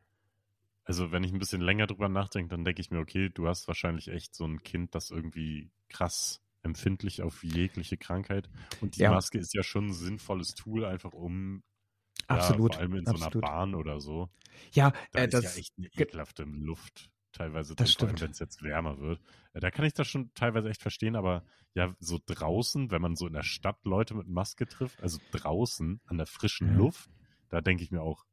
also 0.84 1.12
wenn 1.12 1.24
ich 1.24 1.32
ein 1.32 1.38
bisschen 1.38 1.62
länger 1.62 1.86
drüber 1.86 2.08
nachdenke, 2.08 2.50
dann 2.50 2.64
denke 2.64 2.80
ich 2.82 2.90
mir, 2.90 2.98
okay, 3.00 3.30
du 3.30 3.48
hast 3.48 3.68
wahrscheinlich 3.68 4.08
echt 4.08 4.34
so 4.34 4.44
ein 4.46 4.62
Kind, 4.62 4.94
das 4.94 5.10
irgendwie 5.10 5.70
krass 5.88 6.42
empfindlich 6.62 7.22
auf 7.22 7.42
jegliche 7.44 7.96
Krankheit. 7.96 8.50
Und 8.80 8.96
die 8.96 9.02
Ja. 9.02 9.10
Maske 9.10 9.38
ist 9.38 9.54
ja 9.54 9.62
schon 9.62 9.88
ein 9.88 9.92
sinnvolles 9.92 10.54
Tool, 10.54 10.84
einfach 10.84 11.12
um 11.12 11.62
ja, 12.28 12.28
Absolut. 12.28 12.72
vor 12.72 12.78
allem 12.80 12.94
in 12.96 13.06
so 13.06 13.16
einer 13.16 13.30
Bahn 13.30 13.74
oder 13.74 14.00
so. 14.00 14.30
Ja, 14.72 14.92
Da 15.12 15.20
äh, 15.20 15.28
ist 15.28 15.32
das, 15.34 15.44
ja 15.44 15.52
echt 15.52 15.72
eine 15.78 15.88
ekelhafte 15.88 16.44
Luft 16.44 17.10
teilweise 17.32 17.74
Das 17.76 17.96
drin, 17.96 18.20
wenn 18.20 18.30
es 18.30 18.38
jetzt 18.38 18.62
wärmer 18.62 18.98
wird. 18.98 19.20
Äh, 19.52 19.60
Da 19.60 19.70
kann 19.70 19.84
ich 19.84 19.94
das 19.94 20.06
schon 20.08 20.32
teilweise 20.34 20.68
echt 20.70 20.82
verstehen, 20.82 21.16
aber 21.16 21.44
ja, 21.74 21.94
so 21.98 22.18
draußen, 22.24 22.90
wenn 22.90 23.02
man 23.02 23.16
so 23.16 23.26
in 23.26 23.32
der 23.32 23.42
Stadt 23.42 23.84
Leute 23.84 24.14
mit 24.14 24.28
Maske 24.28 24.68
trifft, 24.68 25.02
also 25.02 25.18
draußen 25.32 26.00
an 26.06 26.16
der 26.18 26.26
frischen 26.26 26.68
Ja. 26.68 26.74
Luft, 26.74 27.10
da 27.48 27.60
denke 27.60 27.82
ich 27.82 27.90
mir 27.90 28.02
auch, 28.02 28.24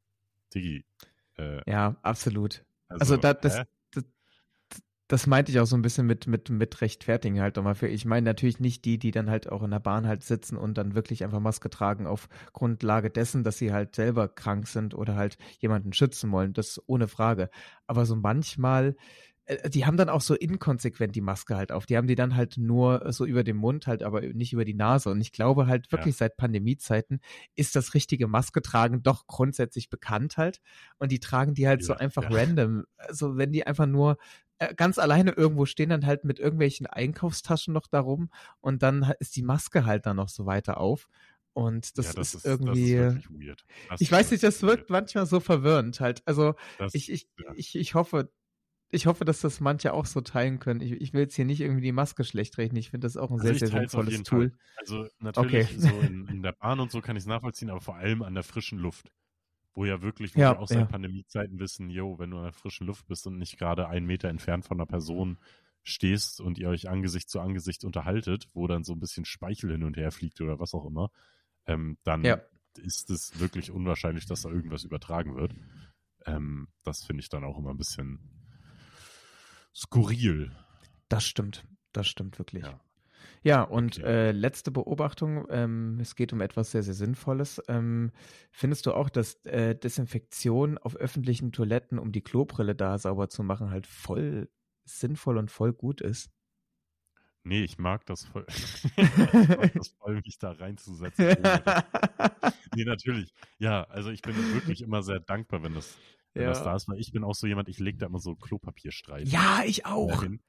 Diggi, 0.54 0.84
äh, 1.36 1.60
ja, 1.70 1.96
absolut. 2.02 2.64
also, 2.88 3.00
Also 3.00 3.16
da, 3.16 3.34
das, 3.34 3.62
das, 3.90 4.04
das 5.08 5.26
meinte 5.26 5.52
ich 5.52 5.60
auch 5.60 5.66
so 5.66 5.76
ein 5.76 5.82
bisschen 5.82 6.06
mit, 6.06 6.26
mit, 6.26 6.48
mit 6.48 6.80
rechtfertigen 6.80 7.40
halt 7.40 7.56
nochmal 7.56 7.74
für. 7.74 7.88
Ich 7.88 8.04
meine 8.04 8.24
natürlich 8.24 8.60
nicht 8.60 8.84
die, 8.84 8.98
die 8.98 9.10
dann 9.10 9.28
halt 9.28 9.50
auch 9.50 9.62
in 9.62 9.70
der 9.70 9.78
Bahn 9.78 10.06
halt 10.06 10.22
sitzen 10.22 10.56
und 10.56 10.78
dann 10.78 10.94
wirklich 10.94 11.24
einfach 11.24 11.40
Maske 11.40 11.68
tragen 11.68 12.06
auf 12.06 12.28
Grundlage 12.52 13.10
dessen, 13.10 13.44
dass 13.44 13.58
sie 13.58 13.72
halt 13.72 13.94
selber 13.94 14.28
krank 14.28 14.66
sind 14.66 14.94
oder 14.94 15.14
halt 15.14 15.36
jemanden 15.58 15.92
schützen 15.92 16.32
wollen. 16.32 16.54
Das 16.54 16.80
ohne 16.86 17.08
Frage. 17.08 17.50
Aber 17.86 18.06
so 18.06 18.16
manchmal, 18.16 18.96
die 19.68 19.84
haben 19.86 19.96
dann 19.96 20.08
auch 20.08 20.20
so 20.20 20.34
inkonsequent 20.34 21.16
die 21.16 21.20
Maske 21.20 21.56
halt 21.56 21.72
auf. 21.72 21.84
Die 21.86 21.96
haben 21.96 22.06
die 22.06 22.14
dann 22.14 22.36
halt 22.36 22.58
nur 22.58 23.12
so 23.12 23.26
über 23.26 23.42
den 23.42 23.56
Mund 23.56 23.86
halt, 23.88 24.02
aber 24.04 24.20
nicht 24.20 24.52
über 24.52 24.64
die 24.64 24.74
Nase. 24.74 25.10
Und 25.10 25.20
ich 25.20 25.32
glaube 25.32 25.66
halt 25.66 25.86
Ja. 25.86 25.98
wirklich 25.98 26.16
seit 26.16 26.36
Pandemiezeiten 26.36 27.20
ist 27.56 27.74
das 27.74 27.94
richtige 27.94 28.28
Maske 28.28 28.62
tragen 28.62 29.02
doch 29.02 29.26
grundsätzlich 29.26 29.90
bekannt 29.90 30.36
halt. 30.36 30.60
Und 30.98 31.10
die 31.10 31.18
tragen 31.20 31.54
die 31.54 31.66
halt 31.66 31.82
so 31.82 31.92
Ja, 31.92 31.98
einfach 31.98 32.30
ja. 32.30 32.36
random. 32.38 32.84
Also 32.96 33.36
wenn 33.36 33.50
die 33.52 33.66
einfach 33.66 33.86
nur 33.86 34.16
äh, 34.58 34.74
ganz 34.74 34.98
alleine 34.98 35.32
irgendwo 35.32 35.66
stehen, 35.66 35.90
dann 35.90 36.06
halt 36.06 36.24
mit 36.24 36.38
irgendwelchen 36.38 36.86
Einkaufstaschen 36.86 37.74
noch 37.74 37.88
darum 37.88 38.30
und 38.60 38.82
dann 38.84 39.12
ist 39.18 39.34
die 39.34 39.42
Maske 39.42 39.84
halt 39.84 40.06
dann 40.06 40.16
noch 40.16 40.28
so 40.28 40.46
weiter 40.46 40.78
auf. 40.78 41.08
Und 41.54 41.98
das, 41.98 42.06
ja, 42.06 42.12
das 42.14 42.28
ist, 42.28 42.34
ist, 42.34 42.44
irgendwie. 42.46 42.94
Das 42.96 43.14
ist 43.14 43.28
wirklich 43.30 43.48
weird. 43.48 43.64
Das 43.90 44.00
ich 44.00 44.10
weiß 44.10 44.30
nicht, 44.30 44.42
das 44.42 44.62
wirkt 44.62 44.82
weird. 44.88 44.90
manchmal 44.90 45.26
so 45.26 45.40
verwirrend 45.40 46.00
halt. 46.00 46.22
Also 46.26 46.54
Das, 46.78 46.94
ich, 46.94 47.10
ich, 47.10 47.28
ja. 47.38 47.52
ich, 47.56 47.74
ich 47.74 47.94
hoffe, 47.94 48.30
ich 48.92 49.06
hoffe, 49.06 49.24
dass 49.24 49.40
das 49.40 49.60
manche 49.60 49.92
auch 49.94 50.06
so 50.06 50.20
teilen 50.20 50.58
können. 50.60 50.80
Ich, 50.80 50.92
ich 50.92 51.12
will 51.14 51.22
jetzt 51.22 51.34
hier 51.36 51.44
nicht 51.46 51.60
irgendwie 51.60 51.82
die 51.82 51.92
Maske 51.92 52.24
schlecht 52.24 52.58
reden. 52.58 52.76
Ich 52.76 52.90
finde 52.90 53.06
das 53.06 53.16
auch 53.16 53.30
ein 53.30 53.38
Also 53.38 53.54
sehr, 53.54 53.54
sehr 53.54 53.68
sinnvolles 53.68 54.22
Tool. 54.22 54.52
Fall. 54.52 54.58
Also 54.76 55.08
natürlich 55.18 55.66
Okay. 55.66 55.82
so 55.82 56.02
in, 56.02 56.28
in 56.28 56.42
der 56.42 56.52
Bahn 56.52 56.80
und 56.80 56.90
so 56.90 57.00
kann 57.00 57.16
ich 57.16 57.22
es 57.22 57.26
nachvollziehen, 57.26 57.70
aber 57.70 57.80
vor 57.80 57.96
allem 57.96 58.22
an 58.22 58.34
der 58.34 58.42
frischen 58.44 58.78
Luft. 58.78 59.12
Wo 59.74 59.84
ja 59.86 60.02
wirklich, 60.02 60.36
wo 60.36 60.40
Ja, 60.40 60.50
wir 60.50 60.58
auch 60.58 60.68
seit 60.68 60.86
ja. 60.86 60.88
Pandemiezeiten 60.88 61.58
wissen, 61.58 61.90
yo, 61.90 62.18
wenn 62.18 62.30
du 62.30 62.38
an 62.38 62.44
der 62.44 62.52
frischen 62.52 62.86
Luft 62.86 63.06
bist 63.06 63.26
und 63.26 63.38
nicht 63.38 63.58
gerade 63.58 63.88
einen 63.88 64.06
Meter 64.06 64.28
entfernt 64.28 64.66
von 64.66 64.78
einer 64.78 64.86
Person 64.86 65.38
stehst 65.82 66.40
und 66.40 66.58
ihr 66.58 66.68
euch 66.68 66.88
Angesicht 66.90 67.30
zu 67.30 67.40
Angesicht 67.40 67.84
unterhaltet, 67.84 68.48
wo 68.54 68.66
dann 68.66 68.84
so 68.84 68.92
ein 68.94 69.00
bisschen 69.00 69.24
Speichel 69.24 69.72
hin 69.72 69.84
und 69.84 69.96
her 69.96 70.12
fliegt 70.12 70.40
oder 70.42 70.60
was 70.60 70.74
auch 70.74 70.86
immer, 70.86 71.10
ähm, 71.66 71.98
dann 72.04 72.22
Ja. 72.24 72.42
ist 72.78 73.10
es 73.10 73.38
wirklich 73.40 73.70
unwahrscheinlich, 73.70 74.26
dass 74.26 74.42
da 74.42 74.50
irgendwas 74.50 74.84
übertragen 74.84 75.36
wird. 75.36 75.54
Ähm, 76.26 76.68
das 76.84 77.04
finde 77.04 77.22
ich 77.22 77.28
dann 77.30 77.44
auch 77.44 77.58
immer 77.58 77.70
ein 77.70 77.78
bisschen 77.78 78.20
skurril. 79.74 80.52
Das 81.08 81.24
stimmt. 81.24 81.64
Das 81.92 82.08
stimmt 82.08 82.38
wirklich. 82.38 82.64
Ja. 82.64 82.80
Ja, 83.44 83.62
und 83.62 83.98
Okay. 83.98 84.06
äh, 84.06 84.30
letzte 84.32 84.70
Beobachtung, 84.70 85.46
ähm, 85.50 85.98
es 86.00 86.14
geht 86.16 86.32
um 86.32 86.40
etwas 86.40 86.70
sehr, 86.72 86.82
sehr 86.82 86.94
Sinnvolles. 86.94 87.60
Ähm, 87.68 88.12
findest 88.52 88.86
du 88.86 88.92
auch, 88.94 89.10
dass 89.10 89.44
äh, 89.44 89.74
Desinfektion 89.76 90.78
auf 90.78 90.96
öffentlichen 90.96 91.52
Toiletten, 91.52 91.98
um 91.98 92.12
die 92.12 92.22
Klobrille 92.22 92.74
da 92.74 92.98
sauber 92.98 93.28
zu 93.28 93.42
machen, 93.42 93.70
halt 93.70 93.86
voll 93.86 94.48
sinnvoll 94.84 95.38
und 95.38 95.50
voll 95.50 95.72
gut 95.72 96.00
ist? 96.00 96.30
Nee, 97.44 97.64
ich 97.64 97.78
mag 97.78 98.06
das 98.06 98.24
voll. 98.24 98.46
ich 99.36 99.54
mag 99.56 99.72
das 99.74 99.88
voll, 99.98 100.20
mich 100.24 100.38
da 100.38 100.52
reinzusetzen. 100.52 101.28
Nee, 102.74 102.84
natürlich. 102.84 103.34
Ja, 103.58 103.84
also 103.84 104.10
ich 104.10 104.24
bin 104.24 104.50
wirklich 104.50 104.80
immer 104.82 105.02
sehr 105.02 105.20
dankbar, 105.20 105.62
wenn 105.62 105.74
das 105.74 106.00
wenn 106.34 106.44
Ja. 106.44 106.48
das 106.50 106.62
da 106.64 106.74
ist, 106.74 106.88
weil 106.88 106.98
ich 106.98 107.12
bin 107.12 107.24
auch 107.24 107.34
so 107.34 107.46
jemand, 107.46 107.68
ich 107.68 107.78
lege 107.78 107.98
da 107.98 108.06
immer 108.06 108.18
so 108.18 108.34
Klopapierstreifen 108.36 109.30
Ja, 109.30 109.62
ich 109.64 109.86
auch. 109.86 110.08
dahin. 110.20 110.40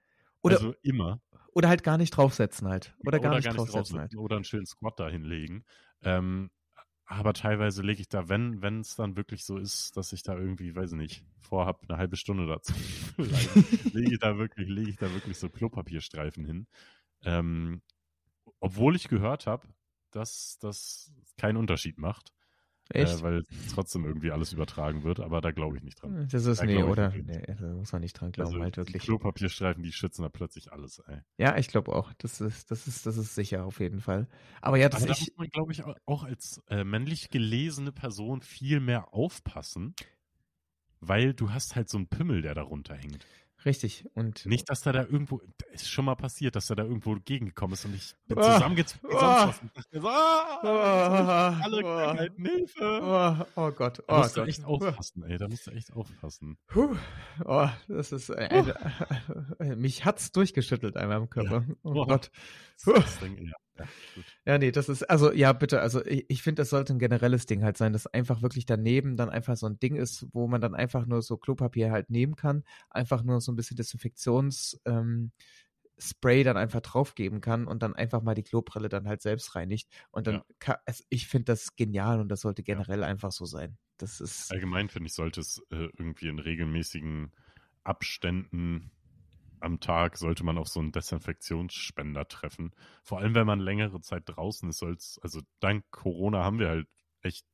Oder, 0.41 0.55
also 0.57 0.73
immer. 0.81 1.21
oder 1.53 1.69
halt 1.69 1.83
gar 1.83 1.97
nicht 1.97 2.11
draufsetzen 2.11 2.67
halt. 2.67 2.95
Oder 3.05 3.19
gar 3.19 3.35
nicht 3.35 3.45
gar 3.45 3.51
nicht 3.53 3.59
draufsetzen 3.59 3.99
halt. 3.99 4.11
draufsetzen 4.13 4.19
oder 4.19 4.35
einen 4.35 4.45
schönen 4.45 4.65
Squat 4.65 4.99
da 4.99 5.07
hinlegen. 5.09 5.63
Ähm, 6.01 6.51
aber 7.05 7.33
teilweise 7.33 7.81
lege 7.81 8.01
ich 8.01 8.09
da, 8.09 8.27
wenn 8.29 8.61
wenn 8.61 8.79
es 8.79 8.95
dann 8.95 9.15
wirklich 9.17 9.45
so 9.45 9.57
ist, 9.57 9.95
dass 9.97 10.13
ich 10.13 10.23
da 10.23 10.37
irgendwie, 10.37 10.75
weiß 10.75 10.93
ich 10.93 10.97
nicht, 10.97 11.25
vorhab, 11.39 11.83
eine 11.87 11.97
halbe 11.97 12.15
Stunde 12.17 12.47
dazu, 12.47 12.73
lege 13.17 13.23
ich 14.15 14.19
da 14.19 14.37
wirklich, 14.37 14.67
lege 14.69 14.89
ich 14.89 14.97
da 14.97 15.13
wirklich 15.13 15.37
so 15.37 15.49
Klopapierstreifen 15.49 16.45
hin. 16.45 16.67
Ähm, 17.23 17.81
obwohl 18.59 18.95
ich 18.95 19.07
gehört 19.09 19.47
habe, 19.47 19.67
dass 20.11 20.57
das 20.59 21.13
keinen 21.37 21.57
Unterschied 21.57 21.97
macht, 21.97 22.31
Echt? 22.89 23.19
äh, 23.19 23.23
weil 23.23 23.43
trotzdem 23.73 24.05
irgendwie 24.05 24.31
alles 24.31 24.53
übertragen 24.53 25.03
wird, 25.03 25.19
aber 25.19 25.41
da 25.41 25.51
glaube 25.51 25.77
ich 25.77 25.83
nicht 25.83 26.01
dran. 26.01 26.27
das 26.31 26.45
ist, 26.45 26.61
da 26.61 26.65
nee, 26.65 26.83
oder? 26.83 27.09
Nee, 27.09 27.41
da 27.59 27.67
muss 27.73 27.91
man 27.91 28.01
nicht 28.01 28.13
dran 28.13 28.31
glauben, 28.31 28.51
Also 28.51 28.61
halt 28.63 28.75
die 28.77 28.81
wirklich. 28.83 29.03
Klopapierstreifen, 29.03 29.83
die 29.83 29.91
schützen 29.91 30.23
da 30.23 30.29
plötzlich 30.29 30.71
alles, 30.71 30.99
ey. 31.07 31.19
Ja, 31.37 31.57
ich 31.57 31.67
glaube 31.67 31.93
auch. 31.95 32.13
Das 32.17 32.41
ist, 32.41 32.69
das 32.71 32.87
ist, 32.87 33.05
das 33.05 33.17
ist 33.17 33.35
sicher 33.35 33.65
auf 33.65 33.79
jeden 33.79 34.01
Fall. 34.01 34.27
Aber 34.61 34.77
ja, 34.77 34.89
das 34.89 35.01
Aber 35.01 35.07
da 35.07 35.13
ich, 35.13 35.19
muss 35.21 35.37
man, 35.37 35.47
glaube 35.47 35.71
ich, 35.71 35.83
au- 35.83 35.95
auch 36.05 36.23
als 36.23 36.61
äh, 36.69 36.83
männlich 36.83 37.29
gelesene 37.29 37.91
Person 37.91 38.41
viel 38.41 38.79
mehr 38.79 39.13
aufpassen, 39.13 39.95
weil 40.99 41.33
du 41.33 41.51
hast 41.51 41.75
halt 41.75 41.89
so 41.89 41.97
einen 41.97 42.07
Pimmel, 42.07 42.41
der 42.41 42.53
darunter 42.55 42.95
hängt. 42.95 43.25
Richtig. 43.65 44.05
Und 44.13 44.45
Nicht, 44.45 44.69
dass 44.69 44.81
da 44.81 44.91
da 44.91 45.01
irgendwo, 45.03 45.41
ist 45.71 45.89
schon 45.89 46.05
mal 46.05 46.15
passiert, 46.15 46.55
dass 46.55 46.69
er 46.69 46.75
da 46.75 46.83
irgendwo 46.83 47.15
gegengekommen 47.15 47.73
ist 47.73 47.85
und 47.85 47.95
ich 47.95 48.13
bin 48.27 48.37
Ah, 48.39 48.53
zusammengezogen 48.55 49.09
wie 49.09 49.15
ah. 49.15 49.53
und 49.61 49.77
dachte 49.77 50.01
so, 50.01 50.07
ah, 50.09 50.59
Ah, 50.63 51.59
alle 51.63 51.77
ah. 51.85 52.03
Krankheiten, 52.13 52.45
Hilfe. 52.45 52.99
oh, 53.03 53.45
oh 53.61 53.71
Gott, 53.71 53.99
Da 53.99 54.03
oh 54.07 54.17
musst 54.19 54.35
du 54.37 54.41
Gott. 54.41 54.49
echt 54.49 54.65
aufpassen, 54.65 55.23
ey, 55.23 55.37
da 55.37 55.47
musst 55.47 55.67
du 55.67 55.71
echt 55.71 55.93
aufpassen. 55.93 56.57
Puh. 56.67 56.95
Oh, 57.45 57.69
das 57.87 58.11
ist, 58.11 58.29
äh, 58.29 58.73
äh, 59.59 59.75
mich 59.75 60.05
hat's 60.05 60.31
durchgeschüttelt 60.31 60.97
einmal 60.97 61.17
im 61.19 61.29
Körper. 61.29 61.65
Oh 61.83 61.93
Oh. 61.95 62.05
Gott. 62.05 62.31
Das, 62.85 62.93
das 62.95 63.19
Ding, 63.19 63.37
ja, 63.37 63.51
ja. 63.77 63.87
Ja, 64.45 64.57
nee, 64.57 64.71
das 64.71 64.89
ist, 64.89 65.03
also 65.09 65.31
ja, 65.31 65.53
bitte, 65.53 65.81
also 65.81 66.05
ich, 66.05 66.25
ich 66.29 66.43
finde, 66.43 66.61
das 66.61 66.69
sollte 66.69 66.93
ein 66.93 66.99
generelles 66.99 67.45
Ding 67.45 67.63
halt 67.63 67.77
sein, 67.77 67.93
dass 67.93 68.07
einfach 68.07 68.41
wirklich 68.41 68.65
daneben 68.65 69.15
dann 69.15 69.29
einfach 69.29 69.55
so 69.57 69.67
ein 69.67 69.79
Ding 69.79 69.95
ist, 69.95 70.27
wo 70.33 70.47
man 70.47 70.61
dann 70.61 70.75
einfach 70.75 71.05
nur 71.05 71.21
so 71.21 71.37
Klopapier 71.37 71.91
halt 71.91 72.09
nehmen 72.09 72.35
kann, 72.35 72.63
einfach 72.89 73.23
nur 73.23 73.41
so 73.41 73.51
ein 73.51 73.55
bisschen 73.55 73.77
Desinfektions 73.77 74.81
ähm, 74.85 75.31
Spray 75.99 76.43
dann 76.43 76.57
einfach 76.57 76.81
draufgeben 76.81 77.39
kann 77.41 77.67
und 77.67 77.83
dann 77.83 77.95
einfach 77.95 78.21
mal 78.21 78.35
die 78.35 78.43
Klobrille 78.43 78.89
dann 78.89 79.07
halt 79.07 79.21
selbst 79.21 79.55
reinigt. 79.55 79.89
Und 80.11 80.27
dann, 80.27 80.35
Ja. 80.35 80.45
kann, 80.59 80.77
also 80.85 81.03
ich 81.09 81.27
finde 81.27 81.45
das 81.45 81.75
genial 81.75 82.19
und 82.19 82.29
das 82.29 82.41
sollte 82.41 82.63
generell 82.63 83.03
einfach 83.03 83.31
so 83.31 83.45
sein. 83.45 83.77
Das 83.97 84.19
ist, 84.19 84.51
Allgemein 84.51 84.89
finde 84.89 85.07
ich, 85.07 85.13
sollte 85.13 85.39
es 85.41 85.59
äh, 85.69 85.87
irgendwie 85.97 86.27
in 86.27 86.39
regelmäßigen 86.39 87.31
Abständen 87.83 88.91
am 89.63 89.79
Tag 89.79 90.17
sollte 90.17 90.43
man 90.43 90.57
auf 90.57 90.67
so 90.67 90.79
einen 90.79 90.91
Desinfektionsspender 90.91 92.27
treffen. 92.27 92.71
Vor 93.01 93.19
allem, 93.19 93.33
wenn 93.33 93.47
man 93.47 93.59
längere 93.59 94.01
Zeit 94.01 94.23
draußen 94.25 94.69
ist, 94.69 94.79
soll's, 94.79 95.19
also 95.23 95.41
dank 95.59 95.85
Corona 95.89 96.43
haben 96.43 96.59
wir 96.59 96.69
halt 96.69 96.87
echt, 97.21 97.45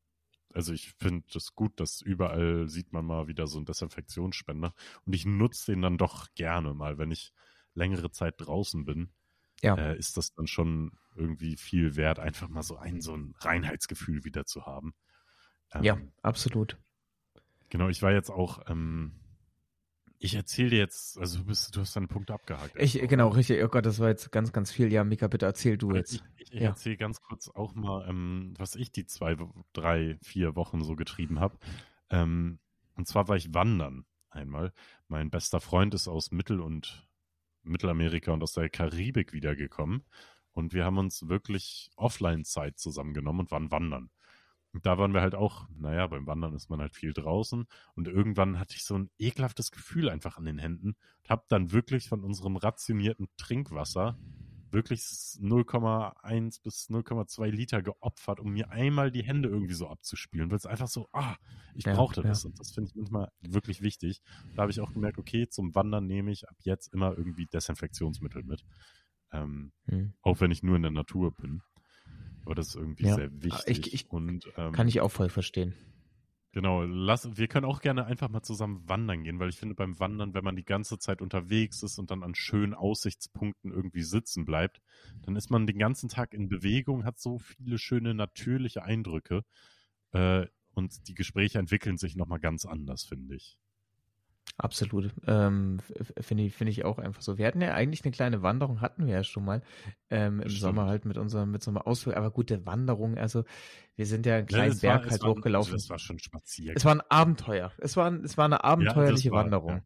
also 0.54 0.74
ich 0.74 0.94
finde 0.98 1.26
es 1.36 1.54
gut, 1.54 1.80
dass 1.80 2.02
überall 2.02 2.68
sieht 2.68 2.92
man 2.92 3.06
mal 3.06 3.28
wieder 3.28 3.46
so 3.46 3.58
einen 3.58 3.66
Desinfektionsspender 3.66 4.74
und 5.06 5.14
ich 5.14 5.26
nutze 5.26 5.72
den 5.72 5.82
dann 5.82 5.98
doch 5.98 6.28
gerne 6.34 6.74
mal, 6.74 6.98
wenn 6.98 7.12
ich 7.12 7.32
längere 7.76 8.12
Zeit 8.12 8.36
draußen 8.38 8.86
bin. 8.86 9.14
Ja. 9.62 9.76
Äh, 9.76 9.98
ist 9.98 10.18
das 10.18 10.34
dann 10.34 10.48
schon 10.48 10.98
irgendwie 11.16 11.58
viel 11.58 11.96
wert, 11.96 12.18
einfach 12.18 12.48
mal 12.48 12.64
so 12.64 12.78
ein, 12.78 13.02
so 13.02 13.16
ein 13.16 13.36
Reinheitsgefühl 13.40 14.24
wieder 14.24 14.46
zu 14.46 14.66
haben. 14.66 14.94
Ähm, 15.74 15.84
ja, 15.84 15.98
absolut. 16.24 16.78
Genau, 17.70 17.90
ich 17.90 18.02
war 18.02 18.12
jetzt 18.12 18.32
auch, 18.32 18.68
ähm, 18.68 19.20
ich 20.20 20.36
erzähle 20.36 20.72
dir 20.72 20.80
jetzt, 20.80 21.18
also 21.18 21.40
du 21.40 21.46
bist, 21.46 21.76
du 21.76 21.80
hast 21.82 21.96
deine 21.96 22.08
Punkte 22.08 22.34
abgehakt. 22.34 22.76
Ich, 22.78 22.94
genau, 23.08 23.28
oder? 23.28 23.38
richtig. 23.38 23.64
Oh 23.64 23.70
Gott, 23.70 23.86
das 23.86 24.00
war 24.00 24.10
jetzt 24.10 24.32
ganz, 24.32 24.52
ganz 24.52 24.72
viel. 24.72 24.92
Ja, 24.92 25.04
Mika, 25.06 25.28
bitte 25.28 25.46
erzähl 25.46 25.78
du 25.78 25.90
Weil 25.90 25.98
jetzt. 25.98 26.14
Ich, 26.14 26.22
ich, 26.36 26.54
ich 26.54 26.62
Ja. 26.62 26.68
erzähle 26.70 26.98
ganz 26.98 27.22
kurz 27.22 27.48
auch 27.50 27.74
mal, 27.74 28.08
ähm, 28.08 28.54
was 28.58 28.76
ich 28.76 28.92
die 28.92 29.06
zwei, 29.06 29.38
drei, 29.74 30.18
vier 30.22 30.56
Wochen 30.56 30.84
so 30.84 30.96
getrieben 30.96 31.40
habe. 31.40 31.58
Ähm, 32.10 32.60
und 32.96 33.08
zwar 33.08 33.30
war 33.30 33.38
ich 33.38 33.54
wandern 33.54 34.06
einmal. 34.30 34.74
Mein 35.08 35.30
bester 35.30 35.62
Freund 35.62 35.94
ist 35.94 36.08
aus 36.10 36.32
Mittel- 36.32 36.60
und 36.60 37.08
Mittelamerika 37.64 38.32
und 38.34 38.44
aus 38.44 38.54
der 38.54 38.70
Karibik 38.70 39.32
wiedergekommen. 39.32 40.04
Und 40.52 40.74
wir 40.74 40.84
haben 40.84 40.98
uns 40.98 41.30
wirklich 41.30 41.92
Offline-Zeit 41.96 42.78
zusammengenommen 42.78 43.42
und 43.42 43.52
waren 43.52 43.72
wandern. 43.72 44.10
Da 44.74 44.98
waren 45.00 45.14
wir 45.14 45.22
halt 45.22 45.34
auch, 45.36 45.68
naja, 45.76 46.06
beim 46.08 46.28
Wandern 46.28 46.54
ist 46.54 46.70
man 46.70 46.80
halt 46.80 46.96
viel 46.96 47.14
draußen. 47.14 47.66
Und 47.96 48.08
irgendwann 48.08 48.60
hatte 48.60 48.76
ich 48.76 48.84
so 48.86 48.96
ein 48.98 49.10
ekelhaftes 49.18 49.72
Gefühl 49.72 50.10
einfach 50.10 50.38
an 50.38 50.46
den 50.46 50.60
Händen. 50.60 50.90
Und 51.24 51.30
habe 51.30 51.46
dann 51.50 51.72
wirklich 51.72 52.08
von 52.10 52.24
unserem 52.24 52.56
rationierten 52.56 53.28
Trinkwasser 53.38 54.18
wirklich 54.72 55.04
0,1 55.40 56.60
bis 56.60 56.90
0,2 56.90 57.50
Liter 57.50 57.82
geopfert, 57.82 58.40
um 58.40 58.52
mir 58.52 58.70
einmal 58.70 59.10
die 59.12 59.24
Hände 59.24 59.50
irgendwie 59.50 59.74
so 59.74 59.88
abzuspielen, 59.88 60.52
weil 60.52 60.58
es 60.58 60.68
einfach 60.68 60.88
so, 60.88 61.10
ah, 61.12 61.36
ich 61.74 61.90
Ja, 61.90 61.92
brauchte 61.92 62.24
ja. 62.24 62.24
das 62.24 62.46
und 62.46 62.60
das 62.60 62.72
finde 62.72 62.90
ich 62.90 62.96
manchmal 62.96 63.30
wirklich 63.42 63.82
wichtig. 63.82 64.22
Da 64.54 64.62
habe 64.64 64.72
ich 64.72 64.80
auch 64.80 64.94
gemerkt, 64.94 65.18
okay, 65.18 65.48
zum 65.50 65.74
Wandern 65.74 66.06
nehme 66.06 66.32
ich 66.32 66.48
ab 66.48 66.56
jetzt 66.62 66.94
immer 66.94 67.18
irgendwie 67.18 67.48
Desinfektionsmittel 67.48 68.44
mit. 68.44 68.64
Ähm, 69.32 69.74
Hm. 69.90 70.10
auch 70.22 70.40
wenn 70.42 70.52
ich 70.52 70.64
nur 70.64 70.76
in 70.76 70.84
der 70.84 70.92
Natur 70.92 71.34
bin. 71.34 71.64
Aber 72.50 72.56
das 72.56 72.70
ist 72.70 72.76
irgendwie 72.78 73.06
Ja. 73.06 73.14
sehr 73.14 73.30
wichtig. 73.44 73.88
Ich- 73.88 73.94
ich- 73.94 74.10
und, 74.10 74.52
ähm, 74.58 74.72
Kann 74.74 74.88
ich 74.88 75.02
auch 75.02 75.12
voll 75.12 75.30
verstehen. 75.30 75.76
Genau, 76.52 76.82
lass, 76.84 77.38
wir 77.38 77.48
können 77.48 77.68
auch 77.68 77.80
gerne 77.80 78.06
einfach 78.08 78.28
mal 78.28 78.42
zusammen 78.42 78.90
wandern 78.90 79.24
gehen, 79.24 79.38
weil 79.40 79.50
ich 79.50 79.58
finde, 79.60 79.76
beim 79.76 80.00
Wandern, 80.00 80.34
wenn 80.34 80.44
man 80.44 80.56
die 80.56 80.66
ganze 80.66 80.98
Zeit 80.98 81.22
unterwegs 81.22 81.84
ist 81.84 82.00
und 82.00 82.10
dann 82.10 82.24
an 82.24 82.34
schönen 82.34 82.74
Aussichtspunkten 82.74 83.72
irgendwie 83.72 84.02
sitzen 84.02 84.46
bleibt, 84.46 84.82
dann 85.22 85.36
ist 85.36 85.52
man 85.52 85.68
den 85.68 85.78
ganzen 85.78 86.10
Tag 86.10 86.34
in 86.34 86.50
Bewegung, 86.50 87.06
hat 87.06 87.20
so 87.20 87.38
viele 87.38 87.78
schöne 87.78 88.16
natürliche 88.16 88.82
Eindrücke 88.82 89.44
äh, 90.14 90.48
und 90.74 91.08
die 91.08 91.14
Gespräche 91.14 91.60
entwickeln 91.60 91.98
sich 92.00 92.16
nochmal 92.16 92.40
ganz 92.40 92.66
anders, 92.66 93.04
finde 93.04 93.36
ich. 93.36 93.60
Absolut. 94.62 95.12
Ähm, 95.26 95.78
Finde 96.20 96.44
ich, 96.44 96.54
finde 96.54 96.72
ich 96.72 96.84
auch 96.84 97.00
einfach 97.00 97.22
so. 97.22 97.38
Wir 97.38 97.48
hatten 97.48 97.62
ja 97.62 97.74
eigentlich 97.74 98.04
eine 98.04 98.12
kleine 98.12 98.42
Wanderung, 98.44 98.82
hatten 98.82 99.08
wir 99.08 99.14
ja 99.14 99.24
schon 99.24 99.46
mal 99.46 99.62
ähm, 100.10 100.42
im 100.42 100.50
Das 100.50 100.54
Sommer 100.60 100.82
stimmt. 100.82 100.90
halt 100.90 101.06
mit 101.06 101.18
unserem, 101.18 101.52
mit 101.52 101.64
so 101.64 101.72
einem 101.72 101.78
Ausflug. 101.78 102.18
Aber 102.18 102.30
gute 102.30 102.66
Wanderung, 102.66 103.18
also 103.18 103.46
wir 103.96 104.06
sind 104.06 104.26
ja 104.26 104.36
einen 104.36 104.48
Ja, 104.48 104.58
kleinen 104.58 104.74
war- 104.74 104.82
Berg 104.82 105.06
es 105.06 105.12
halt 105.14 105.24
war- 105.24 105.30
hochgelaufen. 105.30 105.74
Also 105.74 105.84
das 105.84 105.90
war 105.90 105.98
schon 105.98 106.20
Spaziergang. 106.20 106.76
Es 106.76 106.84
war 106.84 106.94
ein 106.94 107.02
Abenteuer. 107.10 107.72
Es 107.78 107.96
war, 107.96 108.12
es 108.22 108.38
war 108.38 108.46
eine 108.46 108.64
abenteuerliche 108.64 109.32
war- 109.32 109.44
Wanderung. 109.46 109.70
ja. 109.78 109.82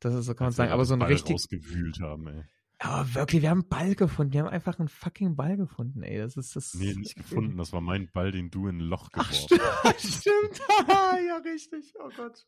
Das 0.00 0.14
ist 0.14 0.26
so 0.26 0.34
kann 0.34 0.44
man 0.48 0.52
sagen. 0.52 0.70
Aber 0.70 0.84
so 0.84 0.92
ein 0.94 1.02
richtig, 1.02 1.32
rausgewühlt 1.34 1.98
haben, 2.00 2.26
ey. 2.28 2.44
Aber 2.80 3.14
wirklich, 3.14 3.42
wir 3.42 3.50
haben 3.50 3.62
einen 3.62 3.68
Ball 3.68 3.94
gefunden. 3.96 4.32
Wir 4.32 4.40
haben 4.40 4.48
einfach 4.48 4.78
einen 4.78 4.88
fucking 4.88 5.34
Ball 5.34 5.56
gefunden, 5.56 6.02
ey. 6.02 6.18
Das 6.18 6.36
ist 6.36 6.54
das. 6.54 6.74
Nee, 6.74 6.94
nicht 6.94 7.16
gefunden. 7.16 7.56
Das 7.58 7.72
war 7.72 7.80
mein 7.80 8.08
Ball, 8.12 8.30
den 8.30 8.50
du 8.50 8.68
in 8.68 8.78
ein 8.78 8.80
Loch 8.80 9.10
geworfen 9.10 9.34
stimmt. 9.34 9.60
stimmt. 9.98 10.60
ja, 10.88 11.36
richtig. 11.44 11.92
Oh 11.98 12.08
Gott. 12.16 12.46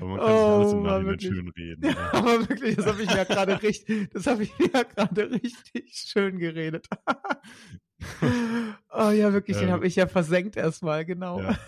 Aber 0.00 0.06
man 0.10 0.18
kann 0.20 0.26
sich 0.28 0.46
alles 0.46 0.72
im 0.72 0.78
Oh, 0.78 0.82
Nachhinein 0.82 1.20
schön 1.20 1.48
reden. 1.48 1.84
Ja, 1.84 1.90
ey. 1.90 1.96
aber 2.12 2.48
wirklich, 2.48 2.76
das 2.76 2.86
habe 2.86 3.02
ich 3.02 3.10
mir 3.10 3.24
gerade 3.24 3.62
richtig, 3.62 4.10
das 4.10 4.26
habe 4.26 4.42
ich 4.44 4.58
mir 4.58 4.68
gerade 4.68 5.30
richtig 5.30 5.92
schön 5.92 6.38
geredet. 6.38 6.86
oh 8.92 9.10
ja, 9.10 9.32
wirklich, 9.32 9.56
den 9.56 9.68
Ähm, 9.68 9.72
habe 9.74 9.86
ich 9.86 9.96
ja 9.96 10.06
versenkt 10.06 10.56
erstmal, 10.56 11.04
genau. 11.04 11.40
Ja. 11.40 11.58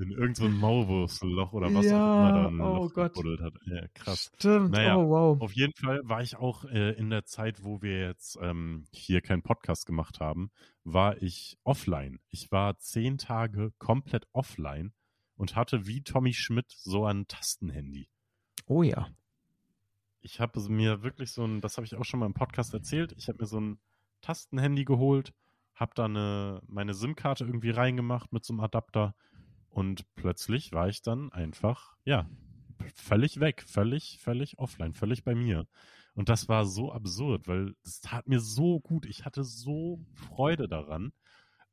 In 0.00 0.10
irgendein 0.10 0.34
so 0.34 0.48
Maulwurfsloch 0.48 1.52
oder 1.52 1.72
was 1.74 1.84
Ja, 1.86 1.98
auch 2.00 2.18
immer 2.18 2.32
da 2.32 2.48
ein 2.48 2.60
oh 2.60 2.88
Gott. 2.88 3.14
gebuddelt 3.14 3.40
hat. 3.40 3.54
Ja, 3.66 3.86
krass. 3.94 4.32
Stimmt, 4.36 4.70
Naja, 4.70 4.96
oh 4.96 5.08
wow. 5.08 5.40
Auf 5.40 5.52
jeden 5.52 5.74
Fall 5.74 6.00
war 6.04 6.22
ich 6.22 6.36
auch 6.36 6.64
äh, 6.64 6.92
in 6.92 7.10
der 7.10 7.24
Zeit, 7.24 7.62
wo 7.64 7.82
wir 7.82 8.00
jetzt 8.00 8.38
ähm, 8.40 8.86
hier 8.92 9.20
keinen 9.20 9.42
Podcast 9.42 9.86
gemacht 9.86 10.20
haben, 10.20 10.50
war 10.84 11.20
ich 11.22 11.58
offline. 11.64 12.18
Ich 12.30 12.50
war 12.50 12.78
zehn 12.78 13.18
Tage 13.18 13.72
komplett 13.78 14.26
offline 14.32 14.92
und 15.36 15.56
hatte 15.56 15.86
wie 15.86 16.02
Tommy 16.02 16.32
Schmidt 16.32 16.70
so 16.70 17.04
ein 17.04 17.26
Tastenhandy. 17.26 18.08
Oh 18.66 18.82
ja. 18.82 19.08
Ich 20.22 20.38
habe 20.40 20.60
mir 20.68 21.02
wirklich 21.02 21.32
so 21.32 21.44
ein, 21.44 21.60
das 21.60 21.76
habe 21.76 21.86
ich 21.86 21.94
auch 21.94 22.04
schon 22.04 22.20
mal 22.20 22.26
im 22.26 22.34
Podcast 22.34 22.74
erzählt, 22.74 23.12
ich 23.16 23.28
habe 23.28 23.38
mir 23.40 23.46
so 23.46 23.58
ein 23.58 23.78
Tastenhandy 24.20 24.84
geholt, 24.84 25.32
habe 25.74 25.92
da 25.94 26.04
eine, 26.04 26.60
meine 26.66 26.92
SIM-Karte 26.92 27.44
irgendwie 27.44 27.70
reingemacht 27.70 28.32
mit 28.32 28.44
so 28.44 28.52
einem 28.52 28.60
Adapter 28.60 29.14
und 29.70 30.04
plötzlich 30.14 30.72
war 30.72 30.88
ich 30.88 31.02
dann 31.02 31.32
einfach, 31.32 31.96
ja, 32.04 32.28
völlig 32.94 33.40
weg, 33.40 33.64
völlig, 33.66 34.18
völlig 34.18 34.58
offline, 34.58 34.92
völlig 34.92 35.24
bei 35.24 35.34
mir. 35.34 35.66
Und 36.14 36.28
das 36.28 36.48
war 36.48 36.66
so 36.66 36.92
absurd, 36.92 37.46
weil 37.46 37.74
es 37.84 38.00
tat 38.00 38.26
mir 38.28 38.40
so 38.40 38.80
gut. 38.80 39.06
Ich 39.06 39.24
hatte 39.24 39.44
so 39.44 40.04
Freude 40.12 40.68
daran. 40.68 41.12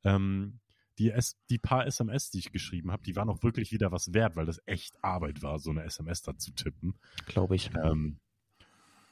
Ähm, 0.04 0.60
die, 1.00 1.12
S 1.12 1.38
die 1.50 1.58
paar 1.58 1.86
SMS, 1.86 2.30
die 2.32 2.40
ich 2.40 2.52
geschrieben 2.52 2.92
habe, 2.92 3.04
die 3.04 3.16
waren 3.16 3.30
auch 3.30 3.44
wirklich 3.44 3.72
wieder 3.72 3.92
was 3.92 4.14
wert, 4.14 4.36
weil 4.36 4.46
das 4.46 4.62
echt 4.66 5.04
Arbeit 5.04 5.42
war, 5.44 5.60
so 5.60 5.72
eine 5.72 5.84
SMS 5.84 6.22
da 6.22 6.38
zu 6.38 6.52
tippen. 6.52 7.00
Glaube 7.26 7.56
ich. 7.56 7.72
Ähm, 7.84 8.20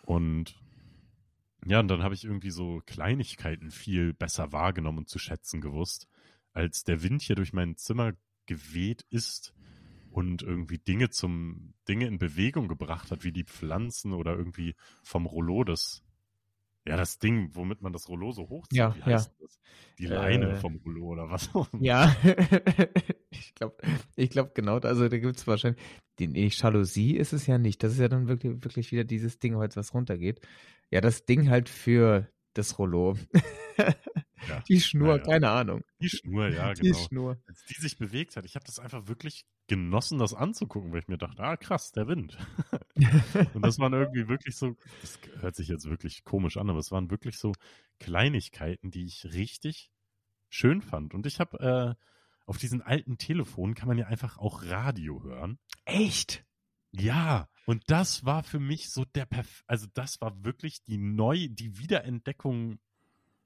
und 0.03 0.55
ja, 1.65 1.79
und 1.79 1.87
dann 1.87 2.03
habe 2.03 2.13
ich 2.13 2.23
irgendwie 2.23 2.51
so 2.51 2.81
Kleinigkeiten 2.85 3.71
viel 3.71 4.13
besser 4.13 4.51
wahrgenommen 4.51 4.99
und 4.99 5.09
zu 5.09 5.17
schätzen 5.17 5.61
gewusst, 5.61 6.07
als 6.53 6.83
der 6.83 7.01
Wind 7.01 7.23
hier 7.23 7.35
durch 7.35 7.53
mein 7.53 7.75
Zimmer 7.75 8.13
geweht 8.45 9.05
ist 9.09 9.53
und 10.11 10.43
irgendwie 10.43 10.77
Dinge 10.77 11.09
zum, 11.09 11.73
Dinge 11.87 12.07
in 12.07 12.17
Bewegung 12.17 12.67
gebracht 12.67 13.11
hat, 13.11 13.23
wie 13.23 13.33
die 13.33 13.43
Pflanzen 13.43 14.13
oder 14.13 14.33
irgendwie 14.35 14.75
vom 15.03 15.25
Rollo 15.25 15.63
das, 15.63 16.03
ja, 16.87 16.95
das 16.95 17.19
Ding, 17.19 17.49
womit 17.53 17.81
man 17.81 17.91
das 17.91 18.07
Rollo 18.07 18.31
so 18.31 18.47
hochzieht. 18.47 18.77
Ja, 18.77 18.95
wie 18.95 18.99
ja. 18.99 19.17
heißt 19.17 19.33
das? 19.39 19.59
Die 19.99 20.05
Leine 20.05 20.51
Äh, 20.51 20.55
vom 20.55 20.77
Rollo 20.77 21.07
oder 21.07 21.29
was? 21.29 21.49
Ja, 21.79 22.15
ich 23.29 23.55
glaube, 23.55 23.75
ich 24.15 24.29
glaube 24.29 24.51
genau, 24.53 24.77
also 24.77 25.09
da 25.09 25.17
gibt 25.17 25.37
es 25.37 25.47
wahrscheinlich, 25.47 25.81
die 26.19 26.27
nee, 26.27 26.47
Jalousie 26.47 27.15
ist 27.17 27.33
es 27.33 27.47
ja 27.47 27.57
nicht. 27.57 27.83
Das 27.83 27.93
ist 27.93 27.99
ja 27.99 28.07
dann 28.07 28.27
wirklich, 28.27 28.63
wirklich 28.63 28.91
wieder 28.91 29.03
dieses 29.03 29.39
Ding, 29.39 29.57
was 29.57 29.93
runtergeht. 29.93 30.39
Ja, 30.91 31.01
das 31.01 31.25
Ding 31.25 31.49
halt 31.49 31.67
für 31.67 32.29
das 32.53 32.79
Rollo. 32.79 33.17
Ja, 34.47 34.61
Die 34.67 34.79
Schnur, 34.79 35.17
ja, 35.17 35.23
keine 35.23 35.49
Ahnung. 35.49 35.83
Die 35.99 36.09
Schnur, 36.09 36.49
ja, 36.49 36.73
Die 36.73 36.81
genau. 36.81 36.97
Schnur. 36.97 37.43
Als 37.47 37.65
die 37.65 37.81
sich 37.81 37.97
bewegt 37.97 38.35
hat, 38.35 38.45
ich 38.45 38.55
habe 38.55 38.65
das 38.65 38.79
einfach 38.79 39.07
wirklich 39.07 39.45
genossen, 39.67 40.19
das 40.19 40.33
anzugucken, 40.33 40.91
weil 40.91 40.99
ich 40.99 41.07
mir 41.07 41.17
dachte, 41.17 41.43
ah 41.43 41.57
krass, 41.57 41.91
der 41.91 42.07
Wind. 42.07 42.37
Und 43.53 43.61
das 43.65 43.79
waren 43.79 43.93
irgendwie 43.93 44.27
wirklich 44.27 44.55
so, 44.55 44.75
das 45.01 45.19
hört 45.39 45.55
sich 45.55 45.67
jetzt 45.67 45.89
wirklich 45.89 46.23
komisch 46.23 46.57
an, 46.57 46.69
aber 46.69 46.79
es 46.79 46.91
waren 46.91 47.09
wirklich 47.09 47.37
so 47.37 47.53
Kleinigkeiten, 47.99 48.91
die 48.91 49.05
ich 49.05 49.25
richtig 49.33 49.91
schön 50.49 50.81
fand. 50.81 51.13
Und 51.13 51.25
ich 51.25 51.39
habe 51.39 51.59
äh, 51.97 52.05
auf 52.45 52.57
diesen 52.57 52.81
alten 52.81 53.17
Telefonen 53.17 53.73
kann 53.73 53.87
man 53.87 53.97
ja 53.97 54.07
einfach 54.07 54.37
auch 54.37 54.63
Radio 54.63 55.23
hören. 55.23 55.59
Echt? 55.85 56.45
Ja, 56.91 57.49
und 57.65 57.83
das 57.87 58.23
war 58.23 58.43
für 58.43 58.59
mich 58.59 58.89
so 58.89 59.03
der 59.03 59.25
Perf 59.25 59.63
also 59.67 59.87
das 59.93 60.21
war 60.21 60.45
wirklich 60.45 60.83
die 60.85 60.97
neu, 60.97 61.47
die 61.49 61.77
Wiederentdeckung 61.77 62.79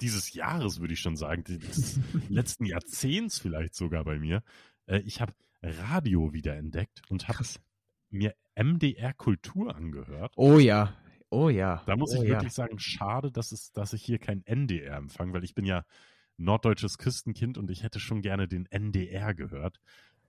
dieses 0.01 0.33
Jahres, 0.33 0.79
würde 0.79 0.93
ich 0.93 0.99
schon 0.99 1.15
sagen, 1.15 1.43
des 1.43 1.99
letzten 2.29 2.65
Jahrzehnts 2.65 3.39
vielleicht 3.39 3.75
sogar 3.75 4.03
bei 4.03 4.19
mir. 4.19 4.43
Äh, 4.85 4.99
ich 4.99 5.21
habe 5.21 5.33
Radio 5.61 6.33
wiederentdeckt 6.33 7.01
und 7.09 7.27
habe 7.27 7.43
mir 8.09 8.35
MDR 8.55 9.13
Kultur 9.13 9.75
angehört. 9.75 10.33
Oh 10.35 10.59
ja, 10.59 10.95
oh 11.29 11.49
ja. 11.49 11.83
Da 11.85 11.95
muss 11.95 12.11
oh 12.11 12.21
ich 12.21 12.29
ja. 12.29 12.35
wirklich 12.35 12.53
sagen, 12.53 12.79
schade, 12.79 13.31
dass, 13.31 13.51
es, 13.51 13.71
dass 13.71 13.93
ich 13.93 14.03
hier 14.03 14.19
kein 14.19 14.45
NDR 14.45 14.97
empfange, 14.97 15.33
weil 15.33 15.43
ich 15.43 15.55
bin 15.55 15.65
ja 15.65 15.85
norddeutsches 16.37 16.97
Christenkind 16.97 17.57
und 17.57 17.69
ich 17.69 17.83
hätte 17.83 17.99
schon 17.99 18.21
gerne 18.21 18.47
den 18.47 18.65
NDR 18.65 19.33
gehört, 19.33 19.79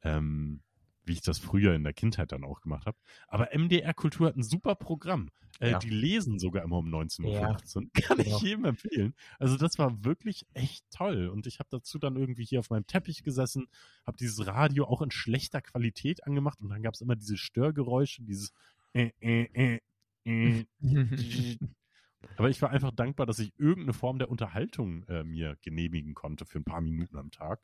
ähm, 0.03 0.62
wie 1.11 1.14
ich 1.14 1.22
das 1.22 1.38
früher 1.38 1.74
in 1.74 1.82
der 1.82 1.92
Kindheit 1.92 2.30
dann 2.30 2.44
auch 2.44 2.61
gemacht 2.61 2.86
habe. 2.86 2.96
Aber 3.26 3.48
MDR 3.52 3.92
Kultur 3.94 4.28
hat 4.28 4.36
ein 4.36 4.44
super 4.44 4.76
Programm. 4.76 5.30
Äh, 5.58 5.72
Ja. 5.72 5.78
Die 5.80 5.90
lesen 5.90 6.38
sogar 6.38 6.62
immer 6.62 6.78
um 6.78 6.86
19.15 6.86 7.24
Uhr. 7.24 7.32
Ja. 7.32 7.56
Kann 8.02 8.20
ich 8.20 8.40
jedem 8.40 8.64
empfehlen. 8.64 9.14
Also 9.40 9.56
das 9.56 9.76
war 9.76 10.04
wirklich 10.04 10.46
echt 10.54 10.84
toll. 10.92 11.26
Und 11.26 11.48
ich 11.48 11.58
habe 11.58 11.68
dazu 11.68 11.98
dann 11.98 12.14
irgendwie 12.14 12.44
hier 12.44 12.61
auf 12.61 12.70
meinem 12.70 12.86
Teppich 12.86 13.24
gesessen, 13.24 13.66
habe 14.06 14.16
dieses 14.16 14.46
Radio 14.46 14.84
auch 14.86 15.02
in 15.02 15.11
schlechter 15.11 15.61
Qualität 15.61 16.24
angemacht 16.24 16.61
und 16.61 16.68
dann 16.68 16.82
gab 16.82 16.94
es 16.94 17.00
immer 17.00 17.16
diese 17.16 17.36
Störgeräusche, 17.36 18.22
dieses 18.22 18.52
äh, 18.92 19.11
äh, 19.20 19.48
äh, 19.52 19.80
äh, 20.24 20.64
aber 22.36 22.50
ich 22.50 22.62
war 22.62 22.70
einfach 22.70 22.92
dankbar, 22.92 23.26
dass 23.26 23.40
ich 23.40 23.52
irgendeine 23.58 23.94
Form 23.94 24.18
der 24.18 24.30
Unterhaltung 24.30 25.02
äh, 25.08 25.24
mir 25.24 25.56
genehmigen 25.62 26.14
konnte 26.14 26.44
für 26.46 26.61
ein 26.61 26.64
paar 26.64 26.80
Minuten 26.80 27.16
am 27.16 27.30
Tag 27.32 27.61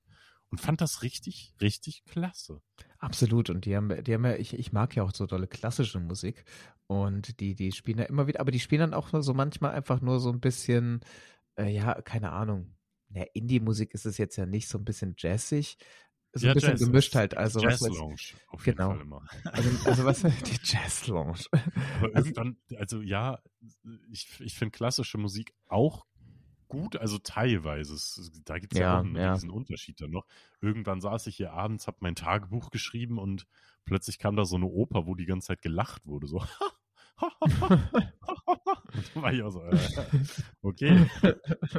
und 0.50 0.60
fand 0.60 0.80
das 0.80 1.02
richtig, 1.02 1.52
richtig 1.60 2.04
klasse. 2.04 2.60
Absolut. 2.98 3.50
Und 3.50 3.64
die 3.66 3.76
haben, 3.76 4.02
die 4.04 4.14
haben 4.14 4.24
ja, 4.24 4.36
ich, 4.36 4.54
ich 4.54 4.72
mag 4.72 4.94
ja 4.96 5.02
auch 5.02 5.12
so 5.14 5.26
dolle 5.26 5.46
klassische 5.48 6.00
Musik. 6.00 6.44
Und 6.86 7.40
die, 7.40 7.54
die 7.54 7.72
spielen 7.72 7.98
ja 7.98 8.04
immer 8.04 8.26
wieder, 8.28 8.40
aber 8.40 8.52
die 8.52 8.60
spielen 8.60 8.80
dann 8.80 8.94
auch 8.94 9.08
so 9.12 9.34
manchmal 9.34 9.72
einfach 9.72 10.00
nur 10.00 10.20
so 10.20 10.30
ein 10.30 10.40
bisschen, 10.40 11.00
äh, 11.58 11.68
ja, 11.68 12.00
keine 12.02 12.30
Ahnung. 12.32 12.74
Ja, 13.10 13.24
Indie-Musik 13.34 13.92
ist 13.94 14.06
es 14.06 14.18
jetzt 14.18 14.36
ja 14.36 14.46
nicht 14.46 14.68
so 14.68 14.78
ein 14.78 14.84
bisschen 14.84 15.14
jazzig. 15.18 15.78
So 16.32 16.48
ein 16.48 16.54
bisschen 16.54 16.70
Jazz 16.72 16.80
gemischt 16.80 17.14
halt. 17.14 17.36
Also, 17.36 17.60
was 17.62 17.80
Jazz 17.80 17.82
weiß, 17.82 17.96
Lounge 17.96 18.16
auf 18.48 18.66
jeden 18.66 18.76
Genau. 18.78 18.90
Fall 18.90 19.00
immer. 19.00 19.22
also, 19.44 19.70
also 19.88 20.04
was, 20.04 20.20
die 20.44 20.58
Jazz-Lounge. 20.62 21.40
Aber 21.50 22.14
Also- 22.14 22.28
irgendwann, 22.28 22.56
also 22.76 23.00
ja, 23.00 23.40
ich, 24.10 24.28
ich 24.40 24.54
finde 24.54 24.72
klassische 24.72 25.18
Musik 25.18 25.54
auch 25.66 26.05
gut, 26.68 26.96
also 26.96 27.18
teilweise. 27.18 27.94
Es, 27.94 28.30
da 28.44 28.58
gibt 28.58 28.74
es 28.74 28.78
ja, 28.78 28.86
Ja, 28.86 28.96
auch 28.96 29.04
einen 29.04 29.16
ja. 29.16 29.32
riesen 29.32 29.50
Unterschied 29.50 30.00
dann 30.00 30.10
noch. 30.10 30.26
Irgendwann 30.60 31.00
saß 31.00 31.26
ich 31.26 31.36
hier 31.36 31.52
abends, 31.52 31.86
habe 31.86 31.98
mein 32.00 32.14
Tagebuch 32.14 32.70
geschrieben 32.70 33.18
und 33.18 33.46
plötzlich 33.84 34.18
kam 34.18 34.36
da 34.36 34.44
so 34.44 34.56
eine 34.56 34.66
Oper, 34.66 35.06
wo 35.06 35.14
die 35.14 35.26
ganze 35.26 35.48
Zeit 35.48 35.62
gelacht 35.62 36.06
wurde. 36.06 36.26
So. 36.26 36.38
und 37.20 37.32
da 39.14 39.22
war 39.22 39.32
ich 39.32 39.42
auch 39.42 39.50
so, 39.50 39.62
äh, 39.62 39.78
okay, 40.62 41.06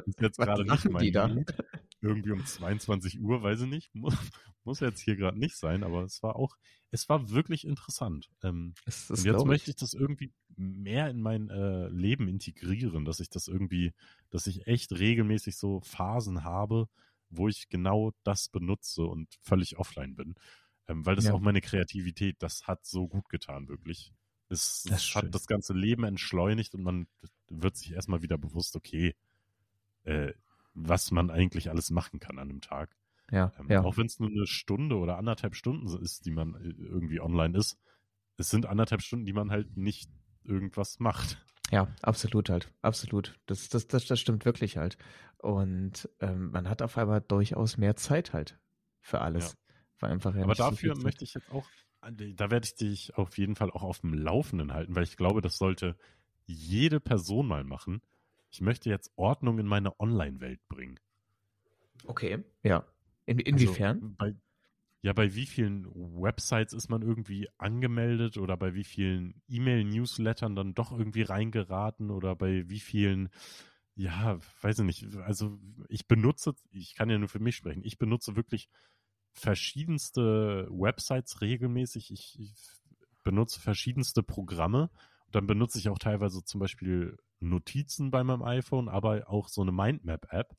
ist 0.05 0.21
jetzt 0.21 0.37
gerade 0.37 0.65
nicht 0.65 0.89
mein 0.89 1.11
die? 1.11 1.35
Mut. 1.35 1.53
Irgendwie 2.01 2.31
um 2.31 2.45
22 2.45 3.19
Uhr, 3.21 3.43
weiß 3.43 3.61
ich 3.61 3.69
nicht. 3.69 3.93
Muss, 3.95 4.15
muss 4.63 4.79
jetzt 4.79 5.01
hier 5.01 5.15
gerade 5.15 5.37
nicht 5.39 5.57
sein, 5.57 5.83
aber 5.83 6.03
es 6.03 6.21
war 6.23 6.35
auch, 6.35 6.55
es 6.91 7.09
war 7.09 7.29
wirklich 7.31 7.65
interessant. 7.65 8.29
Ähm, 8.43 8.73
Das, 8.85 9.09
und 9.09 9.25
jetzt 9.25 9.45
möchte 9.45 9.69
ich 9.69 9.75
das 9.75 9.93
irgendwie 9.93 10.31
mehr 10.55 11.09
in 11.09 11.21
mein 11.21 11.49
äh, 11.49 11.87
Leben 11.89 12.27
integrieren, 12.27 13.05
dass 13.05 13.19
ich 13.19 13.29
das 13.29 13.47
irgendwie, 13.47 13.93
dass 14.29 14.47
ich 14.47 14.67
echt 14.67 14.91
regelmäßig 14.93 15.57
so 15.57 15.81
Phasen 15.81 16.43
habe, 16.43 16.87
wo 17.29 17.47
ich 17.47 17.69
genau 17.69 18.13
das 18.23 18.49
benutze 18.49 19.03
und 19.03 19.27
völlig 19.41 19.77
offline 19.77 20.15
bin. 20.15 20.35
Ähm, 20.87 21.05
weil 21.05 21.15
das 21.15 21.25
Ja. 21.25 21.33
auch 21.33 21.41
meine 21.41 21.61
Kreativität, 21.61 22.37
das 22.39 22.67
hat 22.67 22.85
so 22.85 23.07
gut 23.07 23.27
getan, 23.29 23.67
wirklich. 23.67 24.13
Es, 24.49 24.85
Das 24.85 24.99
ist 24.99 25.03
es 25.03 25.05
schön. 25.05 25.15
hat 25.15 25.35
das 25.35 25.47
ganze 25.47 25.73
Leben 25.73 26.05
entschleunigt 26.05 26.73
und 26.73 26.83
man 26.83 27.07
wird 27.49 27.75
sich 27.75 27.91
erstmal 27.91 28.21
wieder 28.21 28.37
bewusst, 28.37 28.75
okay, 28.77 29.15
äh, 30.03 30.33
was 30.73 31.11
man 31.11 31.29
eigentlich 31.31 31.69
alles 31.69 31.89
machen 31.91 32.19
kann 32.19 32.39
an 32.39 32.49
einem 32.49 32.61
Tag. 32.61 32.95
Ja, 33.31 33.51
Ähm, 33.59 33.67
ja. 33.69 33.83
Auch 33.83 33.97
wenn 33.97 34.05
es 34.05 34.19
nur 34.19 34.29
eine 34.29 34.47
Stunde 34.47 34.97
oder 34.97 35.17
anderthalb 35.17 35.55
Stunden 35.55 35.87
ist, 36.01 36.25
die 36.25 36.31
man 36.31 36.55
äh, 36.55 36.69
irgendwie 36.79 37.19
online 37.19 37.57
ist. 37.57 37.77
Es 38.37 38.49
sind 38.49 38.65
anderthalb 38.65 39.01
Stunden, 39.01 39.25
die 39.25 39.33
man 39.33 39.51
halt 39.51 39.75
nicht 39.77 40.09
irgendwas 40.43 40.99
macht. 40.99 41.43
Ja, 41.71 41.87
absolut 42.01 42.49
halt. 42.49 42.71
Absolut. 42.81 43.37
Das, 43.45 43.67
das, 43.69 43.87
das, 43.87 44.05
das 44.05 44.19
stimmt 44.19 44.45
wirklich 44.45 44.77
halt. 44.77 44.97
Und 45.37 46.09
ähm, 46.21 46.51
man 46.51 46.69
hat 46.69 46.81
auf 46.81 46.97
einmal 46.97 47.21
durchaus 47.21 47.77
mehr 47.77 47.95
Zeit 47.95 48.33
halt 48.33 48.57
für 49.01 49.21
alles. 49.21 49.57
War 49.99 50.09
einfach 50.09 50.35
ja 50.35 50.43
Aber 50.43 50.55
so 50.55 50.63
dafür 50.63 50.93
Zeit. 50.95 51.03
möchte 51.03 51.23
ich 51.25 51.33
jetzt 51.33 51.49
auch, 51.51 51.67
da 52.01 52.51
werde 52.51 52.65
ich 52.65 52.75
dich 52.75 53.15
auf 53.15 53.37
jeden 53.37 53.55
Fall 53.55 53.71
auch 53.71 53.83
auf 53.83 53.99
dem 53.99 54.13
Laufenden 54.13 54.73
halten, 54.73 54.95
weil 54.95 55.03
ich 55.03 55.17
glaube, 55.17 55.41
das 55.41 55.57
sollte 55.57 55.97
jede 56.45 56.99
Person 56.99 57.47
mal 57.47 57.63
machen. 57.63 58.01
Ich 58.49 58.61
möchte 58.61 58.89
jetzt 58.89 59.11
Ordnung 59.17 59.59
in 59.59 59.65
meine 59.65 59.99
Online-Welt 59.99 60.61
bringen. 60.69 60.99
Okay. 62.05 62.43
Ja. 62.63 62.85
In, 63.27 63.39
inwiefern? 63.39 64.01
Also 64.01 64.15
bei, 64.17 64.35
ja, 65.03 65.13
bei 65.13 65.35
wie 65.35 65.45
vielen 65.45 65.85
Websites 65.85 66.73
ist 66.73 66.89
man 66.89 67.01
irgendwie 67.01 67.47
angemeldet 67.57 68.37
oder 68.37 68.57
bei 68.57 68.73
wie 68.73 68.83
vielen 68.83 69.41
E-Mail-Newslettern 69.47 70.55
dann 70.55 70.73
doch 70.73 70.91
irgendwie 70.91 71.21
reingeraten 71.21 72.09
oder 72.09 72.35
bei 72.35 72.67
wie 72.69 72.79
vielen, 72.79 73.29
ja, 73.95 74.39
weiß 74.61 74.79
ich 74.79 74.85
nicht, 74.85 75.15
also 75.17 75.59
ich 75.89 76.07
benutze, 76.07 76.55
ich 76.71 76.95
kann 76.95 77.09
ja 77.09 77.17
nur 77.17 77.29
für 77.29 77.39
mich 77.39 77.55
sprechen, 77.55 77.83
ich 77.83 77.97
benutze 77.99 78.35
wirklich 78.35 78.69
verschiedenste 79.33 80.67
Websites 80.71 81.41
regelmäßig, 81.41 82.11
ich, 82.11 82.39
ich 82.39 82.55
benutze 83.23 83.59
verschiedenste 83.59 84.23
Programme 84.23 84.89
und 85.27 85.35
dann 85.35 85.47
benutze 85.47 85.77
ich 85.77 85.89
auch 85.89 85.99
teilweise 85.99 86.43
zum 86.43 86.59
Beispiel 86.59 87.17
Notizen 87.39 88.09
bei 88.09 88.23
meinem 88.23 88.41
iPhone, 88.41 88.89
aber 88.89 89.29
auch 89.29 89.47
so 89.47 89.61
eine 89.61 89.71
Mindmap-App. 89.71 90.55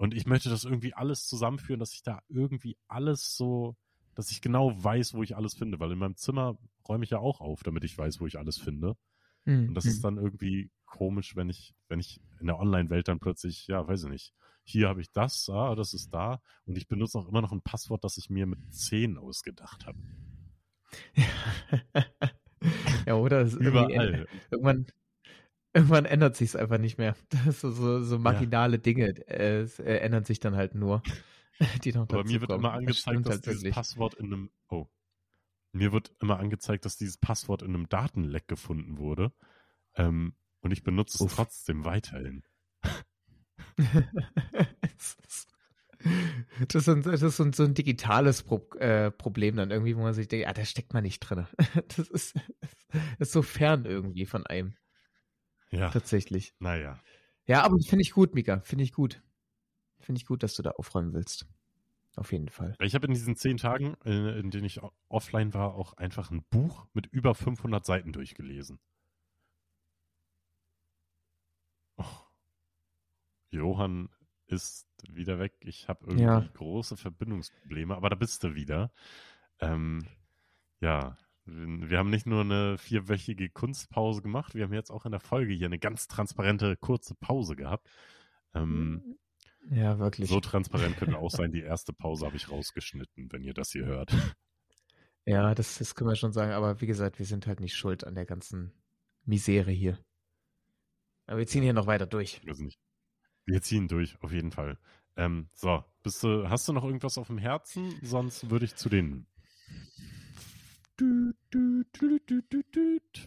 Und 0.00 0.14
ich 0.14 0.24
möchte 0.24 0.48
das 0.48 0.64
irgendwie 0.64 0.94
alles 0.94 1.26
zusammenführen, 1.26 1.78
dass 1.78 1.92
ich 1.92 2.02
da 2.02 2.22
irgendwie 2.30 2.78
alles 2.88 3.36
so, 3.36 3.76
dass 4.14 4.30
ich 4.30 4.40
genau 4.40 4.72
weiß, 4.82 5.12
wo 5.12 5.22
ich 5.22 5.36
alles 5.36 5.52
finde, 5.52 5.78
weil 5.78 5.92
in 5.92 5.98
meinem 5.98 6.16
Zimmer 6.16 6.56
räume 6.88 7.04
ich 7.04 7.10
ja 7.10 7.18
auch 7.18 7.42
auf, 7.42 7.62
damit 7.64 7.84
ich 7.84 7.98
weiß, 7.98 8.18
wo 8.18 8.26
ich 8.26 8.38
alles 8.38 8.56
finde. 8.56 8.96
Hm, 9.44 9.68
Und 9.68 9.74
das 9.74 9.84
hm. 9.84 9.90
ist 9.90 10.02
dann 10.02 10.16
irgendwie 10.16 10.70
komisch, 10.86 11.36
wenn 11.36 11.50
ich, 11.50 11.74
wenn 11.88 12.00
ich 12.00 12.18
in 12.40 12.46
der 12.46 12.58
Online-Welt 12.58 13.08
dann 13.08 13.20
plötzlich, 13.20 13.66
ja, 13.66 13.86
weiß 13.86 14.04
ich 14.04 14.08
nicht, 14.08 14.32
hier 14.64 14.88
habe 14.88 15.02
ich 15.02 15.12
das, 15.12 15.50
ah, 15.50 15.74
das 15.74 15.92
ist 15.92 16.08
da. 16.14 16.40
Und 16.64 16.78
ich 16.78 16.88
benutze 16.88 17.18
auch 17.18 17.28
immer 17.28 17.42
noch 17.42 17.52
ein 17.52 17.60
Passwort, 17.60 18.02
das 18.02 18.16
ich 18.16 18.30
mir 18.30 18.46
mit 18.46 18.72
10 18.72 19.18
ausgedacht 19.18 19.84
habe. 19.84 19.98
ja, 23.06 23.16
oder? 23.16 23.40
Irgendwie- 23.40 23.66
Überall. 23.66 24.26
Irgendwann, 24.50 24.86
irgendwann 25.72 26.04
ändert 26.04 26.36
sich 26.36 26.50
es 26.50 26.56
einfach 26.56 26.78
nicht 26.78 26.98
mehr. 26.98 27.16
Das 27.46 27.62
ist 27.64 27.76
so, 27.76 28.02
so, 28.02 28.18
marginale 28.18 28.78
Dinge 28.78 29.08
äh, 29.28 29.60
es, 29.60 29.78
äh, 29.78 29.96
ändern 29.96 30.24
sich 30.24 30.40
dann 30.40 30.56
halt 30.56 30.74
nur. 30.74 31.02
Die 31.84 31.92
noch 31.92 32.08
Aber 32.08 32.24
mir 32.24 32.40
wird 32.40 32.50
dazukommen. 32.50 32.60
immer 32.60 32.70
Das 32.70 32.78
angezeigt, 32.78 33.00
stimmt 33.00 33.26
dass 33.26 33.32
halt 33.34 33.46
dieses 33.46 33.62
wirklich. 33.62 33.74
Passwort 33.74 34.14
in 34.14 34.26
einem, 34.26 34.50
oh, 34.68 34.86
mir 35.72 35.92
wird 35.92 36.12
immer 36.20 36.38
angezeigt, 36.38 36.84
dass 36.84 36.96
dieses 36.96 37.18
Passwort 37.18 37.62
in 37.62 37.74
einem 37.74 37.88
Datenleck 37.88 38.48
gefunden 38.48 38.98
wurde. 38.98 39.32
Ähm, 39.94 40.34
und 40.60 40.72
ich 40.72 40.82
benutze 40.82 41.16
es 41.16 41.20
Uff. 41.20 41.34
trotzdem 41.36 41.84
weiterhin. 41.84 42.44
Das 46.68 46.74
ist, 46.74 46.88
ein, 46.88 47.02
das 47.02 47.20
ist 47.20 47.36
so 47.36 47.44
ein, 47.44 47.52
so 47.52 47.62
ein 47.62 47.74
digitales 47.74 48.42
Pro, 48.42 48.66
äh, 48.78 49.10
Problem 49.10 49.56
dann 49.56 49.70
irgendwie, 49.70 49.96
wo 49.96 50.00
man 50.00 50.14
sich 50.14 50.28
denkt, 50.28 50.46
ah, 50.48 50.54
da 50.54 50.64
steckt 50.64 50.94
man 50.94 51.02
nicht 51.02 51.20
drin. 51.20 51.46
Das 51.96 52.08
ist, 52.08 52.36
das 53.18 53.28
ist 53.28 53.32
so 53.32 53.42
fern 53.42 53.84
irgendwie 53.84 54.24
von 54.24 54.46
einem, 54.46 54.74
Ja, 55.70 55.90
tatsächlich. 55.90 56.54
naja. 56.58 57.00
Ja, 57.46 57.62
aber 57.62 57.76
finde 57.80 58.02
ich 58.02 58.12
gut, 58.12 58.34
Mika. 58.34 58.60
Finde 58.60 58.84
ich 58.84 58.92
gut. 58.92 59.22
Finde 59.98 60.18
ich 60.20 60.26
gut, 60.26 60.42
dass 60.42 60.54
du 60.54 60.62
da 60.62 60.70
aufräumen 60.70 61.12
willst. 61.12 61.46
auf 62.16 62.32
jeden 62.32 62.48
Fall. 62.48 62.76
Ich 62.80 62.94
habe 62.94 63.06
in 63.06 63.14
diesen 63.14 63.36
zehn 63.36 63.56
Tagen, 63.56 63.96
äh, 64.04 64.38
in 64.38 64.50
denen 64.50 64.64
ich 64.64 64.80
offline 65.08 65.54
war, 65.54 65.74
auch 65.74 65.94
einfach 65.94 66.30
ein 66.30 66.44
Buch 66.50 66.86
mit 66.92 67.06
über 67.06 67.34
500 67.34 67.84
Seiten 67.84 68.12
durchgelesen. 68.12 68.78
Oh. 71.96 72.04
Johann 73.50 74.08
ist 74.46 74.88
wieder 75.08 75.38
weg. 75.38 75.54
Ich 75.60 75.88
habe 75.88 76.04
irgendwie 76.06 76.24
ja. 76.24 76.40
große 76.54 76.96
Verbindungsprobleme, 76.96 77.94
aber 77.94 78.10
da 78.10 78.16
bist 78.16 78.42
du 78.44 78.54
wieder. 78.54 78.92
Ähm, 79.60 80.06
ja, 80.80 81.16
wir 81.52 81.98
haben 81.98 82.10
nicht 82.10 82.26
nur 82.26 82.42
eine 82.42 82.78
vierwöchige 82.78 83.50
Kunstpause 83.50 84.22
gemacht, 84.22 84.54
wir 84.54 84.64
haben 84.64 84.72
jetzt 84.72 84.90
auch 84.90 85.04
in 85.04 85.12
der 85.12 85.20
Folge 85.20 85.52
hier 85.52 85.66
eine 85.66 85.78
ganz 85.78 86.06
transparente 86.06 86.76
kurze 86.76 87.14
Pause 87.14 87.56
gehabt. 87.56 87.88
Ähm, 88.54 89.18
ja, 89.70 89.98
wirklich. 89.98 90.28
So 90.28 90.40
transparent 90.40 90.96
könnte 90.96 91.18
auch 91.18 91.30
sein, 91.30 91.52
die 91.52 91.62
erste 91.62 91.92
Pause 91.92 92.26
habe 92.26 92.36
ich 92.36 92.50
rausgeschnitten, 92.50 93.30
wenn 93.32 93.42
ihr 93.42 93.54
das 93.54 93.70
hier 93.70 93.86
hört. 93.86 94.10
Ja, 95.26 95.54
das, 95.54 95.76
das 95.76 95.94
können 95.94 96.08
wir 96.08 96.16
schon 96.16 96.32
sagen, 96.32 96.52
aber 96.52 96.80
wie 96.80 96.86
gesagt, 96.86 97.18
wir 97.18 97.26
sind 97.26 97.46
halt 97.46 97.60
nicht 97.60 97.76
schuld 97.76 98.04
an 98.04 98.14
der 98.14 98.24
ganzen 98.24 98.72
Misere 99.26 99.70
hier. 99.70 99.98
Aber 101.26 101.38
wir 101.38 101.46
ziehen 101.46 101.62
hier 101.62 101.74
noch 101.74 101.86
weiter 101.86 102.06
durch. 102.06 102.40
Wir, 102.42 102.54
nicht. 102.54 102.80
wir 103.44 103.60
ziehen 103.60 103.86
durch, 103.86 104.16
auf 104.22 104.32
jeden 104.32 104.50
Fall. 104.50 104.78
Ähm, 105.16 105.46
so, 105.54 105.84
bist 106.02 106.24
du, 106.24 106.48
hast 106.48 106.66
du 106.66 106.72
noch 106.72 106.84
irgendwas 106.84 107.18
auf 107.18 107.26
dem 107.26 107.36
Herzen? 107.36 107.94
Sonst 108.02 108.50
würde 108.50 108.64
ich 108.64 108.74
zu 108.76 108.88
den 108.88 109.26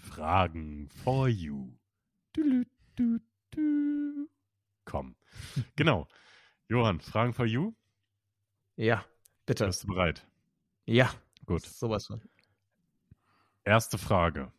Fragen 0.01 0.87
for 0.89 1.27
you. 1.27 1.73
Komm. 4.85 5.15
Genau. 5.75 6.07
Johann, 6.69 6.99
Fragen 6.99 7.33
for 7.33 7.45
you? 7.45 7.73
Ja, 8.75 9.03
bitte. 9.45 9.65
Bist 9.65 9.83
du 9.83 9.87
bereit? 9.87 10.27
Ja. 10.85 11.11
Gut. 11.45 11.65
Sowas 11.65 12.05
von. 12.05 12.21
Erste 13.63 13.97
Frage. 13.97 14.51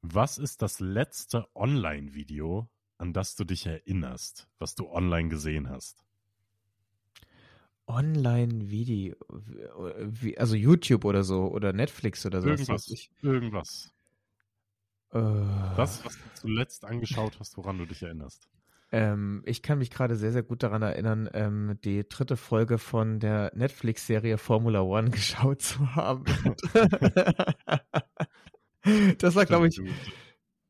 Was 0.00 0.38
ist 0.38 0.62
das 0.62 0.80
letzte 0.80 1.46
Online-Video, 1.54 2.70
an 2.96 3.12
das 3.12 3.36
du 3.36 3.44
dich 3.44 3.66
erinnerst, 3.66 4.48
was 4.58 4.74
du 4.74 4.88
online 4.88 5.28
gesehen 5.28 5.68
hast? 5.68 6.04
Online-Video, 7.92 9.14
also 10.36 10.56
YouTube 10.56 11.04
oder 11.04 11.24
so 11.24 11.48
oder 11.48 11.72
Netflix 11.72 12.24
oder 12.26 12.40
so. 12.40 12.48
Irgendwas. 12.48 12.88
Ich, 12.88 13.10
irgendwas. 13.22 13.92
Äh, 15.10 15.20
das, 15.76 16.04
was 16.04 16.14
du 16.14 16.20
zuletzt 16.34 16.84
angeschaut 16.84 17.36
hast, 17.38 17.56
woran 17.56 17.78
du 17.78 17.86
dich 17.86 18.02
erinnerst. 18.02 18.48
Ähm, 18.90 19.42
ich 19.46 19.62
kann 19.62 19.78
mich 19.78 19.90
gerade 19.90 20.16
sehr, 20.16 20.32
sehr 20.32 20.42
gut 20.42 20.62
daran 20.62 20.82
erinnern, 20.82 21.30
ähm, 21.32 21.78
die 21.82 22.06
dritte 22.06 22.36
Folge 22.36 22.76
von 22.76 23.20
der 23.20 23.50
Netflix-Serie 23.54 24.36
Formula 24.36 24.82
One 24.82 25.10
geschaut 25.10 25.62
zu 25.62 25.94
haben. 25.94 26.24
das 29.18 29.34
war, 29.34 29.46
glaube 29.46 29.68
ich, 29.68 29.80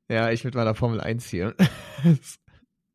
ja, 0.08 0.30
ich 0.30 0.44
mit 0.44 0.54
meiner 0.54 0.74
Formel 0.74 1.00
1 1.00 1.28
hier. 1.28 1.54
Das 2.04 2.41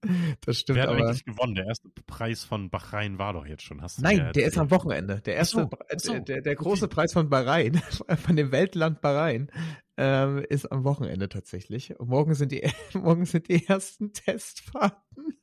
stimmt. 0.49 0.77
Wer 0.77 0.83
hat 0.83 0.89
aber... 0.89 1.07
eigentlich 1.07 1.25
gewonnen? 1.25 1.55
Der 1.55 1.65
erste 1.65 1.89
Preis 2.05 2.43
von 2.43 2.69
Bahrain 2.69 3.17
war 3.17 3.33
doch 3.33 3.45
jetzt 3.45 3.63
schon. 3.63 3.81
Hast 3.81 4.01
Nein, 4.01 4.17
ja 4.17 4.31
der 4.31 4.47
ist 4.47 4.57
am 4.57 4.71
Wochenende. 4.71 5.21
Der 5.21 5.35
erste, 5.35 5.69
so, 5.69 5.69
so. 5.97 6.13
Der, 6.13 6.21
der, 6.21 6.41
der, 6.41 6.55
große 6.55 6.85
okay. 6.85 6.95
Preis 6.95 7.13
von 7.13 7.29
Bahrain, 7.29 7.75
von 8.25 8.35
dem 8.35 8.51
Weltland 8.51 9.01
Bahrain, 9.01 9.51
ähm, 9.97 10.43
ist 10.49 10.71
am 10.71 10.83
Wochenende 10.83 11.29
tatsächlich. 11.29 11.99
Und 11.99 12.09
morgen 12.09 12.35
sind 12.35 12.51
die, 12.51 12.69
morgen 12.93 13.25
sind 13.25 13.47
die 13.47 13.67
ersten 13.67 14.13
Testfahrten. 14.13 15.37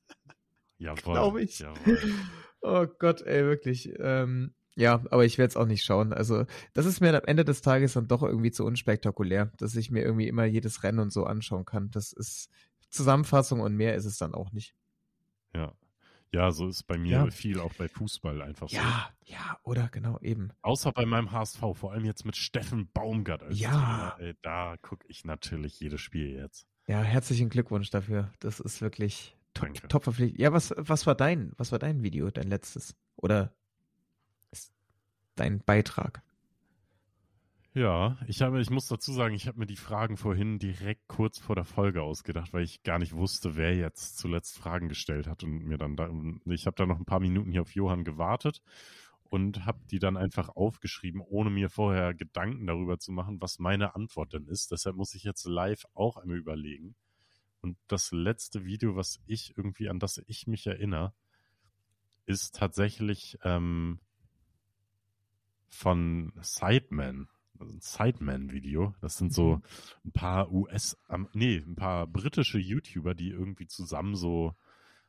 Jawohl. 0.79 1.15
Glaube 1.15 1.43
ich. 1.43 1.61
Jawohl. 1.61 1.99
Oh 2.61 2.87
Gott, 2.99 3.23
ey, 3.23 3.45
wirklich. 3.45 3.93
Ähm, 3.99 4.55
ja, 4.77 5.05
aber 5.11 5.25
ich 5.25 5.39
werde 5.39 5.51
es 5.51 5.57
auch 5.57 5.67
nicht 5.67 5.85
schauen. 5.85 6.13
Also, 6.13 6.47
das 6.73 6.87
ist 6.87 7.01
mir 7.01 7.15
am 7.15 7.27
Ende 7.27 7.45
des 7.45 7.63
Tages 7.63 7.93
dann 7.93 8.09
doch 8.09 8.23
irgendwie 8.23 8.51
zu 8.51 8.65
unspektakulär, 8.65 9.53
dass 9.59 9.77
ich 9.77 9.91
mir 9.91 10.03
irgendwie 10.03 10.27
immer 10.27 10.45
jedes 10.45 10.83
Rennen 10.83 10.99
und 10.99 11.13
so 11.13 11.25
anschauen 11.25 11.65
kann. 11.65 11.91
Das 11.91 12.13
ist, 12.13 12.51
Zusammenfassung 12.95 13.61
und 13.61 13.77
mehr 13.77 13.95
ist 13.95 14.05
es 14.05 14.19
dann 14.19 14.35
auch 14.35 14.53
nicht. 14.53 14.75
Ja. 15.55 15.73
Ja, 16.33 16.51
so 16.51 16.67
ist 16.67 16.83
bei 16.89 16.99
mir 16.99 17.11
ja. 17.11 17.31
viel 17.31 17.61
auch 17.61 17.73
bei 17.75 17.87
Fußball 17.87 18.43
einfach 18.43 18.69
so. 18.69 18.75
Ja, 18.75 19.09
ja, 19.25 19.57
oder 19.63 19.89
genau, 19.89 20.19
eben. 20.19 20.51
Außer 20.63 20.91
bei 20.91 21.07
meinem 21.07 21.31
HSV, 21.31 21.61
vor 21.75 21.93
allem 21.93 22.05
jetzt 22.05 22.25
mit 22.25 22.35
Steffen 22.37 22.91
Baumgart 22.93 23.45
als 23.45 23.61
ja. 23.61 23.71
Trainer, 23.71 24.17
ey, 24.19 24.35
da 24.43 24.77
gucke 24.83 25.07
ich 25.09 25.25
natürlich 25.25 25.79
jedes 25.79 26.01
Spiel 26.01 26.31
jetzt. 26.31 26.67
Ja, 26.89 27.03
herzlichen 27.03 27.51
Glückwunsch 27.51 27.91
dafür. 27.91 28.33
Das 28.41 28.59
ist 28.59 28.83
wirklich 28.83 29.37
top, 29.55 29.89
top 29.89 30.03
verpflichtet. 30.03 30.41
Ja, 30.41 30.53
was, 30.53 30.75
was 30.77 31.07
war 31.07 31.15
dein, 31.15 31.53
was 31.57 31.71
war 31.71 31.79
dein 31.79 32.03
Video, 32.03 32.29
dein 32.31 32.49
letztes? 32.49 32.97
Oder 33.17 33.55
dein 35.37 35.61
Beitrag? 35.61 36.23
Ja, 37.77 38.17
ich 38.29 38.41
habe, 38.41 38.61
ich 38.61 38.71
muss 38.71 38.87
dazu 38.87 39.13
sagen, 39.13 39.35
ich 39.35 39.49
habe 39.49 39.59
mir 39.59 39.67
die 39.67 39.75
Fragen 39.75 40.17
vorhin 40.17 40.61
direkt 40.61 41.09
kurz 41.09 41.41
vor 41.41 41.57
der 41.57 41.65
Folge 41.65 42.03
ausgedacht, 42.03 42.53
weil 42.53 42.63
ich 42.63 42.85
gar 42.85 43.01
nicht 43.01 43.15
wusste, 43.15 43.57
wer 43.57 43.75
jetzt 43.75 44.17
zuletzt 44.17 44.57
Fragen 44.57 44.89
gestellt 44.89 45.27
hat 45.27 45.43
und 45.43 45.65
mir 45.65 45.77
dann 45.77 45.97
da, 45.97 46.09
ich 46.47 46.67
habe 46.67 46.77
da 46.77 46.87
noch 46.87 47.01
ein 47.01 47.05
paar 47.05 47.19
Minuten 47.19 47.51
hier 47.51 47.63
auf 47.63 47.75
Johann 47.75 48.05
gewartet 48.05 48.63
und 49.25 49.67
habe 49.67 49.81
die 49.91 49.99
dann 49.99 50.17
einfach 50.17 50.51
aufgeschrieben, 50.51 51.21
ohne 51.21 51.51
mir 51.51 51.69
vorher 51.69 52.15
Gedanken 52.15 52.69
darüber 52.69 53.01
zu 53.01 53.11
machen, 53.11 53.41
was 53.41 53.59
meine 53.59 53.97
Antwort 53.97 54.35
denn 54.35 54.47
ist. 54.47 54.71
Deshalb 54.71 54.95
muss 54.95 55.17
ich 55.17 55.25
jetzt 55.25 55.45
live 55.45 55.85
auch 55.95 56.17
einmal 56.17 56.39
überlegen. 56.39 56.95
Und 57.61 57.77
das 57.89 58.13
letzte 58.13 58.65
Video, 58.65 58.95
was 58.95 59.21
ich 59.27 59.57
irgendwie 59.57 59.89
an 59.89 59.99
das 59.99 60.23
ich 60.29 60.47
mich 60.47 60.65
erinnere, 60.69 61.13
ist 62.25 62.55
tatsächlich 62.55 63.37
ähm, 63.43 63.99
von 65.69 66.33
Sideman 66.41 67.29
ein 67.71 67.81
Sideman-Video. 67.81 68.95
Das 69.01 69.17
sind 69.17 69.33
so 69.33 69.57
mhm. 69.57 69.63
ein 70.07 70.13
paar 70.13 70.53
US, 70.53 70.97
nee, 71.33 71.57
ein 71.57 71.77
paar 71.77 72.07
britische 72.07 72.59
YouTuber, 72.59 73.15
die 73.15 73.31
irgendwie 73.31 73.67
zusammen 73.67 74.15
so 74.15 74.55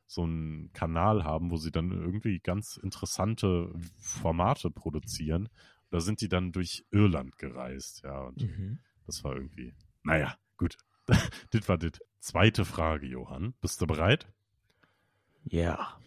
so 0.07 0.23
einen 0.23 0.71
Kanal 0.73 1.23
haben, 1.23 1.51
wo 1.51 1.57
sie 1.57 1.71
dann 1.71 1.91
irgendwie 1.91 2.39
ganz 2.39 2.77
interessante 2.77 3.73
Formate 3.97 4.69
produzieren. 4.69 5.49
Da 5.89 5.99
sind 5.99 6.21
die 6.21 6.29
dann 6.29 6.51
durch 6.51 6.85
Irland 6.91 7.37
gereist, 7.37 8.03
ja. 8.03 8.19
Und 8.19 8.41
mhm. 8.41 8.79
das 9.05 9.23
war 9.23 9.35
irgendwie, 9.35 9.73
naja, 10.03 10.35
gut. 10.57 10.77
das 11.51 11.69
war 11.69 11.77
das. 11.77 11.99
Zweite 12.19 12.65
Frage, 12.65 13.05
Johann. 13.05 13.53
Bist 13.61 13.81
du 13.81 13.85
bereit? 13.85 14.27
Ja. 15.43 15.99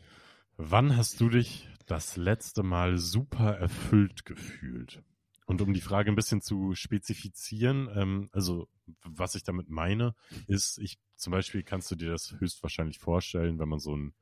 Wann 0.56 0.96
hast 0.96 1.20
du 1.20 1.28
dich 1.28 1.68
das 1.86 2.16
letzte 2.16 2.64
Mal 2.64 2.98
super 2.98 3.56
erfüllt 3.56 4.24
gefühlt? 4.24 5.02
Und 5.48 5.62
um 5.62 5.72
die 5.72 5.80
Frage 5.80 6.12
ein 6.12 6.14
bisschen 6.14 6.42
zu 6.42 6.74
spezifizieren, 6.74 7.88
ähm, 7.94 8.28
also 8.32 8.68
was 9.02 9.34
ich 9.34 9.44
damit 9.44 9.70
meine, 9.70 10.14
ist, 10.46 10.78
ich 10.78 10.98
zum 11.16 11.30
Beispiel 11.30 11.62
kannst 11.62 11.90
du 11.90 11.96
dir 11.96 12.10
das 12.10 12.36
höchstwahrscheinlich 12.38 12.98
vorstellen, 12.98 13.58
wenn 13.58 13.68
man 13.70 13.78
so 13.78 13.96
ein, 13.96 14.12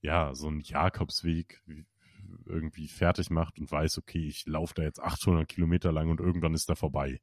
ja, 0.00 0.32
so 0.32 0.46
einen 0.46 0.60
Jakobsweg 0.60 1.60
irgendwie 2.46 2.86
fertig 2.86 3.30
macht 3.30 3.58
und 3.58 3.72
weiß, 3.72 3.98
okay, 3.98 4.24
ich 4.24 4.46
laufe 4.46 4.74
da 4.74 4.84
jetzt 4.84 5.00
800 5.00 5.48
Kilometer 5.48 5.90
lang 5.90 6.08
und 6.08 6.20
irgendwann 6.20 6.54
ist 6.54 6.68
er 6.68 6.76
vorbei. 6.76 7.20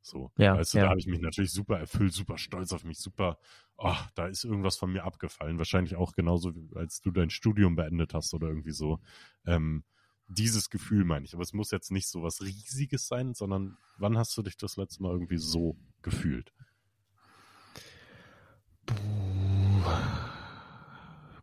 So, 0.00 0.32
ja, 0.36 0.56
weißt 0.56 0.74
du, 0.74 0.78
ja. 0.78 0.84
da 0.84 0.90
habe 0.90 0.98
ich 0.98 1.06
mich 1.06 1.20
natürlich 1.20 1.52
super 1.52 1.78
erfüllt, 1.78 2.12
super 2.12 2.36
stolz 2.36 2.72
auf 2.72 2.82
mich, 2.82 2.98
super, 2.98 3.38
oh, 3.76 3.94
da 4.16 4.26
ist 4.26 4.42
irgendwas 4.42 4.76
von 4.76 4.90
mir 4.90 5.04
abgefallen. 5.04 5.58
Wahrscheinlich 5.58 5.94
auch 5.94 6.14
genauso, 6.14 6.52
als 6.74 7.00
du 7.00 7.12
dein 7.12 7.30
Studium 7.30 7.76
beendet 7.76 8.12
hast 8.12 8.34
oder 8.34 8.48
irgendwie 8.48 8.72
so. 8.72 8.98
Ähm, 9.46 9.84
dieses 10.34 10.70
Gefühl 10.70 11.04
meine 11.04 11.24
ich. 11.24 11.34
Aber 11.34 11.42
es 11.42 11.52
muss 11.52 11.70
jetzt 11.70 11.90
nicht 11.90 12.08
so 12.08 12.22
was 12.22 12.42
Riesiges 12.42 13.06
sein, 13.06 13.34
sondern 13.34 13.76
wann 13.98 14.18
hast 14.18 14.36
du 14.36 14.42
dich 14.42 14.56
das 14.56 14.76
letzte 14.76 15.02
Mal 15.02 15.12
irgendwie 15.12 15.38
so 15.38 15.76
gefühlt? 16.02 16.52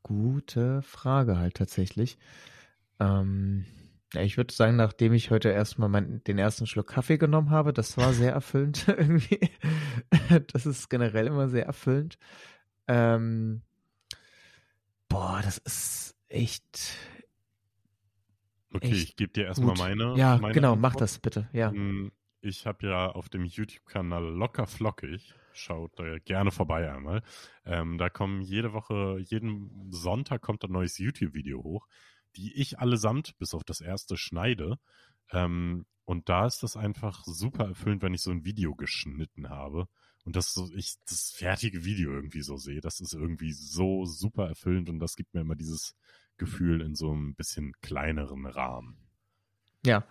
Gute 0.03 0.81
Frage 0.81 1.37
halt 1.37 1.55
tatsächlich. 1.55 2.17
Ähm, 2.99 3.65
ich 4.15 4.37
würde 4.37 4.53
sagen, 4.53 4.75
nachdem 4.75 5.13
ich 5.13 5.29
heute 5.29 5.49
erstmal 5.49 5.89
mein, 5.89 6.23
den 6.23 6.39
ersten 6.39 6.65
Schluck 6.65 6.87
Kaffee 6.87 7.17
genommen 7.17 7.51
habe, 7.51 7.73
das 7.73 7.95
war 7.97 8.13
sehr 8.13 8.31
erfüllend 8.31 8.85
irgendwie. 8.87 9.39
das 10.51 10.65
ist 10.65 10.89
generell 10.89 11.27
immer 11.27 11.47
sehr 11.47 11.65
erfüllend. 11.65 12.17
Ähm, 12.87 13.61
boah, 15.07 15.41
das 15.43 15.59
ist 15.59 16.15
echt, 16.27 16.95
Okay, 18.71 18.91
ich 18.91 19.15
gebe 19.15 19.31
dir 19.31 19.45
erstmal 19.45 19.75
meine. 19.75 20.15
Ja, 20.15 20.37
meine 20.37 20.53
genau, 20.53 20.73
Antwort. 20.73 20.93
mach 20.93 20.95
das 20.95 21.19
bitte, 21.19 21.49
ja. 21.53 21.71
Hm, 21.71 22.11
ich 22.41 22.65
habe 22.65 22.87
ja 22.87 23.11
auf 23.11 23.29
dem 23.29 23.45
YouTube-Kanal 23.45 24.23
Locker 24.23 24.67
Flockig, 24.67 25.33
schaut 25.53 25.91
da 25.97 26.19
gerne 26.19 26.51
vorbei 26.51 26.91
einmal. 26.91 27.23
Ähm, 27.65 27.97
da 27.97 28.09
kommen 28.09 28.41
jede 28.41 28.73
Woche, 28.73 29.17
jeden 29.19 29.91
Sonntag 29.91 30.41
kommt 30.41 30.63
ein 30.63 30.71
neues 30.71 30.97
YouTube-Video 30.97 31.63
hoch, 31.63 31.87
die 32.35 32.53
ich 32.55 32.79
allesamt, 32.79 33.37
bis 33.39 33.53
auf 33.53 33.63
das 33.63 33.81
erste, 33.81 34.17
schneide. 34.17 34.77
Ähm, 35.31 35.85
und 36.05 36.29
da 36.29 36.45
ist 36.45 36.63
das 36.63 36.77
einfach 36.77 37.23
super 37.25 37.65
erfüllend, 37.67 38.01
wenn 38.01 38.13
ich 38.13 38.21
so 38.21 38.31
ein 38.31 38.45
Video 38.45 38.75
geschnitten 38.75 39.49
habe 39.49 39.87
und 40.25 40.35
das 40.35 40.53
so 40.53 40.69
ich 40.75 40.95
das 41.07 41.31
fertige 41.31 41.85
Video 41.85 42.11
irgendwie 42.11 42.41
so 42.41 42.57
sehe. 42.57 42.81
Das 42.81 42.99
ist 42.99 43.13
irgendwie 43.13 43.51
so 43.51 44.05
super 44.05 44.47
erfüllend 44.47 44.89
und 44.89 44.99
das 44.99 45.15
gibt 45.15 45.33
mir 45.33 45.41
immer 45.41 45.55
dieses 45.55 45.95
Gefühl 46.39 46.81
in 46.81 46.95
so 46.95 47.11
einem 47.11 47.35
bisschen 47.35 47.73
kleineren 47.81 48.47
Rahmen. 48.47 48.97
Ja, 49.85 50.05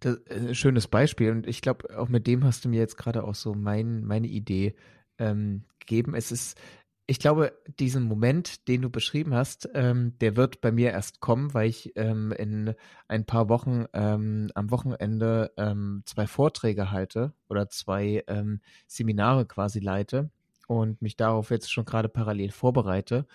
das, 0.00 0.18
äh, 0.26 0.54
schönes 0.54 0.86
Beispiel. 0.86 1.30
Und 1.30 1.46
ich 1.46 1.60
glaube, 1.60 1.98
auch 1.98 2.08
mit 2.08 2.26
dem 2.26 2.44
hast 2.44 2.64
du 2.64 2.68
mir 2.68 2.78
jetzt 2.78 2.96
gerade 2.96 3.24
auch 3.24 3.34
so 3.34 3.54
mein, 3.54 4.04
meine 4.04 4.28
Idee 4.28 4.76
ähm, 5.18 5.64
gegeben. 5.80 6.14
Es 6.14 6.32
ist, 6.32 6.58
ich 7.06 7.18
glaube, 7.18 7.52
diesen 7.78 8.04
Moment, 8.04 8.68
den 8.68 8.82
du 8.82 8.90
beschrieben 8.90 9.34
hast, 9.34 9.68
ähm, 9.74 10.16
der 10.20 10.36
wird 10.36 10.60
bei 10.60 10.72
mir 10.72 10.90
erst 10.90 11.20
kommen, 11.20 11.52
weil 11.54 11.68
ich 11.68 11.92
ähm, 11.96 12.32
in 12.32 12.74
ein 13.08 13.26
paar 13.26 13.48
Wochen 13.48 13.86
ähm, 13.92 14.50
am 14.54 14.70
Wochenende 14.70 15.52
ähm, 15.56 16.02
zwei 16.06 16.26
Vorträge 16.26 16.90
halte 16.90 17.32
oder 17.48 17.68
zwei 17.68 18.24
ähm, 18.28 18.60
Seminare 18.86 19.46
quasi 19.46 19.80
leite 19.80 20.30
und 20.68 21.02
mich 21.02 21.16
darauf 21.16 21.50
jetzt 21.50 21.70
schon 21.70 21.84
gerade 21.84 22.08
parallel 22.08 22.50
vorbereite. 22.50 23.26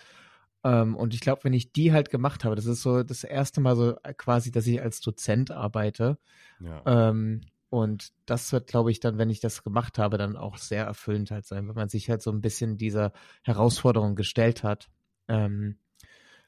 Ähm, 0.67 0.97
und 0.97 1.13
ich 1.13 1.21
glaube, 1.21 1.45
wenn 1.45 1.53
ich 1.53 1.71
die 1.71 1.93
halt 1.93 2.09
gemacht 2.09 2.43
habe, 2.43 2.55
das 2.57 2.65
ist 2.65 2.81
so 2.81 3.01
das 3.01 3.23
erste 3.23 3.61
Mal 3.61 3.77
so 3.77 3.95
äh, 4.03 4.13
quasi, 4.13 4.51
dass 4.51 4.67
ich 4.67 4.81
als 4.81 4.99
Dozent 4.99 5.49
arbeite. 5.49 6.17
Ja. 6.59 6.81
Ähm, 6.85 7.41
und 7.69 8.11
das 8.25 8.51
wird, 8.51 8.67
glaube 8.67 8.91
ich, 8.91 8.99
dann, 8.99 9.17
wenn 9.17 9.29
ich 9.29 9.39
das 9.39 9.63
gemacht 9.63 9.97
habe, 9.97 10.17
dann 10.17 10.35
auch 10.35 10.57
sehr 10.57 10.83
erfüllend 10.83 11.31
halt 11.31 11.45
sein, 11.45 11.69
wenn 11.69 11.75
man 11.75 11.87
sich 11.87 12.09
halt 12.09 12.21
so 12.21 12.31
ein 12.31 12.41
bisschen 12.41 12.77
dieser 12.77 13.13
Herausforderung 13.43 14.15
gestellt 14.15 14.63
hat. 14.63 14.89
Ähm, 15.29 15.77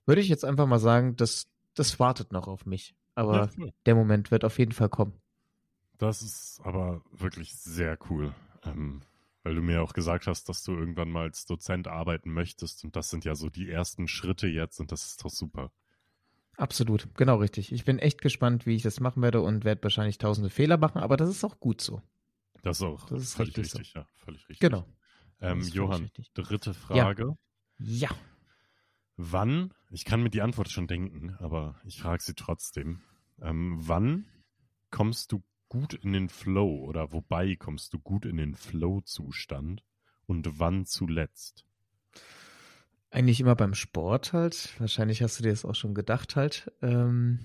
würde 0.05 0.19
ich 0.19 0.27
jetzt 0.27 0.43
einfach 0.43 0.67
mal 0.67 0.79
sagen, 0.79 1.15
das, 1.15 1.47
das 1.73 1.97
wartet 1.99 2.33
noch 2.33 2.47
auf 2.47 2.65
mich. 2.65 2.95
Aber 3.15 3.49
ja, 3.57 3.67
der 3.85 3.95
Moment 3.95 4.31
wird 4.31 4.43
auf 4.43 4.59
jeden 4.59 4.73
Fall 4.73 4.89
kommen. 4.89 5.13
Das 5.97 6.21
ist 6.21 6.59
aber 6.63 7.01
wirklich 7.11 7.55
sehr 7.55 7.97
cool. 8.09 8.33
Ähm, 8.65 9.01
weil 9.43 9.55
du 9.55 9.61
mir 9.61 9.81
auch 9.81 9.93
gesagt 9.93 10.27
hast, 10.27 10.49
dass 10.49 10.63
du 10.63 10.73
irgendwann 10.73 11.09
mal 11.09 11.23
als 11.23 11.45
Dozent 11.45 11.87
arbeiten 11.87 12.31
möchtest. 12.31 12.83
Und 12.83 12.95
das 12.95 13.09
sind 13.09 13.25
ja 13.25 13.35
so 13.35 13.49
die 13.49 13.69
ersten 13.69 14.07
Schritte 14.07 14.47
jetzt 14.47 14.79
und 14.79 14.91
das 14.91 15.05
ist 15.05 15.23
doch 15.23 15.29
super. 15.29 15.71
Absolut, 16.57 17.07
genau 17.15 17.37
richtig. 17.37 17.71
Ich 17.71 17.85
bin 17.85 17.99
echt 17.99 18.21
gespannt, 18.21 18.65
wie 18.65 18.75
ich 18.75 18.81
das 18.81 18.99
machen 18.99 19.23
werde 19.23 19.41
und 19.41 19.63
werde 19.63 19.83
wahrscheinlich 19.83 20.17
tausende 20.17 20.49
Fehler 20.49 20.77
machen, 20.77 20.99
aber 20.99 21.15
das 21.15 21.29
ist 21.29 21.45
auch 21.45 21.59
gut 21.59 21.79
so. 21.79 22.01
Das 22.63 22.77
ist 22.77 22.83
auch 22.83 23.07
das 23.07 23.21
ist 23.21 23.35
völlig 23.35 23.57
richtig, 23.57 23.91
so. 23.93 23.99
ja, 23.99 24.05
völlig 24.17 24.41
richtig. 24.49 24.59
Genau. 24.59 24.85
Ähm, 25.39 25.61
Johann, 25.61 26.01
richtig. 26.01 26.33
dritte 26.33 26.73
Frage. 26.73 27.37
Ja. 27.79 28.09
ja. 28.09 28.15
Wann, 29.15 29.73
ich 29.89 30.03
kann 30.03 30.21
mir 30.21 30.29
die 30.29 30.41
Antwort 30.41 30.69
schon 30.69 30.87
denken, 30.87 31.35
aber 31.39 31.79
ich 31.85 32.01
frage 32.01 32.21
sie 32.21 32.35
trotzdem. 32.35 33.01
Ähm, 33.41 33.77
wann 33.79 34.25
kommst 34.91 35.31
du 35.31 35.41
gut 35.69 35.93
in 35.93 36.13
den 36.13 36.29
Flow 36.29 36.83
oder 36.85 37.11
wobei 37.11 37.55
kommst 37.55 37.93
du 37.93 37.99
gut 37.99 38.25
in 38.25 38.37
den 38.37 38.55
Flow-Zustand 38.55 39.83
und 40.25 40.59
wann 40.59 40.85
zuletzt? 40.85 41.65
Eigentlich 43.11 43.39
immer 43.39 43.55
beim 43.55 43.73
Sport 43.73 44.33
halt. 44.33 44.79
Wahrscheinlich 44.79 45.21
hast 45.21 45.39
du 45.39 45.43
dir 45.43 45.49
das 45.49 45.65
auch 45.65 45.75
schon 45.75 45.95
gedacht 45.95 46.35
halt. 46.35 46.71
Ähm, 46.81 47.39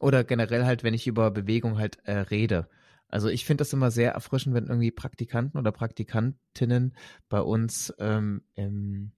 oder 0.00 0.24
generell 0.24 0.64
halt, 0.64 0.82
wenn 0.82 0.94
ich 0.94 1.06
über 1.06 1.30
Bewegung 1.30 1.78
halt 1.78 1.98
äh, 2.04 2.18
rede. 2.18 2.68
Also 3.08 3.28
ich 3.28 3.44
finde 3.44 3.62
das 3.62 3.72
immer 3.72 3.90
sehr 3.90 4.12
erfrischend, 4.12 4.54
wenn 4.54 4.66
irgendwie 4.66 4.90
Praktikanten 4.90 5.58
oder 5.58 5.72
Praktikantinnen 5.72 6.94
bei 7.28 7.40
uns 7.40 7.92
ähm, 7.98 8.42
im, 8.54 9.12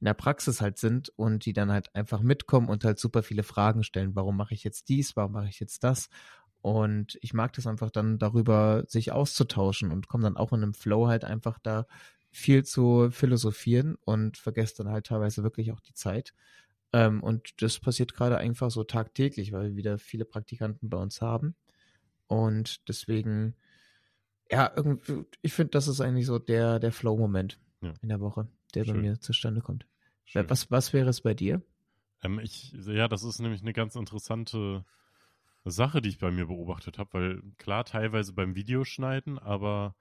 in 0.00 0.04
der 0.04 0.14
Praxis 0.14 0.60
halt 0.60 0.78
sind 0.78 1.10
und 1.10 1.46
die 1.46 1.52
dann 1.52 1.70
halt 1.70 1.94
einfach 1.94 2.22
mitkommen 2.22 2.68
und 2.68 2.84
halt 2.84 2.98
super 2.98 3.22
viele 3.22 3.44
Fragen 3.44 3.84
stellen. 3.84 4.16
Warum 4.16 4.36
mache 4.36 4.54
ich 4.54 4.64
jetzt 4.64 4.88
dies? 4.88 5.16
Warum 5.16 5.32
mache 5.32 5.48
ich 5.48 5.60
jetzt 5.60 5.84
das? 5.84 6.08
Und 6.66 7.16
ich 7.22 7.32
mag 7.32 7.52
das 7.52 7.68
einfach 7.68 7.92
dann 7.92 8.18
darüber, 8.18 8.82
sich 8.88 9.12
auszutauschen 9.12 9.92
und 9.92 10.08
komme 10.08 10.24
dann 10.24 10.36
auch 10.36 10.52
in 10.52 10.64
einem 10.64 10.74
Flow 10.74 11.06
halt 11.06 11.24
einfach 11.24 11.60
da 11.60 11.86
viel 12.32 12.64
zu 12.64 13.08
philosophieren 13.12 13.94
und 14.04 14.36
vergesse 14.36 14.78
dann 14.78 14.88
halt 14.88 15.06
teilweise 15.06 15.44
wirklich 15.44 15.70
auch 15.70 15.78
die 15.78 15.94
Zeit. 15.94 16.34
Ähm, 16.92 17.22
und 17.22 17.62
das 17.62 17.78
passiert 17.78 18.14
gerade 18.14 18.38
einfach 18.38 18.72
so 18.72 18.82
tagtäglich, 18.82 19.52
weil 19.52 19.68
wir 19.68 19.76
wieder 19.76 19.96
viele 19.96 20.24
Praktikanten 20.24 20.90
bei 20.90 20.96
uns 20.96 21.22
haben. 21.22 21.54
Und 22.26 22.88
deswegen, 22.88 23.54
ja, 24.50 24.72
irgendwie, 24.74 25.24
ich 25.42 25.52
finde, 25.52 25.70
das 25.70 25.86
ist 25.86 26.00
eigentlich 26.00 26.26
so 26.26 26.40
der, 26.40 26.80
der 26.80 26.90
Flow-Moment 26.90 27.60
ja. 27.80 27.94
in 28.02 28.08
der 28.08 28.18
Woche, 28.18 28.48
der 28.74 28.84
Schön. 28.84 28.94
bei 28.94 29.00
mir 29.02 29.20
zustande 29.20 29.60
kommt. 29.60 29.86
Schön. 30.24 30.50
Was, 30.50 30.68
was 30.72 30.92
wäre 30.92 31.10
es 31.10 31.20
bei 31.20 31.34
dir? 31.34 31.62
Ähm, 32.24 32.40
ich, 32.40 32.72
ja, 32.72 33.06
das 33.06 33.22
ist 33.22 33.38
nämlich 33.38 33.62
eine 33.62 33.72
ganz 33.72 33.94
interessante 33.94 34.84
Sache, 35.70 36.00
die 36.00 36.08
ich 36.08 36.18
bei 36.18 36.30
mir 36.30 36.46
beobachtet 36.46 36.98
habe, 36.98 37.12
weil 37.12 37.42
klar, 37.58 37.84
teilweise 37.84 38.32
beim 38.32 38.54
Videoschneiden, 38.54 39.38
aber 39.38 39.94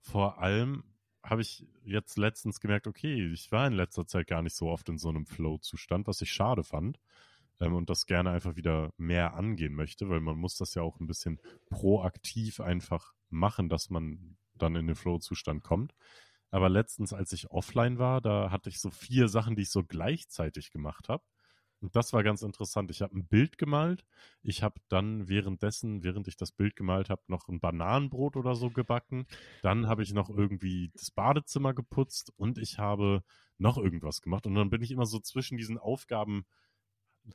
vor 0.00 0.40
allem 0.40 0.84
habe 1.22 1.42
ich 1.42 1.66
jetzt 1.84 2.18
letztens 2.18 2.60
gemerkt, 2.60 2.86
okay, 2.86 3.32
ich 3.32 3.52
war 3.52 3.66
in 3.66 3.74
letzter 3.74 4.06
Zeit 4.06 4.26
gar 4.26 4.42
nicht 4.42 4.56
so 4.56 4.68
oft 4.68 4.88
in 4.88 4.98
so 4.98 5.08
einem 5.08 5.26
Flow-Zustand, 5.26 6.06
was 6.06 6.20
ich 6.20 6.32
schade 6.32 6.64
fand 6.64 6.98
ähm, 7.60 7.74
und 7.74 7.90
das 7.90 8.06
gerne 8.06 8.30
einfach 8.30 8.56
wieder 8.56 8.92
mehr 8.96 9.34
angehen 9.34 9.74
möchte, 9.74 10.08
weil 10.08 10.20
man 10.20 10.36
muss 10.36 10.56
das 10.56 10.74
ja 10.74 10.82
auch 10.82 10.98
ein 11.00 11.06
bisschen 11.06 11.40
proaktiv 11.70 12.60
einfach 12.60 13.14
machen, 13.30 13.68
dass 13.68 13.90
man 13.90 14.36
dann 14.54 14.76
in 14.76 14.86
den 14.86 14.96
Flow-Zustand 14.96 15.62
kommt. 15.62 15.94
Aber 16.50 16.68
letztens, 16.68 17.12
als 17.12 17.32
ich 17.32 17.50
offline 17.50 17.98
war, 17.98 18.20
da 18.20 18.50
hatte 18.50 18.68
ich 18.68 18.80
so 18.80 18.90
vier 18.90 19.28
Sachen, 19.28 19.56
die 19.56 19.62
ich 19.62 19.70
so 19.70 19.84
gleichzeitig 19.84 20.70
gemacht 20.70 21.08
habe. 21.08 21.24
Und 21.82 21.96
das 21.96 22.12
war 22.12 22.22
ganz 22.22 22.42
interessant. 22.42 22.90
Ich 22.90 23.02
habe 23.02 23.16
ein 23.16 23.26
Bild 23.26 23.58
gemalt. 23.58 24.04
Ich 24.42 24.62
habe 24.62 24.80
dann 24.88 25.28
währenddessen, 25.28 26.04
während 26.04 26.28
ich 26.28 26.36
das 26.36 26.52
Bild 26.52 26.76
gemalt 26.76 27.10
habe, 27.10 27.22
noch 27.26 27.48
ein 27.48 27.60
Bananenbrot 27.60 28.36
oder 28.36 28.54
so 28.54 28.70
gebacken. 28.70 29.26
Dann 29.62 29.88
habe 29.88 30.02
ich 30.02 30.14
noch 30.14 30.30
irgendwie 30.30 30.90
das 30.94 31.10
Badezimmer 31.10 31.74
geputzt 31.74 32.32
und 32.36 32.58
ich 32.58 32.78
habe 32.78 33.22
noch 33.58 33.78
irgendwas 33.78 34.22
gemacht. 34.22 34.46
Und 34.46 34.54
dann 34.54 34.70
bin 34.70 34.82
ich 34.82 34.92
immer 34.92 35.06
so 35.06 35.18
zwischen 35.18 35.58
diesen 35.58 35.76
Aufgaben 35.76 36.44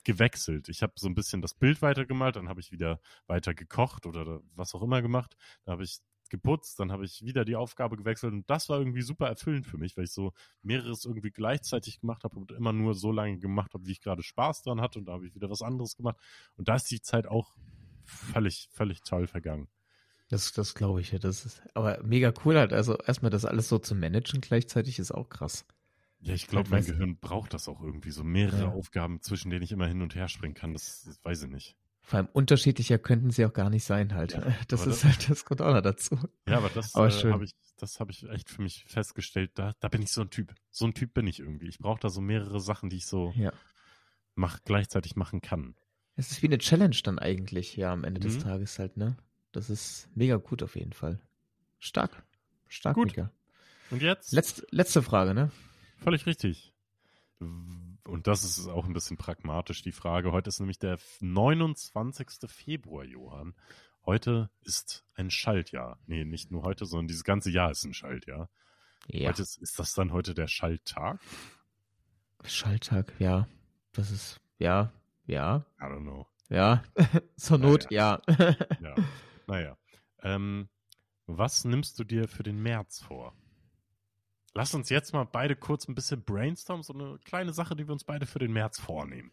gewechselt. 0.03 0.69
Ich 0.69 0.81
habe 0.81 0.93
so 0.95 1.07
ein 1.07 1.15
bisschen 1.15 1.41
das 1.41 1.53
Bild 1.53 1.81
weitergemalt, 1.81 2.35
dann 2.35 2.49
habe 2.49 2.59
ich 2.59 2.71
wieder 2.71 2.99
weiter 3.27 3.53
gekocht 3.53 4.05
oder 4.05 4.41
was 4.55 4.73
auch 4.75 4.81
immer 4.81 5.01
gemacht. 5.01 5.35
Da 5.63 5.73
habe 5.73 5.83
ich 5.83 5.99
geputzt, 6.29 6.79
dann 6.79 6.91
habe 6.91 7.05
ich 7.05 7.23
wieder 7.23 7.45
die 7.45 7.55
Aufgabe 7.55 7.97
gewechselt 7.97 8.33
und 8.33 8.49
das 8.49 8.69
war 8.69 8.79
irgendwie 8.79 9.01
super 9.01 9.27
erfüllend 9.27 9.65
für 9.65 9.77
mich, 9.77 9.97
weil 9.97 10.05
ich 10.05 10.11
so 10.11 10.33
mehreres 10.61 11.05
irgendwie 11.05 11.31
gleichzeitig 11.31 11.99
gemacht 11.99 12.23
habe 12.23 12.37
und 12.37 12.51
immer 12.51 12.73
nur 12.73 12.93
so 12.93 13.11
lange 13.11 13.39
gemacht 13.39 13.73
habe, 13.73 13.85
wie 13.85 13.91
ich 13.91 14.01
gerade 14.01 14.23
Spaß 14.23 14.63
dran 14.63 14.81
hatte 14.81 14.99
und 14.99 15.05
da 15.05 15.13
habe 15.13 15.27
ich 15.27 15.35
wieder 15.35 15.49
was 15.49 15.61
anderes 15.61 15.95
gemacht 15.95 16.17
und 16.55 16.67
da 16.67 16.75
ist 16.75 16.89
die 16.91 17.01
Zeit 17.01 17.27
auch 17.27 17.55
völlig, 18.05 18.69
völlig 18.71 19.01
toll 19.01 19.27
vergangen. 19.27 19.67
Das, 20.29 20.51
das 20.51 20.75
glaube 20.75 21.01
ich 21.01 21.11
ja. 21.11 21.19
Das 21.19 21.45
ist 21.45 21.61
aber 21.73 22.01
mega 22.03 22.33
cool 22.43 22.57
halt. 22.57 22.73
Also 22.73 22.97
erstmal 22.97 23.31
das 23.31 23.45
alles 23.45 23.69
so 23.69 23.79
zu 23.79 23.95
managen 23.95 24.41
gleichzeitig 24.41 24.99
ist 24.99 25.11
auch 25.11 25.29
krass. 25.29 25.65
Ja, 26.19 26.33
ich 26.33 26.47
glaube, 26.47 26.69
mein 26.69 26.85
Gehirn 26.85 27.17
braucht 27.17 27.53
das 27.53 27.67
auch 27.67 27.81
irgendwie. 27.81 28.11
So 28.11 28.23
mehrere 28.23 28.63
ja. 28.63 28.71
Aufgaben, 28.71 29.21
zwischen 29.21 29.49
denen 29.49 29.63
ich 29.63 29.71
immer 29.71 29.87
hin 29.87 30.01
und 30.01 30.15
her 30.15 30.27
springen 30.27 30.55
kann. 30.55 30.73
Das, 30.73 31.03
das 31.05 31.23
weiß 31.23 31.43
ich 31.43 31.49
nicht. 31.49 31.77
Vor 32.07 32.19
allem 32.19 32.29
unterschiedlicher 32.31 32.97
könnten 32.97 33.31
sie 33.31 33.45
auch 33.45 33.51
gar 33.51 33.69
nicht 33.69 33.83
sein 33.83 34.13
halt. 34.13 34.31
Ja, 34.31 34.39
das 34.69 34.87
ist 34.87 35.03
das, 35.03 35.03
halt, 35.03 35.29
das 35.29 35.43
kommt 35.43 35.61
auch 35.61 35.73
noch 35.73 35.81
dazu. 35.81 36.17
Ja, 36.47 36.59
aber 36.59 36.69
das 36.69 36.95
äh, 36.95 37.29
habe 37.29 37.43
ich, 37.43 37.51
das 37.75 37.99
habe 37.99 38.11
ich 38.11 38.23
echt 38.29 38.49
für 38.49 38.61
mich 38.61 38.85
festgestellt. 38.87 39.51
Da, 39.55 39.73
da 39.81 39.89
bin 39.89 40.01
ich 40.01 40.13
so 40.13 40.21
ein 40.21 40.29
Typ. 40.29 40.55
So 40.71 40.85
ein 40.85 40.93
Typ 40.93 41.13
bin 41.13 41.27
ich 41.27 41.41
irgendwie. 41.41 41.67
Ich 41.67 41.79
brauche 41.79 41.99
da 41.99 42.07
so 42.07 42.21
mehrere 42.21 42.61
Sachen, 42.61 42.89
die 42.89 42.95
ich 42.95 43.07
so 43.07 43.33
ja. 43.35 43.51
mach, 44.35 44.63
gleichzeitig 44.63 45.17
machen 45.17 45.41
kann. 45.41 45.75
Es 46.15 46.31
ist 46.31 46.41
wie 46.41 46.47
eine 46.47 46.59
Challenge 46.59 46.95
dann 47.03 47.19
eigentlich, 47.19 47.75
ja, 47.75 47.91
am 47.91 48.05
Ende 48.05 48.21
mhm. 48.21 48.23
des 48.23 48.39
Tages 48.39 48.79
halt, 48.79 48.95
ne? 48.95 49.17
Das 49.51 49.69
ist 49.69 50.07
mega 50.15 50.37
gut 50.37 50.63
auf 50.63 50.77
jeden 50.77 50.93
Fall. 50.93 51.19
Stark. 51.77 52.23
Stark, 52.69 52.95
gut. 52.95 53.07
Mega. 53.07 53.33
Und 53.91 54.01
jetzt? 54.01 54.31
Letz, 54.31 54.65
letzte 54.71 55.01
Frage, 55.01 55.33
ne? 55.33 55.51
Völlig 55.97 56.25
richtig 56.25 56.73
und 58.07 58.27
das 58.27 58.43
ist 58.43 58.67
auch 58.67 58.85
ein 58.85 58.93
bisschen 58.93 59.17
pragmatisch, 59.17 59.81
die 59.81 59.91
Frage. 59.91 60.31
Heute 60.31 60.49
ist 60.49 60.59
nämlich 60.59 60.79
der 60.79 60.97
29. 61.19 62.49
Februar, 62.49 63.03
Johann. 63.03 63.53
Heute 64.05 64.49
ist 64.61 65.05
ein 65.15 65.29
Schaltjahr. 65.29 65.99
Nee, 66.07 66.23
nicht 66.23 66.49
nur 66.49 66.63
heute, 66.63 66.85
sondern 66.85 67.07
dieses 67.07 67.23
ganze 67.23 67.51
Jahr 67.51 67.71
ist 67.71 67.83
ein 67.83 67.93
Schaltjahr. 67.93 68.49
Ja. 69.07 69.29
Heute 69.29 69.41
ist, 69.41 69.57
ist 69.57 69.77
das 69.79 69.93
dann 69.93 70.13
heute 70.13 70.33
der 70.33 70.47
Schalttag? 70.47 71.19
Schalttag, 72.45 73.13
ja. 73.19 73.47
Das 73.91 74.11
ist, 74.11 74.39
ja, 74.57 74.91
ja. 75.25 75.65
I 75.79 75.83
don't 75.83 76.01
know. 76.01 76.27
Ja, 76.49 76.83
zur 77.35 77.57
Not, 77.57 77.87
naja. 77.91 78.21
ja. 78.27 78.55
ja. 78.79 78.95
Naja. 79.47 79.77
Ähm, 80.23 80.69
was 81.25 81.65
nimmst 81.65 81.99
du 81.99 82.05
dir 82.05 82.27
für 82.27 82.43
den 82.43 82.61
März 82.61 83.01
vor? 83.01 83.33
Lass 84.57 84.73
uns 84.73 84.89
jetzt 84.89 85.13
mal 85.13 85.23
beide 85.23 85.55
kurz 85.55 85.87
ein 85.87 85.93
bisschen 85.93 86.23
brainstormen, 86.23 86.81
so 86.81 86.91
eine 86.91 87.19
kleine 87.19 87.53
Sache, 87.53 87.75
die 87.75 87.87
wir 87.87 87.93
uns 87.93 88.03
beide 88.03 88.25
für 88.25 88.39
den 88.39 88.53
März 88.53 88.79
vornehmen. 88.79 89.31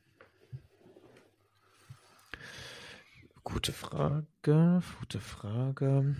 Gute 3.43 3.73
Frage, 3.73 4.83
gute 5.01 5.21
Frage. 5.21 6.15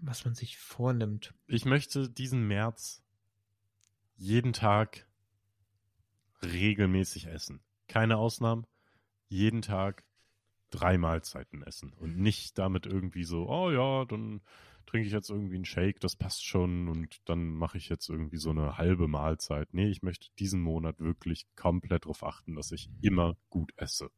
Was 0.00 0.24
man 0.24 0.34
sich 0.34 0.56
vornimmt. 0.56 1.34
Ich 1.48 1.66
möchte 1.66 2.08
diesen 2.08 2.48
März 2.48 3.02
jeden 4.16 4.54
Tag 4.54 5.06
regelmäßig 6.42 7.26
essen. 7.26 7.60
Keine 7.88 8.16
Ausnahmen. 8.16 8.66
Jeden 9.28 9.60
Tag 9.60 10.02
drei 10.70 10.96
Mahlzeiten 10.96 11.62
essen 11.62 11.92
und 11.92 12.16
nicht 12.16 12.56
damit 12.56 12.86
irgendwie 12.86 13.24
so, 13.24 13.50
oh 13.50 13.70
ja, 13.70 14.06
dann 14.06 14.40
trinke 14.90 15.06
ich 15.06 15.12
jetzt 15.12 15.30
irgendwie 15.30 15.54
einen 15.54 15.64
Shake, 15.64 16.00
das 16.00 16.16
passt 16.16 16.44
schon 16.44 16.88
und 16.88 17.16
dann 17.28 17.54
mache 17.54 17.78
ich 17.78 17.88
jetzt 17.88 18.08
irgendwie 18.08 18.38
so 18.38 18.50
eine 18.50 18.76
halbe 18.76 19.06
Mahlzeit. 19.06 19.68
Nee, 19.72 19.88
ich 19.88 20.02
möchte 20.02 20.28
diesen 20.40 20.60
Monat 20.60 20.98
wirklich 20.98 21.46
komplett 21.54 22.04
darauf 22.04 22.24
achten, 22.24 22.56
dass 22.56 22.72
ich 22.72 22.90
immer 23.00 23.36
gut 23.50 23.72
esse. 23.76 24.10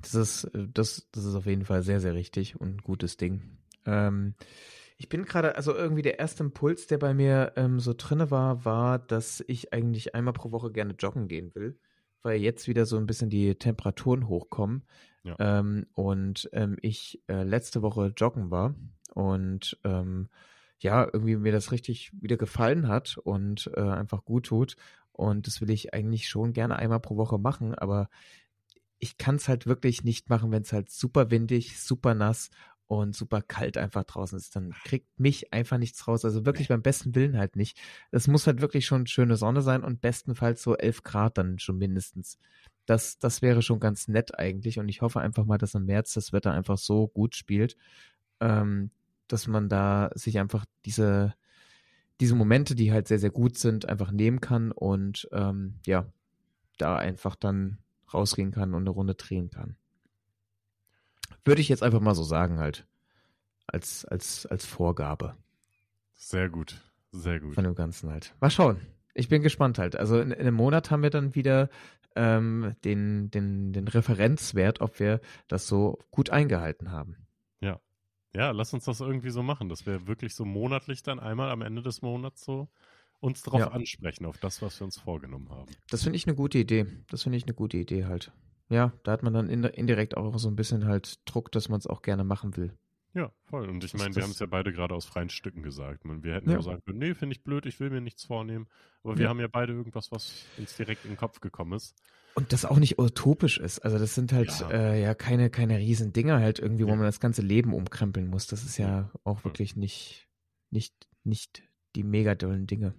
Das 0.00 0.14
ist, 0.14 0.44
äh, 0.44 0.68
das, 0.72 1.08
das 1.10 1.24
ist 1.24 1.34
auf 1.34 1.46
jeden 1.46 1.64
Fall 1.64 1.82
sehr, 1.82 1.98
sehr 1.98 2.14
richtig 2.14 2.60
und 2.60 2.76
ein 2.76 2.82
gutes 2.82 3.16
Ding. 3.16 3.58
Ähm, 3.84 4.34
ich 4.96 5.08
bin 5.08 5.24
gerade, 5.24 5.56
also 5.56 5.74
irgendwie 5.74 6.02
der 6.02 6.20
erste 6.20 6.44
Impuls, 6.44 6.86
der 6.86 6.98
bei 6.98 7.12
mir 7.12 7.52
ähm, 7.56 7.80
so 7.80 7.94
drinne 7.96 8.30
war, 8.30 8.64
war, 8.64 9.00
dass 9.00 9.42
ich 9.48 9.72
eigentlich 9.72 10.14
einmal 10.14 10.34
pro 10.34 10.52
Woche 10.52 10.70
gerne 10.70 10.94
joggen 10.96 11.26
gehen 11.26 11.52
will, 11.56 11.80
weil 12.22 12.40
jetzt 12.40 12.68
wieder 12.68 12.86
so 12.86 12.96
ein 12.96 13.06
bisschen 13.06 13.28
die 13.28 13.56
Temperaturen 13.56 14.28
hochkommen. 14.28 14.84
Ja. 15.24 15.34
Ähm, 15.40 15.86
und 15.94 16.48
ähm, 16.52 16.76
ich 16.80 17.20
äh, 17.26 17.42
letzte 17.42 17.82
Woche 17.82 18.12
joggen 18.16 18.52
war 18.52 18.76
und 19.18 19.76
ähm, 19.82 20.28
ja, 20.78 21.04
irgendwie 21.12 21.34
mir 21.34 21.50
das 21.50 21.72
richtig 21.72 22.12
wieder 22.20 22.36
gefallen 22.36 22.86
hat 22.86 23.18
und 23.18 23.68
äh, 23.74 23.80
einfach 23.80 24.24
gut 24.24 24.46
tut. 24.46 24.76
Und 25.10 25.48
das 25.48 25.60
will 25.60 25.70
ich 25.70 25.92
eigentlich 25.92 26.28
schon 26.28 26.52
gerne 26.52 26.76
einmal 26.76 27.00
pro 27.00 27.16
Woche 27.16 27.36
machen, 27.38 27.74
aber 27.74 28.08
ich 29.00 29.18
kann 29.18 29.34
es 29.34 29.48
halt 29.48 29.66
wirklich 29.66 30.04
nicht 30.04 30.30
machen, 30.30 30.52
wenn 30.52 30.62
es 30.62 30.72
halt 30.72 30.88
super 30.90 31.32
windig, 31.32 31.80
super 31.80 32.14
nass 32.14 32.50
und 32.86 33.16
super 33.16 33.42
kalt 33.42 33.76
einfach 33.76 34.04
draußen 34.04 34.38
ist. 34.38 34.54
Dann 34.54 34.72
kriegt 34.84 35.18
mich 35.18 35.52
einfach 35.52 35.78
nichts 35.78 36.06
raus. 36.06 36.24
Also 36.24 36.46
wirklich 36.46 36.68
beim 36.68 36.82
besten 36.82 37.16
Willen 37.16 37.36
halt 37.36 37.56
nicht. 37.56 37.76
Es 38.12 38.28
muss 38.28 38.46
halt 38.46 38.60
wirklich 38.60 38.86
schon 38.86 39.08
schöne 39.08 39.36
Sonne 39.36 39.62
sein 39.62 39.82
und 39.82 40.00
bestenfalls 40.00 40.62
so 40.62 40.76
11 40.76 41.02
Grad 41.02 41.38
dann 41.38 41.58
schon 41.58 41.78
mindestens. 41.78 42.38
Das, 42.86 43.18
das 43.18 43.42
wäre 43.42 43.62
schon 43.62 43.80
ganz 43.80 44.06
nett 44.06 44.38
eigentlich 44.38 44.78
und 44.78 44.88
ich 44.88 45.02
hoffe 45.02 45.20
einfach 45.20 45.44
mal, 45.44 45.58
dass 45.58 45.74
im 45.74 45.86
März 45.86 46.14
das 46.14 46.32
Wetter 46.32 46.52
einfach 46.52 46.78
so 46.78 47.08
gut 47.08 47.34
spielt, 47.34 47.76
ähm, 48.40 48.92
dass 49.28 49.46
man 49.46 49.68
da 49.68 50.10
sich 50.14 50.38
einfach 50.38 50.64
diese, 50.84 51.34
diese 52.20 52.34
Momente, 52.34 52.74
die 52.74 52.92
halt 52.92 53.08
sehr, 53.08 53.18
sehr 53.18 53.30
gut 53.30 53.58
sind, 53.58 53.88
einfach 53.88 54.10
nehmen 54.10 54.40
kann 54.40 54.72
und 54.72 55.28
ähm, 55.32 55.76
ja, 55.86 56.06
da 56.78 56.96
einfach 56.96 57.36
dann 57.36 57.78
rausgehen 58.12 58.52
kann 58.52 58.74
und 58.74 58.82
eine 58.82 58.90
Runde 58.90 59.14
drehen 59.14 59.50
kann. 59.50 59.76
Würde 61.44 61.60
ich 61.60 61.68
jetzt 61.68 61.82
einfach 61.82 62.00
mal 62.00 62.14
so 62.14 62.24
sagen, 62.24 62.58
halt. 62.58 62.86
Als, 63.66 64.04
als, 64.06 64.46
als 64.46 64.64
Vorgabe. 64.64 65.36
Sehr 66.14 66.48
gut. 66.48 66.80
Sehr 67.12 67.38
gut. 67.40 67.54
Von 67.54 67.64
dem 67.64 67.74
Ganzen 67.74 68.10
halt. 68.10 68.34
Mal 68.40 68.50
schauen. 68.50 68.80
Ich 69.14 69.28
bin 69.28 69.42
gespannt 69.42 69.78
halt. 69.78 69.96
Also 69.96 70.20
in, 70.20 70.30
in 70.30 70.40
einem 70.40 70.54
Monat 70.54 70.90
haben 70.90 71.02
wir 71.02 71.10
dann 71.10 71.34
wieder 71.34 71.68
ähm, 72.16 72.74
den, 72.84 73.30
den, 73.30 73.72
den 73.72 73.88
Referenzwert, 73.88 74.80
ob 74.80 75.00
wir 75.00 75.20
das 75.48 75.66
so 75.66 75.98
gut 76.10 76.30
eingehalten 76.30 76.90
haben. 76.90 77.16
Ja. 78.38 78.46
Ja, 78.46 78.50
lass 78.52 78.72
uns 78.72 78.84
das 78.84 79.00
irgendwie 79.00 79.30
so 79.30 79.42
machen, 79.42 79.68
dass 79.68 79.84
wir 79.84 80.06
wirklich 80.06 80.34
so 80.34 80.44
monatlich 80.44 81.02
dann 81.02 81.18
einmal 81.18 81.50
am 81.50 81.60
Ende 81.60 81.82
des 81.82 82.02
Monats 82.02 82.44
so 82.44 82.68
uns 83.20 83.42
darauf 83.42 83.60
ja. 83.60 83.68
ansprechen, 83.68 84.26
auf 84.26 84.38
das, 84.38 84.62
was 84.62 84.80
wir 84.80 84.84
uns 84.84 84.96
vorgenommen 84.96 85.48
haben. 85.50 85.70
Das 85.90 86.04
finde 86.04 86.16
ich 86.16 86.26
eine 86.26 86.36
gute 86.36 86.58
Idee. 86.58 86.86
Das 87.10 87.24
finde 87.24 87.36
ich 87.36 87.44
eine 87.44 87.54
gute 87.54 87.76
Idee 87.76 88.06
halt. 88.06 88.32
Ja, 88.68 88.92
da 89.02 89.12
hat 89.12 89.22
man 89.22 89.32
dann 89.32 89.48
indirekt 89.48 90.16
auch 90.16 90.38
so 90.38 90.48
ein 90.48 90.56
bisschen 90.56 90.86
halt 90.86 91.18
Druck, 91.28 91.50
dass 91.50 91.68
man 91.68 91.78
es 91.80 91.86
auch 91.86 92.00
gerne 92.00 92.22
machen 92.22 92.56
will. 92.56 92.74
Ja, 93.14 93.32
voll. 93.42 93.68
Und 93.68 93.82
ich 93.82 93.94
meine, 93.94 94.14
wir 94.14 94.22
haben 94.22 94.30
es 94.30 94.38
ja 94.38 94.46
beide 94.46 94.72
gerade 94.72 94.94
aus 94.94 95.06
freien 95.06 95.30
Stücken 95.30 95.62
gesagt. 95.62 96.02
Wir 96.04 96.34
hätten 96.34 96.50
ja, 96.50 96.62
sagen 96.62 96.80
können, 96.84 96.98
nee, 96.98 97.14
finde 97.14 97.34
ich 97.34 97.42
blöd, 97.42 97.66
ich 97.66 97.80
will 97.80 97.90
mir 97.90 98.00
nichts 98.00 98.24
vornehmen. 98.24 98.68
Aber 99.02 99.14
ja. 99.14 99.18
wir 99.18 99.28
haben 99.30 99.40
ja 99.40 99.48
beide 99.48 99.72
irgendwas, 99.72 100.12
was 100.12 100.44
uns 100.58 100.76
direkt 100.76 101.04
in 101.04 101.12
den 101.12 101.16
Kopf 101.16 101.40
gekommen 101.40 101.72
ist. 101.72 101.96
Und 102.38 102.52
das 102.52 102.64
auch 102.64 102.78
nicht 102.78 103.00
utopisch 103.00 103.58
ist. 103.58 103.80
Also 103.80 103.98
das 103.98 104.14
sind 104.14 104.32
halt 104.32 104.48
ja, 104.60 104.70
äh, 104.70 105.02
ja 105.02 105.14
keine, 105.14 105.50
keine 105.50 105.76
riesen 105.78 106.12
Dinger 106.12 106.38
halt 106.38 106.60
irgendwie, 106.60 106.86
wo 106.86 106.90
man 106.90 107.00
das 107.00 107.18
ganze 107.18 107.42
Leben 107.42 107.74
umkrempeln 107.74 108.28
muss. 108.28 108.46
Das 108.46 108.62
ist 108.62 108.78
ja 108.78 109.10
auch 109.24 109.44
wirklich 109.44 109.74
nicht, 109.74 110.28
nicht, 110.70 111.08
nicht 111.24 111.64
die 111.96 112.04
mega 112.04 112.36
dollen 112.36 112.68
Dinge. 112.68 112.94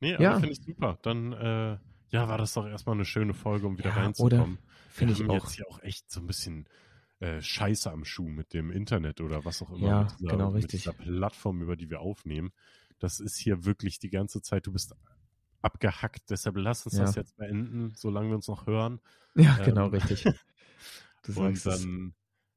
Nee, 0.00 0.16
aber 0.16 0.22
ja. 0.22 0.34
finde 0.34 0.50
ich 0.50 0.60
super. 0.60 0.98
Dann, 1.00 1.32
äh, 1.32 1.78
ja, 2.10 2.28
war 2.28 2.36
das 2.36 2.52
doch 2.52 2.66
erstmal 2.66 2.94
eine 2.94 3.06
schöne 3.06 3.32
Folge, 3.32 3.66
um 3.66 3.78
wieder 3.78 3.88
ja, 3.88 3.96
reinzukommen. 3.96 4.58
Finde 4.90 5.14
ich 5.14 5.20
haben 5.20 5.30
auch. 5.30 5.34
jetzt 5.42 5.52
hier 5.54 5.66
auch 5.70 5.82
echt 5.82 6.10
so 6.10 6.20
ein 6.20 6.26
bisschen 6.26 6.68
äh, 7.20 7.40
Scheiße 7.40 7.90
am 7.90 8.04
Schuh 8.04 8.28
mit 8.28 8.52
dem 8.52 8.70
Internet 8.70 9.22
oder 9.22 9.46
was 9.46 9.62
auch 9.62 9.70
immer. 9.70 9.88
Ja, 9.88 10.08
dieser, 10.18 10.30
genau, 10.30 10.48
richtig. 10.50 10.62
Mit 10.62 10.72
dieser 10.72 10.92
Plattform, 10.92 11.62
über 11.62 11.76
die 11.76 11.88
wir 11.88 12.00
aufnehmen. 12.00 12.52
Das 12.98 13.18
ist 13.18 13.38
hier 13.38 13.64
wirklich 13.64 13.98
die 13.98 14.10
ganze 14.10 14.42
Zeit, 14.42 14.66
du 14.66 14.72
bist 14.72 14.94
abgehackt, 15.62 16.30
deshalb 16.30 16.56
lass 16.56 16.86
uns 16.86 16.96
ja. 16.96 17.04
das 17.04 17.14
jetzt 17.14 17.36
beenden, 17.36 17.92
solange 17.94 18.28
wir 18.28 18.36
uns 18.36 18.48
noch 18.48 18.66
hören. 18.66 19.00
Ja, 19.34 19.58
ähm, 19.58 19.64
genau, 19.64 19.86
richtig. 19.88 20.26
und 21.36 21.66
dann 21.66 22.14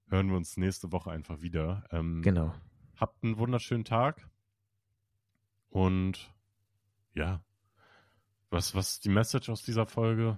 hören 0.10 0.30
wir 0.30 0.38
uns 0.38 0.58
nächste 0.58 0.92
Woche 0.92 1.12
einfach 1.12 1.42
wieder. 1.42 1.86
Ähm, 1.92 2.22
genau. 2.22 2.54
Habt 2.98 3.24
einen 3.24 3.38
wunderschönen 3.38 3.86
Tag 3.86 4.28
und 5.70 6.32
ja, 7.16 7.44
was, 8.50 8.76
was 8.76 8.92
ist 8.92 9.06
die 9.06 9.10
Message 9.10 9.50
aus 9.50 9.64
dieser 9.64 9.88
Folge? 9.88 10.38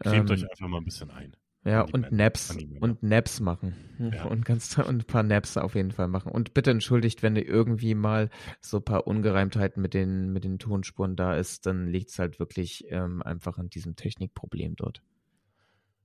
Cremt 0.00 0.28
ähm, 0.28 0.34
euch 0.34 0.50
einfach 0.50 0.66
mal 0.66 0.78
ein 0.78 0.84
bisschen 0.84 1.10
ein. 1.10 1.36
Ja, 1.64 1.80
und 1.80 2.12
Naps 2.12 2.54
und 2.80 3.02
Naps 3.02 3.40
machen. 3.40 3.74
Ja. 3.98 4.24
Und 4.28 4.44
ganz 4.44 4.76
und 4.76 4.88
ein 4.88 5.04
paar 5.04 5.22
Naps 5.22 5.56
auf 5.56 5.74
jeden 5.76 5.92
Fall 5.92 6.08
machen. 6.08 6.30
Und 6.30 6.52
bitte 6.52 6.70
entschuldigt, 6.70 7.22
wenn 7.22 7.36
irgendwie 7.36 7.94
mal 7.94 8.28
so 8.60 8.78
ein 8.78 8.84
paar 8.84 9.06
Ungereimtheiten 9.06 9.80
mit 9.80 9.94
den, 9.94 10.32
mit 10.32 10.44
den 10.44 10.58
Tonspuren 10.58 11.16
da 11.16 11.36
ist, 11.36 11.64
dann 11.66 11.86
liegt 11.86 12.10
es 12.10 12.18
halt 12.18 12.38
wirklich 12.38 12.84
ähm, 12.88 13.22
einfach 13.22 13.56
an 13.56 13.70
diesem 13.70 13.96
Technikproblem 13.96 14.76
dort. 14.76 15.02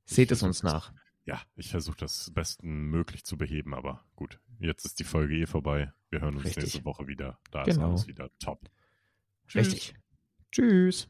Seht 0.06 0.32
es 0.32 0.44
uns 0.44 0.64
nach. 0.64 0.94
Ja, 1.26 1.42
ich 1.56 1.70
versuche 1.70 1.98
das 1.98 2.32
bestmöglich 2.34 3.26
zu 3.26 3.38
beheben, 3.38 3.74
aber 3.74 4.04
gut, 4.16 4.40
jetzt 4.60 4.86
ist 4.86 5.00
die 5.00 5.04
Folge 5.04 5.36
eh 5.36 5.46
vorbei. 5.46 5.92
Wir 6.10 6.22
hören 6.22 6.36
uns 6.36 6.46
Richtig. 6.46 6.64
nächste 6.64 6.86
Woche 6.86 7.08
wieder. 7.08 7.38
Da 7.52 7.64
genau. 7.64 7.72
ist 7.72 7.80
alles 7.80 8.08
wieder 8.08 8.30
top. 8.40 8.70
Tschüss. 9.48 9.68
Richtig. 9.68 9.96
Tschüss. 10.52 11.10